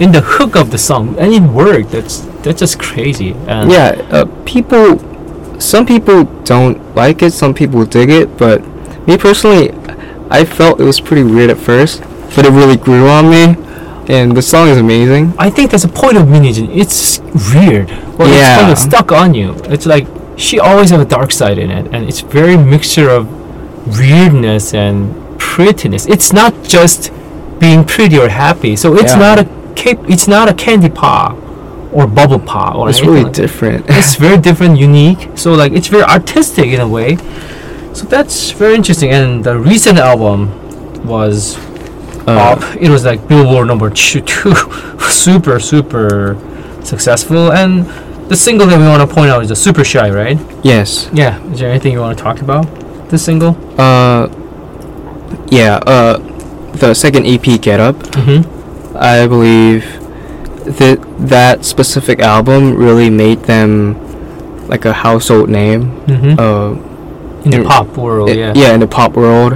in 0.00 0.12
the 0.12 0.20
hook 0.20 0.56
of 0.56 0.70
the 0.70 0.78
song, 0.78 1.16
and 1.18 1.32
it 1.32 1.42
worked. 1.42 1.90
That's 1.90 2.20
that's 2.42 2.60
just 2.60 2.78
crazy. 2.78 3.32
And 3.46 3.70
Yeah, 3.70 4.00
uh, 4.10 4.24
people. 4.44 4.98
Some 5.60 5.86
people 5.86 6.24
don't 6.42 6.94
like 6.96 7.22
it. 7.22 7.32
Some 7.32 7.54
people 7.54 7.84
dig 7.84 8.10
it. 8.10 8.36
But 8.36 8.66
me 9.06 9.16
personally, 9.16 9.70
I 10.28 10.44
felt 10.44 10.80
it 10.80 10.84
was 10.84 11.00
pretty 11.00 11.22
weird 11.22 11.50
at 11.50 11.58
first, 11.58 12.02
but 12.34 12.44
it 12.44 12.50
really 12.50 12.76
grew 12.76 13.08
on 13.08 13.30
me, 13.30 13.54
and 14.08 14.36
the 14.36 14.42
song 14.42 14.68
is 14.68 14.78
amazing. 14.78 15.32
I 15.38 15.50
think 15.50 15.70
that's 15.70 15.84
a 15.84 15.88
point 15.88 16.16
of 16.16 16.28
Min 16.28 16.44
Hee-jin. 16.44 16.70
It's 16.70 17.20
weird, 17.54 17.88
but 18.18 18.26
it's 18.28 18.48
kind 18.58 18.66
Yeah. 18.68 18.72
of 18.72 18.78
stuck 18.78 19.12
on 19.12 19.34
you. 19.34 19.54
It's 19.68 19.86
like 19.86 20.06
she 20.36 20.58
always 20.58 20.90
have 20.90 21.00
a 21.00 21.04
dark 21.04 21.30
side 21.32 21.58
in 21.58 21.70
it, 21.70 21.86
and 21.92 22.08
it's 22.08 22.20
very 22.20 22.56
mixture 22.56 23.08
of 23.10 23.26
weirdness 23.98 24.74
and 24.74 25.14
prettiness. 25.38 26.06
It's 26.06 26.32
not 26.32 26.52
just 26.64 27.10
being 27.58 27.84
pretty 27.84 28.18
or 28.18 28.28
happy. 28.28 28.76
So 28.76 28.94
it's 28.94 29.12
Yeah. 29.12 29.18
not 29.26 29.38
a 29.38 29.46
cape. 29.74 29.98
It's 30.08 30.26
not 30.28 30.48
a 30.48 30.54
candy 30.54 30.88
pop 30.88 31.36
or 31.92 32.06
bubble 32.06 32.38
pop 32.38 32.74
or 32.76 32.88
It's 32.88 33.02
really 33.02 33.24
like 33.24 33.32
different. 33.32 33.84
it's 33.88 34.14
very 34.26 34.38
different, 34.38 34.78
unique. 34.78 35.28
So 35.34 35.52
like 35.52 35.72
it's 35.72 35.88
very 35.88 36.04
artistic 36.04 36.66
in 36.66 36.80
a 36.80 36.88
way. 36.88 37.18
So 37.92 38.04
that's 38.06 38.50
very 38.52 38.74
interesting. 38.74 39.10
And 39.10 39.44
the 39.44 39.58
recent 39.58 39.98
album 39.98 40.50
was 41.04 41.56
Uh. 42.26 42.76
It 42.80 42.88
was 42.88 43.04
like 43.04 43.26
Billboard 43.28 43.66
number 43.66 43.90
two, 43.90 44.20
two 44.32 44.54
super 45.10 45.58
super 45.60 46.36
successful. 46.82 47.52
And 47.52 47.84
the 48.30 48.36
single 48.36 48.66
that 48.68 48.78
we 48.78 48.84
want 48.86 49.06
to 49.08 49.12
point 49.14 49.30
out 49.30 49.42
is 49.42 49.48
the 49.48 49.56
Super 49.56 49.84
Shy, 49.84 50.08
right? 50.10 50.38
yes. 50.64 51.08
Yeah. 51.12 51.42
Is 51.52 51.58
there 51.60 51.70
anything 51.70 51.92
you 51.92 52.00
want 52.00 52.16
to 52.16 52.22
talk 52.24 52.40
about? 52.40 52.64
This 53.10 53.24
single? 53.24 53.56
Uh, 53.80 54.28
yeah. 55.50 55.76
Uh, 55.86 56.18
the 56.76 56.94
second 56.94 57.26
EP, 57.26 57.60
Get 57.60 57.80
Up. 57.80 57.96
Mm-hmm. 57.96 58.96
I 58.96 59.26
believe 59.26 59.84
that 60.78 60.98
that 61.28 61.64
specific 61.64 62.20
album 62.20 62.74
really 62.76 63.10
made 63.10 63.40
them 63.44 63.96
like 64.68 64.84
a 64.84 64.92
household 64.92 65.50
name. 65.50 66.00
Mm-hmm. 66.06 66.38
Uh, 66.38 67.42
in 67.44 67.50
the 67.50 67.64
pop 67.68 67.88
world, 67.96 68.30
i- 68.30 68.34
yeah. 68.34 68.52
yeah, 68.54 68.72
in 68.72 68.80
the 68.80 68.86
pop 68.86 69.14
world, 69.14 69.54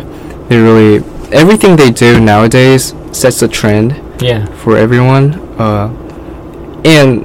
they 0.48 0.58
really 0.58 0.98
everything 1.32 1.76
they 1.76 1.90
do 1.90 2.20
nowadays 2.20 2.94
sets 3.12 3.42
a 3.42 3.48
trend 3.48 3.94
Yeah. 4.20 4.46
for 4.56 4.76
everyone. 4.76 5.34
Uh, 5.58 5.88
and 6.84 7.24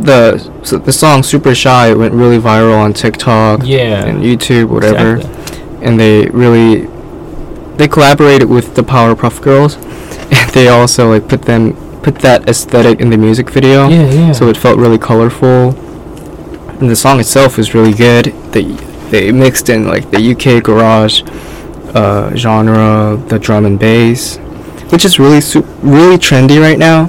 the 0.00 0.38
so 0.62 0.78
the 0.78 0.92
song 0.92 1.22
"Super 1.22 1.54
Shy" 1.54 1.92
went 1.94 2.12
really 2.14 2.38
viral 2.38 2.78
on 2.78 2.92
TikTok 2.92 3.60
Yeah. 3.64 4.04
and 4.04 4.22
YouTube, 4.22 4.68
whatever. 4.68 5.16
Exactly. 5.16 5.62
And 5.82 5.98
they 6.00 6.26
really 6.28 6.88
they 7.76 7.88
collaborated 7.88 8.48
with 8.48 8.74
the 8.74 8.82
Powerpuff 8.82 9.40
Girls, 9.42 9.76
and 10.30 10.50
they 10.50 10.68
also 10.68 11.10
like 11.10 11.28
put 11.28 11.42
them 11.42 11.76
put 12.02 12.16
that 12.16 12.48
aesthetic 12.48 13.00
in 13.00 13.10
the 13.10 13.16
music 13.16 13.50
video. 13.50 13.88
Yeah, 13.88 14.10
yeah. 14.10 14.32
So 14.32 14.48
it 14.48 14.56
felt 14.56 14.78
really 14.78 14.98
colorful. 14.98 15.70
And 16.80 16.90
the 16.90 16.96
song 16.96 17.20
itself 17.20 17.58
is 17.58 17.74
really 17.74 17.92
good. 17.94 18.34
They 18.52 18.64
they 19.10 19.30
mixed 19.30 19.68
in 19.68 19.86
like 19.86 20.10
the 20.10 20.18
UK 20.32 20.62
garage 20.64 21.22
uh, 21.94 22.34
genre, 22.36 23.16
the 23.28 23.38
drum 23.38 23.64
and 23.66 23.78
bass, 23.78 24.36
which 24.90 25.04
is 25.04 25.18
really 25.18 25.40
su- 25.40 25.66
really 25.82 26.16
trendy 26.18 26.60
right 26.60 26.78
now. 26.78 27.06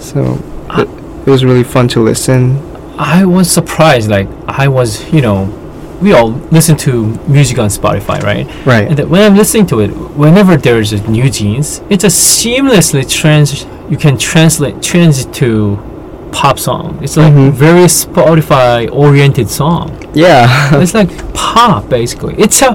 So 0.00 0.38
it, 0.70 0.88
it 1.26 1.30
was 1.30 1.44
really 1.44 1.64
fun 1.64 1.88
to 1.88 2.00
listen. 2.00 2.58
I 2.98 3.24
was 3.24 3.50
surprised. 3.50 4.10
Like 4.10 4.28
I 4.48 4.68
was, 4.68 5.10
you 5.12 5.20
know, 5.20 5.44
we 6.02 6.12
all 6.12 6.30
listen 6.50 6.76
to 6.78 7.06
music 7.28 7.58
on 7.58 7.68
Spotify, 7.68 8.20
right? 8.22 8.46
And 8.48 8.66
Right. 8.66 8.96
then 8.96 9.08
when 9.08 9.22
I'm 9.22 9.36
listening 9.36 9.66
to 9.66 9.80
it, 9.80 9.88
whenever 10.16 10.56
there's 10.56 10.92
a 10.92 11.00
new 11.08 11.30
jeans, 11.30 11.80
it's 11.88 12.04
a 12.04 12.08
seamlessly 12.08 13.08
trans. 13.08 13.64
You 13.88 13.96
can 13.96 14.18
translate 14.18 14.82
transit 14.82 15.32
to 15.34 15.78
pop 16.32 16.58
song. 16.58 16.98
It's 17.02 17.16
like 17.16 17.32
Mhm. 17.32 17.52
very 17.52 17.84
Spotify 17.84 18.88
oriented 18.90 19.48
song. 19.48 19.90
Yeah. 20.14 20.48
it's 20.80 20.94
like 20.94 21.10
pop 21.34 21.88
basically. 21.88 22.34
It's 22.38 22.62
a 22.62 22.74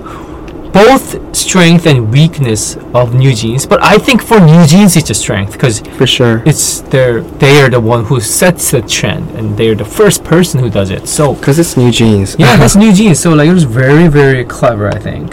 both 0.81 1.05
strength 1.35 1.85
and 1.87 2.11
weakness 2.11 2.77
of 2.93 3.05
new 3.23 3.33
jeans. 3.33 3.65
But 3.65 3.79
I 3.83 3.97
think 3.97 4.21
for 4.29 4.39
new 4.39 4.63
jeans, 4.71 4.95
it's 4.99 5.09
a 5.09 5.13
strength 5.25 5.51
because 5.53 5.79
For 5.99 6.05
sure. 6.07 6.35
it's 6.45 6.81
they're 6.93 7.21
they 7.43 7.61
are 7.61 7.69
the 7.69 7.79
one 7.93 8.01
who 8.09 8.17
sets 8.19 8.71
the 8.71 8.81
trend 8.81 9.23
and 9.37 9.45
they're 9.57 9.75
the 9.83 9.89
first 9.99 10.23
person 10.23 10.55
who 10.63 10.69
does 10.69 10.89
it. 10.97 11.07
So 11.07 11.33
Because 11.33 11.57
it's 11.59 11.75
new 11.77 11.91
jeans. 11.91 12.35
yeah, 12.37 12.55
that's 12.61 12.75
new 12.75 12.93
jeans. 12.93 13.19
So 13.19 13.33
like 13.33 13.49
it 13.49 13.53
was 13.61 13.67
very 13.83 14.07
very 14.07 14.43
clever, 14.45 14.87
I 14.97 14.99
think. 15.09 15.27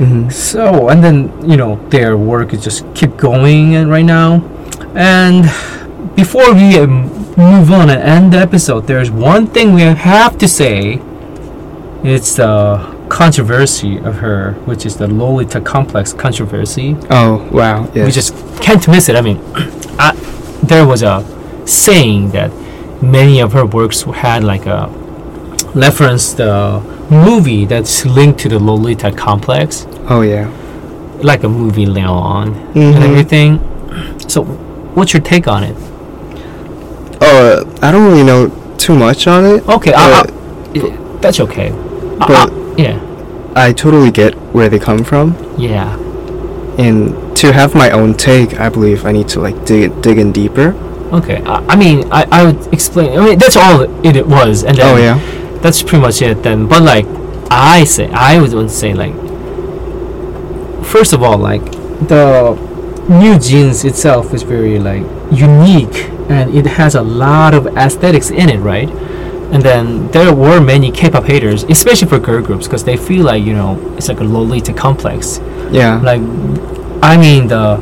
hmm 0.00 0.28
So 0.30 0.88
and 0.90 0.98
then 1.04 1.16
you 1.50 1.56
know 1.56 1.72
their 1.94 2.12
work 2.16 2.52
is 2.54 2.60
just 2.68 2.80
keep 2.98 3.12
going 3.16 3.76
and 3.78 3.86
right 3.90 4.08
now, 4.18 4.28
and 4.94 5.44
before 6.16 6.48
we 6.60 6.78
um, 6.82 6.92
move 7.36 7.70
on 7.80 7.88
and 7.94 8.00
end 8.16 8.32
the 8.34 8.38
episode, 8.48 8.86
there's 8.86 9.10
one 9.10 9.46
thing 9.54 9.66
we 9.74 9.82
have 9.82 10.36
to 10.38 10.48
say. 10.48 11.00
It's 12.02 12.36
the 12.36 12.89
controversy 13.10 13.98
of 13.98 14.14
her, 14.16 14.52
which 14.64 14.86
is 14.86 14.96
the 14.96 15.06
Lolita 15.06 15.60
complex 15.60 16.12
controversy. 16.14 16.96
Oh 17.10 17.46
wow. 17.52 17.90
Yes. 17.94 18.06
We 18.06 18.12
just 18.12 18.32
can't 18.62 18.86
miss 18.88 19.08
it. 19.10 19.16
I 19.16 19.20
mean, 19.20 19.38
I, 19.98 20.12
there 20.62 20.86
was 20.86 21.02
a 21.02 21.22
saying 21.66 22.30
that 22.30 22.50
many 23.02 23.40
of 23.40 23.52
her 23.52 23.66
works 23.66 24.02
had 24.02 24.44
like 24.44 24.66
a 24.66 24.88
reference 25.74 26.32
the 26.32 26.80
movie 27.10 27.64
that's 27.66 28.06
linked 28.06 28.38
to 28.40 28.48
the 28.48 28.58
Lolita 28.58 29.10
complex. 29.12 29.86
Oh 30.08 30.22
yeah. 30.22 30.48
like 31.22 31.42
a 31.44 31.48
movie 31.48 31.84
later 31.84 32.08
on 32.08 32.54
Mhm. 32.72 32.94
and 32.94 33.04
everything. 33.04 33.50
So, 34.26 34.44
what's 34.96 35.12
your 35.12 35.20
take 35.22 35.46
on 35.46 35.64
it? 35.64 35.76
Uh, 37.20 37.64
I 37.82 37.90
don't 37.92 38.06
really 38.10 38.22
know 38.24 38.48
too 38.78 38.94
much 38.96 39.26
on 39.26 39.44
it. 39.44 39.68
Okay, 39.68 39.92
I, 39.92 40.20
I, 40.22 40.24
that's 41.20 41.40
okay. 41.40 41.70
But- 42.18 42.50
yeah, 42.84 42.98
I 43.56 43.72
totally 43.72 44.10
get 44.10 44.34
where 44.54 44.68
they 44.68 44.78
come 44.78 45.02
from, 45.04 45.34
yeah, 45.58 45.96
and 46.78 47.14
to 47.38 47.52
have 47.52 47.74
my 47.74 47.90
own 47.90 48.14
take, 48.14 48.60
I 48.60 48.68
believe 48.68 49.04
I 49.04 49.12
need 49.12 49.28
to 49.34 49.40
like 49.40 49.64
dig 49.64 50.00
dig 50.02 50.18
in 50.18 50.32
deeper. 50.32 50.68
okay. 51.12 51.38
I, 51.44 51.56
I 51.72 51.76
mean, 51.76 51.98
I, 52.12 52.22
I 52.30 52.44
would 52.44 52.60
explain. 52.72 53.18
I 53.18 53.24
mean, 53.24 53.38
that's 53.38 53.56
all 53.56 53.80
it, 54.06 54.16
it 54.16 54.26
was, 54.26 54.64
and 54.64 54.76
then 54.78 54.86
Oh 54.94 54.98
yeah. 54.98 55.16
that's 55.62 55.82
pretty 55.82 56.00
much 56.06 56.22
it 56.22 56.42
then 56.42 56.66
but 56.68 56.82
like 56.82 57.06
i 57.52 57.82
say 57.84 58.06
i 58.12 58.40
would 58.40 58.52
want 58.54 58.68
to 58.70 58.74
say 58.74 58.94
like 58.94 59.12
first 60.84 61.12
of 61.12 61.22
all 61.22 61.36
like 61.36 61.64
the 62.08 62.54
new 63.08 63.38
jeans 63.38 63.84
itself 63.84 64.32
is 64.32 64.42
very 64.44 64.78
like 64.78 65.02
unique 65.32 66.08
and 66.30 66.54
it 66.54 66.64
has 66.78 66.94
a 66.94 67.02
lot 67.02 67.52
of 67.54 67.66
aesthetics 67.76 68.30
in 68.30 68.48
it 68.48 68.58
right 68.58 68.88
and 69.52 69.62
then 69.62 70.08
there 70.12 70.32
were 70.34 70.60
many 70.60 70.90
k-pop 70.90 71.24
haters 71.24 71.64
especially 71.64 72.08
for 72.08 72.18
girl 72.18 72.42
groups 72.42 72.66
because 72.66 72.84
they 72.84 72.96
feel 72.96 73.24
like 73.24 73.42
you 73.42 73.52
know 73.52 73.78
it's 73.96 74.08
like 74.08 74.20
a 74.20 74.24
lolita 74.24 74.72
complex 74.72 75.38
Yeah. 75.72 76.00
like 76.00 76.20
i 77.02 77.16
mean 77.16 77.48
the 77.48 77.78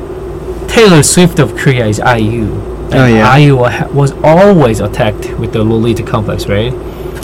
taylor 0.68 1.02
swift 1.02 1.38
of 1.38 1.56
korea 1.56 1.86
is 1.86 2.00
iu 2.00 2.44
and 2.90 2.94
Oh, 2.94 3.06
yeah. 3.06 3.36
iu 3.36 3.56
was 3.92 4.12
always 4.24 4.80
attacked 4.80 5.28
with 5.38 5.52
the 5.52 5.62
lolita 5.62 6.02
complex 6.02 6.46
right 6.46 6.72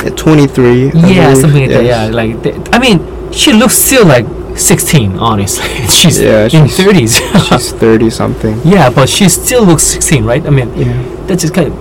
At 0.05 0.17
23. 0.19 0.93
I 0.93 0.93
yeah, 0.93 0.93
believe, 0.93 1.39
something 1.41 1.63
like 1.65 1.71
that. 1.71 1.85
Yeah, 1.85 2.05
like 2.13 2.43
th- 2.43 2.57
I 2.77 2.79
mean, 2.79 2.99
she 3.33 3.55
looks 3.55 3.73
still 3.79 4.05
like 4.05 4.27
16. 4.55 5.17
Honestly, 5.19 5.65
she's 5.89 6.21
Yeah, 6.21 6.45
in 6.45 6.69
she's- 6.69 6.77
30s. 6.77 7.13
She's 7.49 7.73
30 7.73 8.11
something. 8.11 8.61
yeah, 8.65 8.91
but 8.91 9.09
she 9.09 9.29
still 9.31 9.65
looks 9.65 9.83
16, 9.85 10.25
right? 10.29 10.45
I 10.45 10.51
mean, 10.51 10.69
Yeah. 10.77 10.93
that 11.27 11.39
just 11.41 11.55
kind 11.55 11.69
of 11.73 11.75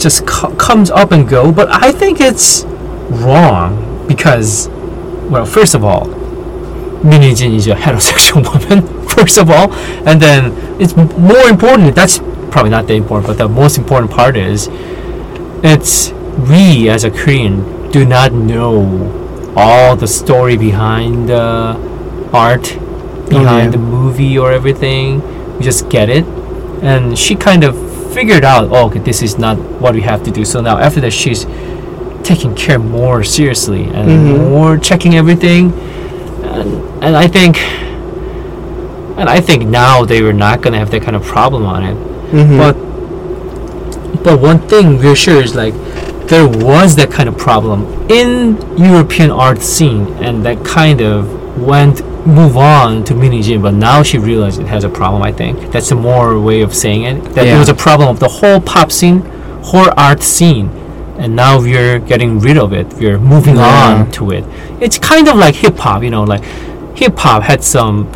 just 0.00 0.26
co- 0.26 0.54
comes 0.56 0.90
up 0.90 1.12
and 1.12 1.28
go. 1.28 1.52
But 1.52 1.68
I 1.70 1.92
think 1.92 2.20
it's 2.20 2.64
wrong 2.64 4.06
because, 4.06 4.68
well, 5.28 5.46
first 5.46 5.74
of 5.74 5.84
all, 5.84 6.06
Min 7.02 7.22
Hee-jin 7.22 7.54
is 7.54 7.66
a 7.66 7.74
heterosexual 7.74 8.42
woman. 8.70 9.08
First 9.08 9.38
of 9.38 9.50
all, 9.50 9.72
and 10.06 10.20
then 10.20 10.52
it's 10.80 10.96
more 10.96 11.48
important. 11.48 11.94
That's 11.94 12.18
probably 12.50 12.70
not 12.70 12.86
that 12.86 12.94
important, 12.94 13.26
but 13.26 13.38
the 13.38 13.48
most 13.48 13.78
important 13.78 14.10
part 14.10 14.36
is 14.36 14.68
it's 15.62 16.12
we 16.48 16.88
as 16.88 17.04
a 17.04 17.10
Korean 17.10 17.90
do 17.90 18.04
not 18.04 18.32
know 18.32 19.52
all 19.56 19.96
the 19.96 20.06
story 20.06 20.56
behind 20.56 21.28
the 21.28 21.76
art, 22.32 22.76
oh, 22.76 23.26
behind 23.28 23.66
yeah. 23.66 23.70
the 23.70 23.78
movie 23.78 24.38
or 24.38 24.52
everything. 24.52 25.20
We 25.58 25.64
just 25.64 25.88
get 25.88 26.08
it, 26.08 26.24
and 26.82 27.18
she 27.18 27.34
kind 27.34 27.64
of 27.64 27.89
figured 28.14 28.44
out, 28.44 28.68
oh, 28.70 28.86
okay, 28.86 28.98
this 28.98 29.22
is 29.22 29.38
not 29.38 29.56
what 29.80 29.94
we 29.94 30.02
have 30.02 30.22
to 30.24 30.30
do. 30.30 30.44
So 30.44 30.60
now 30.60 30.78
after 30.78 31.00
that, 31.00 31.12
she's 31.12 31.46
taking 32.22 32.54
care 32.54 32.78
more 32.78 33.24
seriously 33.24 33.84
and 33.84 34.08
Mhm. 34.08 34.50
more 34.50 34.76
checking 34.78 35.14
everything, 35.16 35.72
and 36.44 36.68
and 37.02 37.16
I 37.16 37.26
think. 37.28 37.58
And 39.16 39.28
I 39.28 39.40
think 39.40 39.66
now 39.66 40.04
they 40.06 40.22
were 40.22 40.32
not 40.32 40.62
gonna 40.62 40.78
have 40.78 40.90
that 40.92 41.02
kind 41.02 41.14
of 41.16 41.22
problem 41.24 41.66
on 41.66 41.82
it. 41.90 41.96
Mhm. 42.32 42.56
But 42.62 42.74
but 44.24 44.40
one 44.40 44.58
thing 44.70 44.98
we're 44.98 45.14
sure 45.16 45.40
is 45.42 45.54
like 45.54 45.74
there 46.28 46.46
was 46.46 46.96
that 46.96 47.10
kind 47.10 47.28
of 47.28 47.36
problem 47.36 47.84
in 48.08 48.56
European 48.76 49.30
art 49.30 49.60
scene, 49.62 50.06
and 50.22 50.42
that 50.46 50.64
kind 50.64 51.00
of 51.00 51.26
went 51.58 52.02
move 52.26 52.56
on 52.56 53.04
to 53.04 53.14
Min 53.14 53.32
Hee-jin. 53.32 53.62
But 53.62 53.74
now 53.74 54.02
she 54.02 54.18
realized 54.18 54.60
it 54.60 54.66
has 54.66 54.84
a 54.84 54.88
problem. 54.88 55.22
I 55.22 55.32
think 55.32 55.72
that's 55.72 55.90
a 55.90 55.94
more 55.96 56.38
way 56.40 56.60
of 56.62 56.74
saying 56.74 57.04
it. 57.04 57.34
That 57.34 57.46
Yeah. 57.46 57.56
it 57.56 57.58
was 57.58 57.68
a 57.68 57.74
problem 57.74 58.08
of 58.08 58.20
the 58.20 58.28
whole 58.28 58.60
pop 58.60 58.90
scene, 58.92 59.22
whole 59.62 59.88
art 59.96 60.22
scene, 60.22 60.70
and 61.18 61.34
now 61.36 61.60
we're 61.60 61.98
getting 61.98 62.38
rid 62.40 62.56
of 62.58 62.72
it. 62.72 62.86
We're 62.98 63.18
moving 63.18 63.56
Yeah. 63.56 63.88
on 64.00 64.10
to 64.12 64.30
it. 64.30 64.44
It's 64.80 64.98
kind 64.98 65.28
of 65.28 65.36
like 65.36 65.54
hip 65.56 65.78
hop, 65.78 66.02
you 66.02 66.10
know, 66.10 66.24
like 66.24 66.42
hip 66.94 67.18
hop 67.18 67.42
had 67.42 67.62
some 67.64 68.08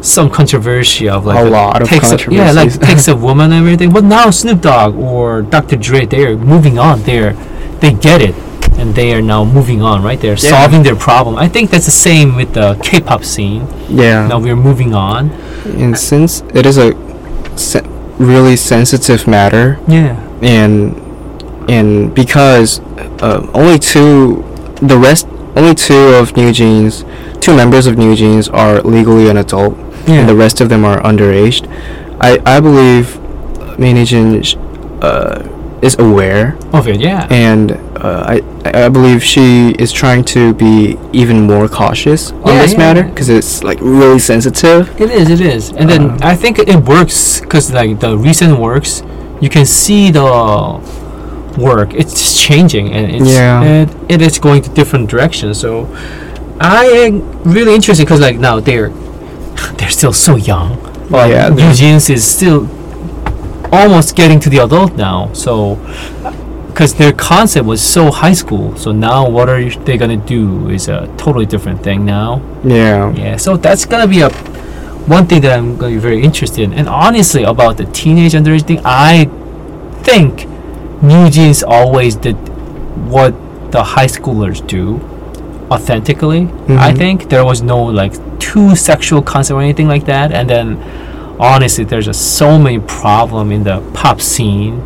some 0.00 0.28
controversy 0.28 1.08
of 1.08 1.24
like 1.24 1.38
A 1.38 1.48
lot 1.48 1.80
of 1.80 1.88
takes 1.88 2.12
a, 2.12 2.18
yeah, 2.30 2.50
like 2.52 2.70
takes 2.90 3.08
a 3.08 3.16
woman 3.16 3.52
and 3.52 3.60
everything. 3.64 3.88
But 3.90 4.04
now 4.04 4.28
Snoop 4.28 4.60
Dogg 4.60 4.94
or 4.98 5.40
Dr. 5.40 5.76
Dre, 5.76 6.04
they're 6.04 6.36
moving 6.36 6.78
on. 6.78 7.02
They're 7.04 7.34
they 7.80 7.92
get 7.92 8.20
it, 8.20 8.34
and 8.78 8.94
they 8.94 9.12
are 9.14 9.22
now 9.22 9.44
moving 9.44 9.82
on. 9.82 10.02
Right? 10.02 10.20
They're 10.20 10.38
Yeah. 10.38 10.50
solving 10.50 10.82
their 10.82 10.96
problem. 10.96 11.36
I 11.36 11.48
think 11.48 11.70
that's 11.70 11.86
the 11.86 11.98
same 12.08 12.36
with 12.36 12.52
the 12.54 12.76
K-pop 12.82 13.24
scene. 13.24 13.62
yeah. 13.88 14.26
Now 14.28 14.38
we're 14.38 14.56
moving 14.56 14.94
on. 14.94 15.30
And 15.78 15.96
since 15.98 16.42
it 16.54 16.66
is 16.66 16.76
a 16.78 16.92
se- 17.56 17.86
really 18.18 18.56
sensitive 18.56 19.26
matter, 19.26 19.78
Yeah. 19.88 20.16
and 20.42 20.94
and 21.68 22.12
because 22.14 22.80
uh, 23.22 23.40
only 23.54 23.78
two, 23.78 24.44
the 24.82 24.98
rest, 24.98 25.26
only 25.56 25.74
two 25.74 26.14
of 26.20 26.36
New 26.36 26.52
Jeans, 26.52 27.04
two 27.40 27.54
members 27.56 27.86
of 27.86 27.96
New 27.96 28.14
Jeans 28.14 28.48
are 28.48 28.80
legally 28.82 29.28
an 29.30 29.36
adult, 29.38 29.74
Yeah. 30.06 30.20
and 30.20 30.28
the 30.28 30.34
rest 30.34 30.60
of 30.60 30.68
them 30.68 30.84
are 30.84 31.00
underaged. 31.02 31.64
I 32.20 32.38
I 32.44 32.60
believe 32.60 33.18
Jin 34.06 34.42
uh, 35.02 35.42
is 35.84 35.94
aware, 35.98 36.56
of 36.72 36.88
it. 36.88 36.98
Yeah. 37.00 37.26
and 37.30 37.72
uh, 38.06 38.34
I 38.34 38.36
I 38.86 38.88
believe 38.88 39.20
she 39.34 39.48
is 39.84 39.90
trying 39.92 40.24
to 40.34 40.40
be 40.64 40.96
even 41.12 41.36
more 41.52 41.68
cautious 41.68 42.32
on 42.32 42.48
Yeah, 42.52 42.62
this 42.62 42.72
yeah, 42.72 42.78
matter 42.84 43.02
because 43.10 43.28
it's 43.38 43.62
like 43.68 43.78
really 43.82 44.18
sensitive. 44.18 44.80
It 45.00 45.10
is, 45.20 45.26
it 45.36 45.40
is. 45.54 45.62
And 45.78 45.86
then 45.92 46.02
Um, 46.10 46.18
I 46.32 46.34
think 46.42 46.58
it 46.58 46.80
works 46.96 47.40
because 47.40 47.72
like 47.80 48.00
the 48.00 48.12
recent 48.28 48.52
works, 48.58 49.02
you 49.40 49.48
can 49.56 49.66
see 49.66 50.10
the 50.18 50.24
work. 51.58 51.94
It's 51.94 52.40
changing 52.46 52.86
and 52.96 53.04
it's 53.16 53.30
Yeah. 53.30 53.62
it, 53.62 53.88
it 54.08 54.20
is 54.22 54.38
going 54.38 54.62
to 54.62 54.70
different 54.70 55.10
directions. 55.10 55.58
So 55.60 55.86
I 56.60 56.84
am 57.06 57.12
really 57.44 57.74
interested 57.74 58.04
because 58.06 58.20
like 58.20 58.38
now 58.38 58.60
they're 58.60 58.90
they're 59.78 59.90
still 60.00 60.12
so 60.12 60.36
young. 60.36 60.70
But 61.10 61.28
Yeah, 61.30 61.50
Eugene's 61.54 62.08
is 62.10 62.24
still 62.36 62.66
almost 63.74 64.16
getting 64.16 64.40
to 64.40 64.50
the 64.50 64.58
adult 64.58 64.96
now. 64.96 65.30
So 65.32 65.78
because 66.68 66.94
their 66.94 67.12
concept 67.12 67.66
was 67.66 67.80
so 67.80 68.10
high 68.10 68.32
school, 68.32 68.76
so 68.76 68.90
now 68.92 69.28
what 69.28 69.48
are 69.48 69.62
they 69.86 69.96
gonna 69.96 70.16
do 70.16 70.68
is 70.70 70.88
a 70.88 71.06
totally 71.16 71.46
different 71.46 71.82
thing 71.82 72.04
now. 72.04 72.40
Yeah. 72.64 73.12
Yeah, 73.14 73.36
so 73.36 73.56
that's 73.56 73.84
gonna 73.84 74.08
be 74.08 74.20
a 74.22 74.30
one 75.06 75.26
thing 75.26 75.40
that 75.42 75.56
I'm 75.58 75.76
gonna 75.76 75.92
be 75.94 75.98
very 76.00 76.22
interested 76.22 76.62
in. 76.62 76.72
And 76.72 76.88
honestly, 76.88 77.44
about 77.44 77.76
the 77.76 77.84
teenage 77.86 78.32
underage 78.32 78.62
thing, 78.66 78.80
I 78.84 79.28
think 80.02 80.46
New 81.02 81.28
Jeans 81.30 81.62
always 81.62 82.16
did 82.16 82.36
what 83.08 83.34
the 83.70 83.82
high 83.82 84.06
schoolers 84.06 84.64
do 84.66 85.00
authentically. 85.70 86.48
I 86.68 86.92
Mhm. 86.92 86.98
think 86.98 87.28
there 87.28 87.44
was 87.44 87.62
no 87.62 87.82
like 87.82 88.12
too 88.38 88.74
sexual 88.76 89.22
concept 89.22 89.56
or 89.56 89.62
anything 89.62 89.88
like 89.88 90.04
that. 90.06 90.32
And 90.32 90.48
then 90.48 90.78
honestly, 91.38 91.84
there's 91.84 92.06
just 92.06 92.36
so 92.38 92.58
many 92.58 92.78
problem 92.80 93.52
in 93.52 93.64
the 93.64 93.80
pop 93.94 94.20
scene 94.20 94.82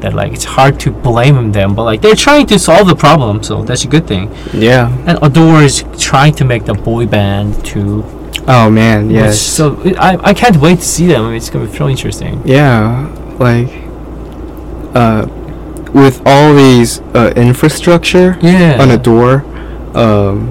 that 0.00 0.14
like 0.14 0.32
it's 0.32 0.44
hard 0.44 0.80
to 0.80 0.90
blame 0.90 1.52
them. 1.52 1.74
But 1.74 1.84
like 1.84 2.00
they're 2.02 2.16
trying 2.16 2.46
to 2.48 2.58
solve 2.58 2.88
the 2.88 2.96
problem, 2.96 3.42
so 3.42 3.62
that's 3.62 3.84
a 3.84 3.88
good 3.88 4.06
thing. 4.06 4.34
Yeah. 4.52 4.90
And 5.06 5.18
Ador 5.22 5.62
is 5.62 5.84
trying 5.98 6.34
to 6.34 6.44
make 6.44 6.64
the 6.64 6.74
boy 6.74 7.06
band 7.06 7.64
too. 7.64 8.04
Oh 8.48 8.68
man. 8.70 9.10
Yes. 9.10 9.40
So 9.40 9.80
I, 9.98 10.16
I 10.30 10.34
can't 10.34 10.56
wait 10.56 10.80
to 10.80 10.84
see 10.84 11.06
them. 11.06 11.32
It's 11.32 11.50
gonna 11.50 11.66
be 11.66 11.76
so 11.76 11.88
interesting. 11.88 12.42
Yeah, 12.44 13.06
like 13.38 13.70
uh, 14.94 15.26
with 15.94 16.20
all 16.26 16.54
these 16.54 17.00
uh, 17.14 17.32
infrastructure 17.36 18.36
Yeah. 18.42 18.78
on 18.82 18.90
Ador, 18.90 19.44
um, 19.96 20.48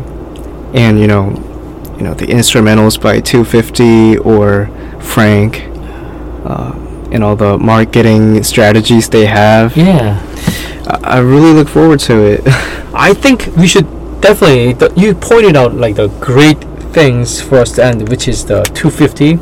and 0.73 0.97
you 0.99 1.07
know, 1.07 1.31
you 2.01 2.07
know 2.07 2.15
the 2.15 2.25
instrumentals 2.25 2.99
by 2.99 3.19
250 3.19 4.17
or 4.17 4.65
FRNK, 5.01 5.53
uh, 6.47 6.73
and 7.11 7.23
all 7.23 7.35
the 7.35 7.59
marketing 7.59 8.41
strategies 8.41 9.07
they 9.07 9.27
have. 9.27 9.77
Yeah. 9.77 10.19
I, 10.87 11.17
I 11.17 11.19
really 11.19 11.53
look 11.53 11.69
forward 11.69 11.99
to 12.01 12.15
it. 12.25 12.41
I 12.95 13.13
think 13.13 13.55
we 13.55 13.67
should 13.67 13.85
definitely. 14.19 14.73
The, 14.73 14.91
you 14.97 15.13
pointed 15.13 15.55
out 15.55 15.75
like 15.75 15.95
the 15.95 16.07
great 16.19 16.59
things 16.91 17.39
for 17.39 17.57
us 17.59 17.73
to 17.73 17.85
end, 17.85 18.09
which 18.09 18.27
is 18.27 18.45
the 18.45 18.63
250. 18.73 19.35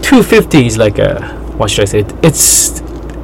250 0.00 0.66
is 0.66 0.78
like 0.78 0.98
a 0.98 1.28
what 1.58 1.70
should 1.70 1.82
I 1.82 1.84
say? 1.84 2.06
It's 2.22 2.80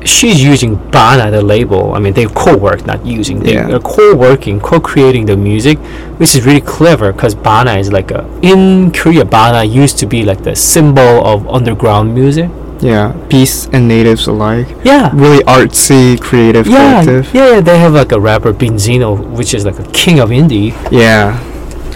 she's 0.08 0.42
using 0.42 0.76
Bana 0.90 1.30
the 1.30 1.42
label. 1.42 1.92
I 1.94 1.98
mean, 1.98 2.14
they 2.14 2.26
co-work, 2.26 2.86
not 2.86 3.04
using. 3.06 3.40
They 3.40 3.54
Yeah. 3.54 3.74
are 3.74 3.80
co-working, 3.80 4.60
co-creating 4.60 5.26
the 5.26 5.36
music, 5.36 5.78
which 6.18 6.34
is 6.36 6.44
really 6.46 6.60
clever 6.76 7.12
because 7.12 7.34
Bana 7.34 7.72
is 7.82 7.92
like 7.92 8.10
a 8.10 8.24
in 8.42 8.90
Korea. 8.92 9.24
Bana 9.24 9.64
used 9.64 9.98
to 9.98 10.06
be 10.06 10.20
like 10.30 10.42
the 10.44 10.54
symbol 10.56 11.12
of 11.32 11.46
underground 11.48 12.14
music. 12.14 12.48
yeah, 12.80 13.10
beasts 13.28 13.68
and 13.72 13.88
natives 13.88 14.28
alike. 14.28 14.68
Yeah. 14.84 15.10
Really 15.12 15.42
artsy, 15.56 16.16
creative 16.20 16.64
Yeah, 16.68 16.76
collective. 17.02 17.34
yeah, 17.34 17.54
yeah, 17.54 17.60
they 17.60 17.76
have 17.84 17.92
like 17.92 18.12
a 18.12 18.20
rapper 18.20 18.52
Beenzino, 18.52 19.08
which 19.38 19.52
is 19.52 19.64
like 19.64 19.80
a 19.80 19.88
king 20.00 20.20
of 20.20 20.30
indie, 20.30 20.72
Yeah. 20.92 21.38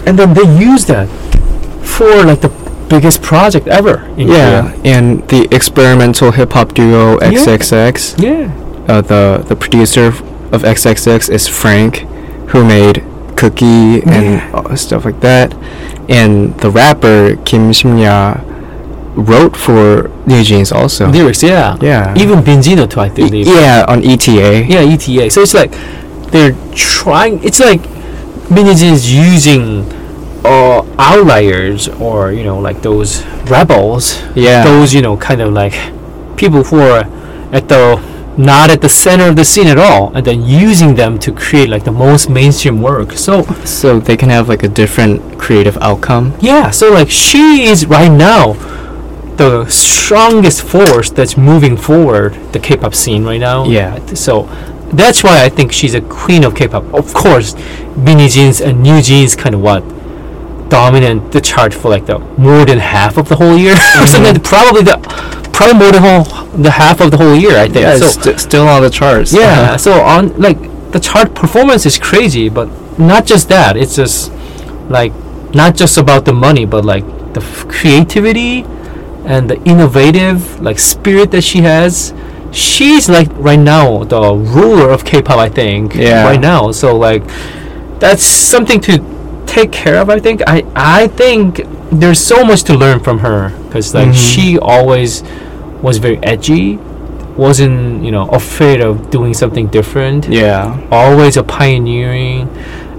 and 0.05 0.19
then 0.19 0.33
they 0.33 0.43
use 0.71 0.83
that 0.91 1.07
for 1.81 2.11
like 2.29 2.41
the 2.41 2.49
biggest 2.93 3.21
project 3.21 3.65
ever 3.67 3.95
in 4.17 4.27
Yeah, 4.27 4.73
and 4.93 5.05
the 5.33 5.41
experimental 5.59 6.29
hip 6.37 6.51
hop 6.55 6.69
duo 6.77 7.17
XXX. 7.19 8.15
Korea. 8.15 8.29
Yeah. 8.29 8.91
Uh, 8.91 9.01
the 9.11 9.23
the 9.49 9.55
producer 9.63 10.05
of 10.55 10.61
XXX 10.75 11.29
is 11.37 11.43
FRNK, 11.59 11.95
who 12.51 12.59
made 12.75 12.95
Cookie 13.39 14.01
and 14.15 14.27
uh, 14.53 14.75
stuff 14.75 15.01
like 15.05 15.19
that. 15.21 15.49
And 16.19 16.53
the 16.63 16.69
rapper 16.69 17.35
Kim 17.47 17.71
Ximya 17.71 18.19
wrote 19.29 19.55
for 19.65 20.09
New 20.27 20.43
Jeans 20.43 20.71
also. 20.71 21.07
Lyrics, 21.07 21.41
yeah. 21.43 21.77
Yeah. 21.81 22.13
Even 22.23 22.39
Beenzino 22.47 22.85
too, 22.89 22.99
I 22.99 23.07
Y- 23.07 23.15
believe. 23.15 23.47
yeah, 23.47 23.85
on 23.87 24.03
E 24.03 24.13
ETA. 24.13 24.65
Yeah, 24.73 24.93
ETA. 24.93 25.29
So 25.31 25.41
it's 25.45 25.53
like 25.61 25.71
they're 26.31 26.55
trying. 26.75 27.39
It's 27.47 27.59
like 27.69 27.81
Min 28.51 28.65
Hee-jin 28.67 28.93
is 28.93 29.05
using 29.13 29.85
uh, 30.45 30.85
outliers 30.99 31.87
or 31.87 32.31
you 32.31 32.43
know 32.43 32.59
like 32.59 32.81
those 32.81 33.23
rebels. 33.49 34.21
Yeah. 34.35 34.63
Those 34.63 34.93
you 34.93 35.01
know 35.01 35.17
kind 35.17 35.41
of 35.41 35.53
like 35.53 35.73
people 36.37 36.63
who 36.63 36.79
are 36.79 37.05
at 37.53 37.67
the 37.69 38.01
not 38.35 38.71
at 38.71 38.81
the 38.81 38.89
center 38.89 39.27
of 39.29 39.35
the 39.35 39.45
scene 39.45 39.67
at 39.67 39.77
all, 39.77 40.11
and 40.15 40.25
then 40.25 40.41
using 40.41 40.95
them 40.95 41.19
to 41.19 41.31
create 41.31 41.69
like 41.69 41.83
the 41.83 41.91
most 41.91 42.29
mainstream 42.29 42.81
work. 42.81 43.11
So 43.13 43.43
So 43.63 43.99
they 43.99 44.17
can 44.17 44.29
have 44.29 44.49
like 44.49 44.63
a 44.63 44.67
different 44.67 45.37
creative 45.39 45.77
outcome. 45.77 46.33
yeah, 46.41 46.71
so 46.71 46.91
like 46.91 47.09
she 47.11 47.63
is 47.65 47.85
right 47.85 48.09
now 48.11 48.53
the 49.37 49.65
strongest 49.67 50.61
force 50.61 51.09
that's 51.09 51.35
moving 51.37 51.75
forward 51.77 52.33
the 52.53 52.59
K-pop 52.59 52.93
scene 52.93 53.23
right 53.23 53.39
now. 53.39 53.65
Yeah. 53.65 53.97
So 54.13 54.43
that's 54.93 55.23
why 55.23 55.43
I 55.43 55.49
think 55.49 55.71
she's 55.71 55.95
a 55.95 56.01
queen 56.01 56.43
of 56.43 56.53
K-pop. 56.55 56.83
Of 56.93 57.13
course, 57.13 57.55
mini 57.95 58.27
jeans 58.29 58.61
and 58.61 58.81
new 58.83 59.01
jeans 59.01 59.35
kind 59.35 59.55
of 59.55 59.61
what 59.61 59.83
dominant 60.69 61.31
the 61.31 61.41
chart 61.41 61.73
for 61.73 61.89
like 61.89 62.05
the 62.05 62.19
more 62.37 62.65
than 62.65 62.79
half 62.79 63.17
of 63.17 63.29
the 63.29 63.35
whole 63.35 63.57
year. 63.57 63.73
or 63.99 64.07
something. 64.07 64.35
Mm-hmm. 64.35 64.43
Probably 64.43 64.81
the 64.83 64.97
probably 65.53 65.77
more 65.79 65.91
than 65.91 66.01
whole 66.01 66.45
the 66.61 66.71
half 66.71 67.01
of 67.01 67.11
the 67.11 67.17
whole 67.17 67.35
year. 67.35 67.57
I 67.57 67.65
think. 67.65 67.83
Yeah, 67.83 67.97
so 67.97 68.07
st- 68.07 68.39
still 68.39 68.67
on 68.67 68.81
the 68.81 68.89
charts. 68.89 69.33
yeah. 69.33 69.41
Uh-huh. 69.41 69.77
So 69.77 70.01
on 70.01 70.39
like 70.39 70.59
the 70.91 70.99
chart 70.99 71.33
performance 71.33 71.85
is 71.85 71.97
crazy, 71.97 72.49
but 72.49 72.67
not 72.99 73.25
just 73.25 73.49
that. 73.49 73.77
It's 73.77 73.95
just 73.95 74.31
like 74.89 75.13
not 75.53 75.75
just 75.75 75.97
about 75.97 76.25
the 76.25 76.33
money, 76.33 76.65
but 76.65 76.85
like 76.85 77.05
the 77.33 77.41
f- 77.41 77.67
creativity 77.67 78.63
and 79.25 79.49
the 79.49 79.61
innovative 79.63 80.61
like 80.61 80.79
spirit 80.79 81.31
that 81.31 81.41
she 81.43 81.61
has. 81.61 82.13
She's 82.51 83.09
like 83.09 83.29
right 83.33 83.59
now 83.59 84.03
the 84.03 84.21
ruler 84.35 84.91
of 84.91 85.03
K-pop, 85.05 85.37
I 85.37 85.49
think. 85.49 85.95
Yeah. 85.95 86.23
Right 86.23 86.39
now, 86.39 86.71
so 86.71 86.95
like 86.95 87.23
that's 87.99 88.23
something 88.23 88.79
to 88.81 88.99
take 89.55 89.71
care 89.71 89.97
of. 90.01 90.09
I 90.09 90.19
think. 90.25 90.41
I 90.47 90.63
I 90.75 91.07
think 91.21 91.61
there's 91.91 92.19
so 92.19 92.43
much 92.43 92.63
to 92.69 92.73
learn 92.83 92.99
from 93.05 93.19
her 93.25 93.39
because 93.67 93.93
like 93.93 94.09
Mhm. 94.09 94.17
she 94.29 94.45
always 94.59 95.23
was 95.85 95.97
very 96.05 96.17
edgy, 96.23 96.79
wasn't 97.37 98.03
you 98.05 98.11
know 98.11 98.25
afraid 98.39 98.79
of 98.81 99.09
doing 99.09 99.33
something 99.33 99.67
different. 99.77 100.27
Yeah. 100.29 100.77
Always 100.91 101.37
a 101.37 101.43
pioneering, 101.43 102.49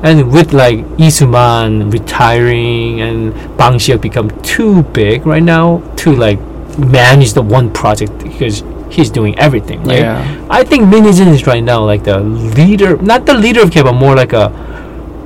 and 0.03 0.31
with 0.33 0.53
like 0.53 0.79
Lee 0.99 1.11
Soo-man 1.11 1.91
retiring 1.91 3.01
and 3.01 3.33
Bang 3.59 3.79
Si-hyuk 3.79 4.01
become 4.01 4.31
too 4.43 4.83
big 4.93 5.27
right 5.27 5.43
now 5.43 5.83
to 6.03 6.13
like 6.15 6.39
manage 6.79 7.33
the 7.35 7.43
one 7.43 7.71
project 7.71 8.13
because 8.23 8.63
he's 8.91 9.11
doing 9.11 9.35
everything. 9.39 9.83
Right? 9.83 10.01
Yeah. 10.07 10.23
I 10.51 10.63
think 10.65 10.87
Min 10.89 11.05
Hee-jin 11.05 11.29
is 11.29 11.47
right 11.47 11.63
now 11.63 11.81
like 11.85 12.05
the 12.05 12.19
leader, 12.59 12.97
not 12.99 13.27
the 13.27 13.35
leader 13.35 13.63
of 13.63 13.71
K-pop, 13.71 13.95
more 13.95 14.15
like 14.15 14.33
a 14.33 14.51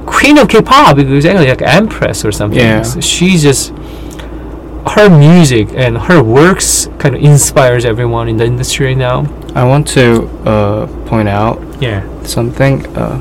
queen 0.09 0.39
of 0.39 0.49
K-pop 0.49 0.97
because 0.97 1.25
actually 1.25 1.49
like 1.49 1.63
empress 1.63 2.25
or 2.25 2.33
something. 2.33 2.59
Yeah. 2.61 2.83
So 2.83 3.01
she's 3.01 3.43
just 3.43 3.71
her 4.97 5.09
music 5.11 5.69
and 5.75 5.99
her 5.99 6.23
works 6.23 6.89
kind 6.99 7.15
of 7.15 7.23
inspires 7.23 7.85
everyone 7.85 8.29
in 8.29 8.37
the 8.39 8.45
industry 8.45 8.87
right 8.87 8.97
now. 8.97 9.27
I 9.55 9.65
want 9.65 9.87
to 9.89 10.27
uh, 10.47 10.87
point 11.07 11.29
out 11.29 11.61
Yeah. 11.81 12.03
something. 12.25 12.87
Uh, 12.97 13.21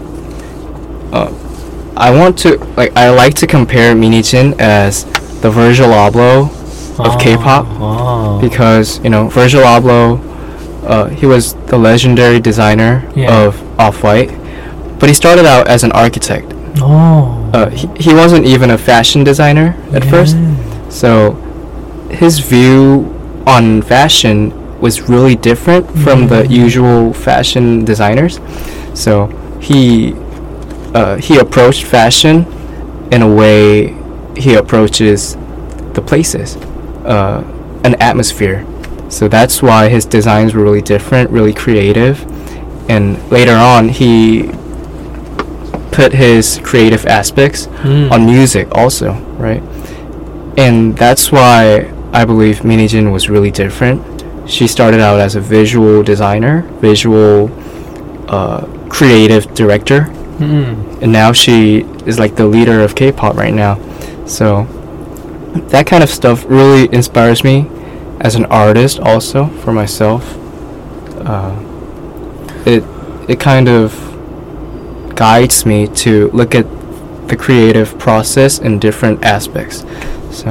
uh, 1.11 1.31
I 1.97 2.11
want 2.11 2.37
to 2.39 2.57
like 2.77 2.95
I 2.95 3.09
like 3.09 3.33
to 3.35 3.47
compare 3.47 3.95
Min 3.95 4.13
Hee-jin 4.13 4.55
as 4.59 5.03
the 5.41 5.49
Virgil 5.49 5.87
Abloh 5.89 6.49
of 6.99 7.19
K-pop 7.19 7.65
Oh. 7.79 8.39
because 8.41 8.99
you 9.03 9.09
know 9.09 9.27
Virgil 9.29 9.61
Abloh, 9.61 10.19
uh, 10.85 11.05
he 11.09 11.25
was 11.25 11.53
the 11.67 11.77
legendary 11.77 12.39
designer 12.39 13.03
Yeah. 13.15 13.45
of 13.45 13.79
Off 13.79 14.03
White, 14.03 14.31
but 14.99 15.09
he 15.09 15.13
started 15.15 15.45
out 15.45 15.67
as 15.67 15.83
an 15.83 15.91
architect. 15.91 16.46
Oh. 16.81 17.49
Uh, 17.53 17.69
he, 17.69 17.87
he 17.99 18.13
wasn't 18.13 18.45
even 18.45 18.69
a 18.71 18.77
fashion 18.77 19.23
designer 19.23 19.75
at 19.93 20.03
first, 20.05 20.35
so 20.89 21.33
his 22.09 22.39
view 22.39 23.13
on 23.45 23.81
fashion 23.81 24.53
was 24.79 25.09
really 25.09 25.35
different 25.35 25.85
from 25.99 26.27
the 26.27 26.43
Mhm. 26.43 26.49
usual 26.49 27.13
fashion 27.13 27.83
designers. 27.85 28.39
So 28.93 29.27
he 29.59 30.13
uh, 30.93 31.15
he 31.17 31.37
approached 31.37 31.83
fashion 31.83 32.45
in 33.11 33.21
a 33.21 33.27
way 33.27 33.95
he 34.35 34.53
approaches 34.55 35.35
the 35.93 36.01
places, 36.01 36.55
uh, 37.05 37.43
an 37.83 37.95
atmosphere. 37.95 38.65
So 39.09 39.27
that's 39.27 39.61
why 39.61 39.89
his 39.89 40.05
designs 40.05 40.53
were 40.53 40.63
really 40.63 40.81
different, 40.81 41.29
really 41.29 41.53
creative. 41.53 42.25
And 42.89 43.17
later 43.31 43.55
on, 43.55 43.89
he 43.89 44.49
put 45.97 46.13
his 46.13 46.59
creative 46.69 47.03
aspects 47.19 47.67
Mm. 47.83 48.11
on 48.13 48.19
music 48.25 48.67
also, 48.81 49.09
right? 49.47 49.63
And 50.65 50.95
that's 51.03 51.31
why 51.31 51.91
I 52.13 52.23
believe 52.25 52.63
Min 52.63 52.79
Hee-jin 52.79 53.11
was 53.11 53.29
really 53.29 53.51
different. 53.51 53.99
She 54.45 54.65
started 54.67 54.99
out 55.07 55.19
as 55.19 55.35
a 55.35 55.41
visual 55.41 56.03
designer, 56.03 56.55
visual 56.81 57.49
uh, 58.29 58.61
creative 58.89 59.43
director, 59.55 60.01
Mm. 60.39 61.01
and 61.01 61.11
now 61.11 61.31
she 61.33 61.85
is 62.05 62.19
like 62.19 62.35
the 62.35 62.45
leader 62.45 62.77
of 62.85 62.93
K-pop 62.95 63.35
right 63.43 63.53
now. 63.65 63.73
So 64.25 64.67
that 65.73 65.85
kind 65.87 66.03
of 66.03 66.09
stuff 66.09 66.45
really 66.47 66.87
inspires 66.93 67.43
me 67.43 67.65
as 68.21 68.35
an 68.35 68.45
artist, 68.45 68.99
also 68.99 69.47
for 69.63 69.71
myself. 69.73 70.21
Uh, 71.25 71.55
it 72.65 72.83
it 73.27 73.39
kind 73.39 73.67
of 73.67 73.93
guides 75.17 75.65
me 75.65 75.87
to 76.03 76.29
look 76.31 76.55
at 76.55 76.65
the 77.27 77.35
creative 77.35 77.97
process 77.99 78.59
in 78.59 78.79
different 78.79 79.23
aspects. 79.25 79.83
So 80.31 80.49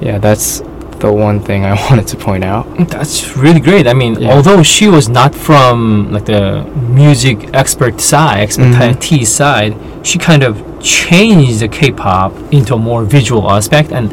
yeah, 0.00 0.18
that's 0.18 0.60
the 0.98 1.12
one 1.12 1.38
thing 1.40 1.64
I 1.64 1.74
wanted 1.88 2.06
to 2.08 2.16
point 2.16 2.44
out. 2.44 2.64
That's 2.88 3.36
really 3.36 3.60
great. 3.60 3.86
I 3.86 3.92
mean, 3.94 4.14
Yeah. 4.20 4.32
although 4.34 4.62
she 4.62 4.88
was 4.88 5.08
not 5.08 5.34
from 5.34 6.12
like 6.12 6.24
the 6.26 6.64
music 6.88 7.50
expert 7.54 8.00
side, 8.00 8.40
expertise 8.40 9.30
side, 9.32 9.76
she 10.02 10.18
kind 10.18 10.42
of 10.42 10.54
changed 10.80 11.60
the 11.60 11.68
K-pop 11.68 12.32
into 12.52 12.74
a 12.74 12.78
more 12.78 13.04
visual 13.04 13.50
aspect. 13.50 13.92
And 13.92 14.12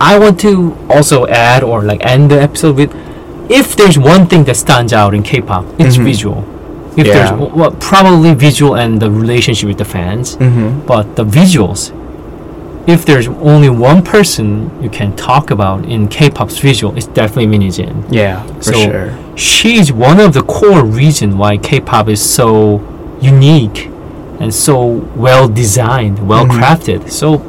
I 0.00 0.18
want 0.18 0.38
to 0.40 0.76
also 0.88 1.26
add 1.26 1.62
or 1.62 1.82
like 1.82 2.04
end 2.06 2.30
the 2.30 2.40
episode 2.40 2.76
with, 2.76 2.92
if 3.50 3.74
there's 3.76 3.98
one 3.98 4.26
thing 4.26 4.44
that 4.44 4.56
stands 4.56 4.92
out 4.92 5.14
in 5.14 5.22
K-pop, 5.22 5.64
it's 5.78 5.96
Mhm. 5.96 6.04
visual. 6.04 6.44
If 6.96 7.06
Yeah. 7.06 7.12
there's 7.14 7.32
well, 7.52 7.70
probably 7.80 8.34
visual 8.34 8.74
and 8.76 9.00
the 9.00 9.10
relationship 9.10 9.68
with 9.68 9.78
the 9.78 9.84
fans, 9.84 10.36
Mm-hmm. 10.36 10.86
but 10.86 11.16
the 11.16 11.24
visuals 11.24 11.92
if 12.86 13.04
there's 13.04 13.28
only 13.28 13.68
one 13.68 14.02
person 14.02 14.70
you 14.82 14.88
can 14.88 15.14
talk 15.14 15.50
about 15.50 15.84
in 15.84 16.08
K-pop's 16.08 16.58
visual, 16.58 16.96
it's 16.96 17.06
definitely 17.06 17.46
Min 17.46 17.60
Hee-jin. 17.60 18.04
Yeah, 18.10 18.42
for 18.56 18.62
So- 18.72 18.72
sure. 18.72 19.12
She's 19.36 19.92
one 19.92 20.18
of 20.18 20.32
the 20.32 20.42
core 20.42 20.82
reason 20.84 21.36
why 21.38 21.56
K-pop 21.58 22.08
is 22.08 22.20
so 22.20 22.80
unique 23.20 23.88
and 24.40 24.52
so 24.52 24.76
well 25.14 25.46
designed, 25.46 26.26
well 26.26 26.46
crafted. 26.46 27.10
So, 27.10 27.42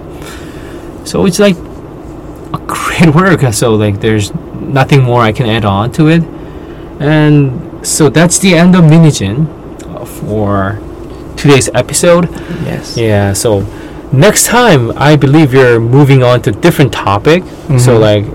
so 1.06 1.26
it's 1.26 1.40
like 1.40 1.56
a 2.54 2.60
great 2.68 3.16
work. 3.22 3.42
So 3.54 3.74
like, 3.74 4.00
there's 4.02 4.34
nothing 4.60 5.02
more 5.02 5.22
I 5.22 5.32
can 5.32 5.48
add 5.50 5.66
on 5.66 5.92
to 5.94 6.10
it. 6.10 6.24
And 7.00 7.71
so 7.84 8.10
that's 8.10 8.40
the 8.40 8.54
end 8.56 8.76
of 8.76 8.84
Min 8.84 9.04
Hee-jin 9.04 9.48
uh, 9.88 10.06
for 10.06 10.80
today's 11.38 11.70
episode. 11.74 12.30
Yes. 12.66 12.98
Yeah, 12.98 13.34
so 13.34 13.62
next 14.12 14.46
time 14.46 14.92
I 14.98 15.16
believe 15.16 15.54
you're 15.54 15.80
moving 15.80 16.24
on 16.24 16.42
to 16.44 16.52
different 16.52 16.92
topic. 16.94 17.44
So 17.80 17.98
Mhm. 17.98 18.00
like 18.00 18.26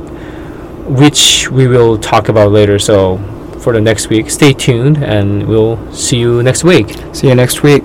which 0.88 1.50
we 1.50 1.66
will 1.66 1.98
talk 1.98 2.28
about 2.28 2.52
later. 2.52 2.78
So 2.78 3.18
for 3.58 3.72
the 3.72 3.80
next 3.80 4.08
week, 4.08 4.30
stay 4.30 4.52
tuned 4.52 4.98
and 5.02 5.46
we'll 5.48 5.78
see 5.92 6.18
you 6.18 6.42
next 6.42 6.62
week. 6.64 6.94
See 7.12 7.28
you 7.28 7.34
next 7.34 7.62
week. 7.62 7.82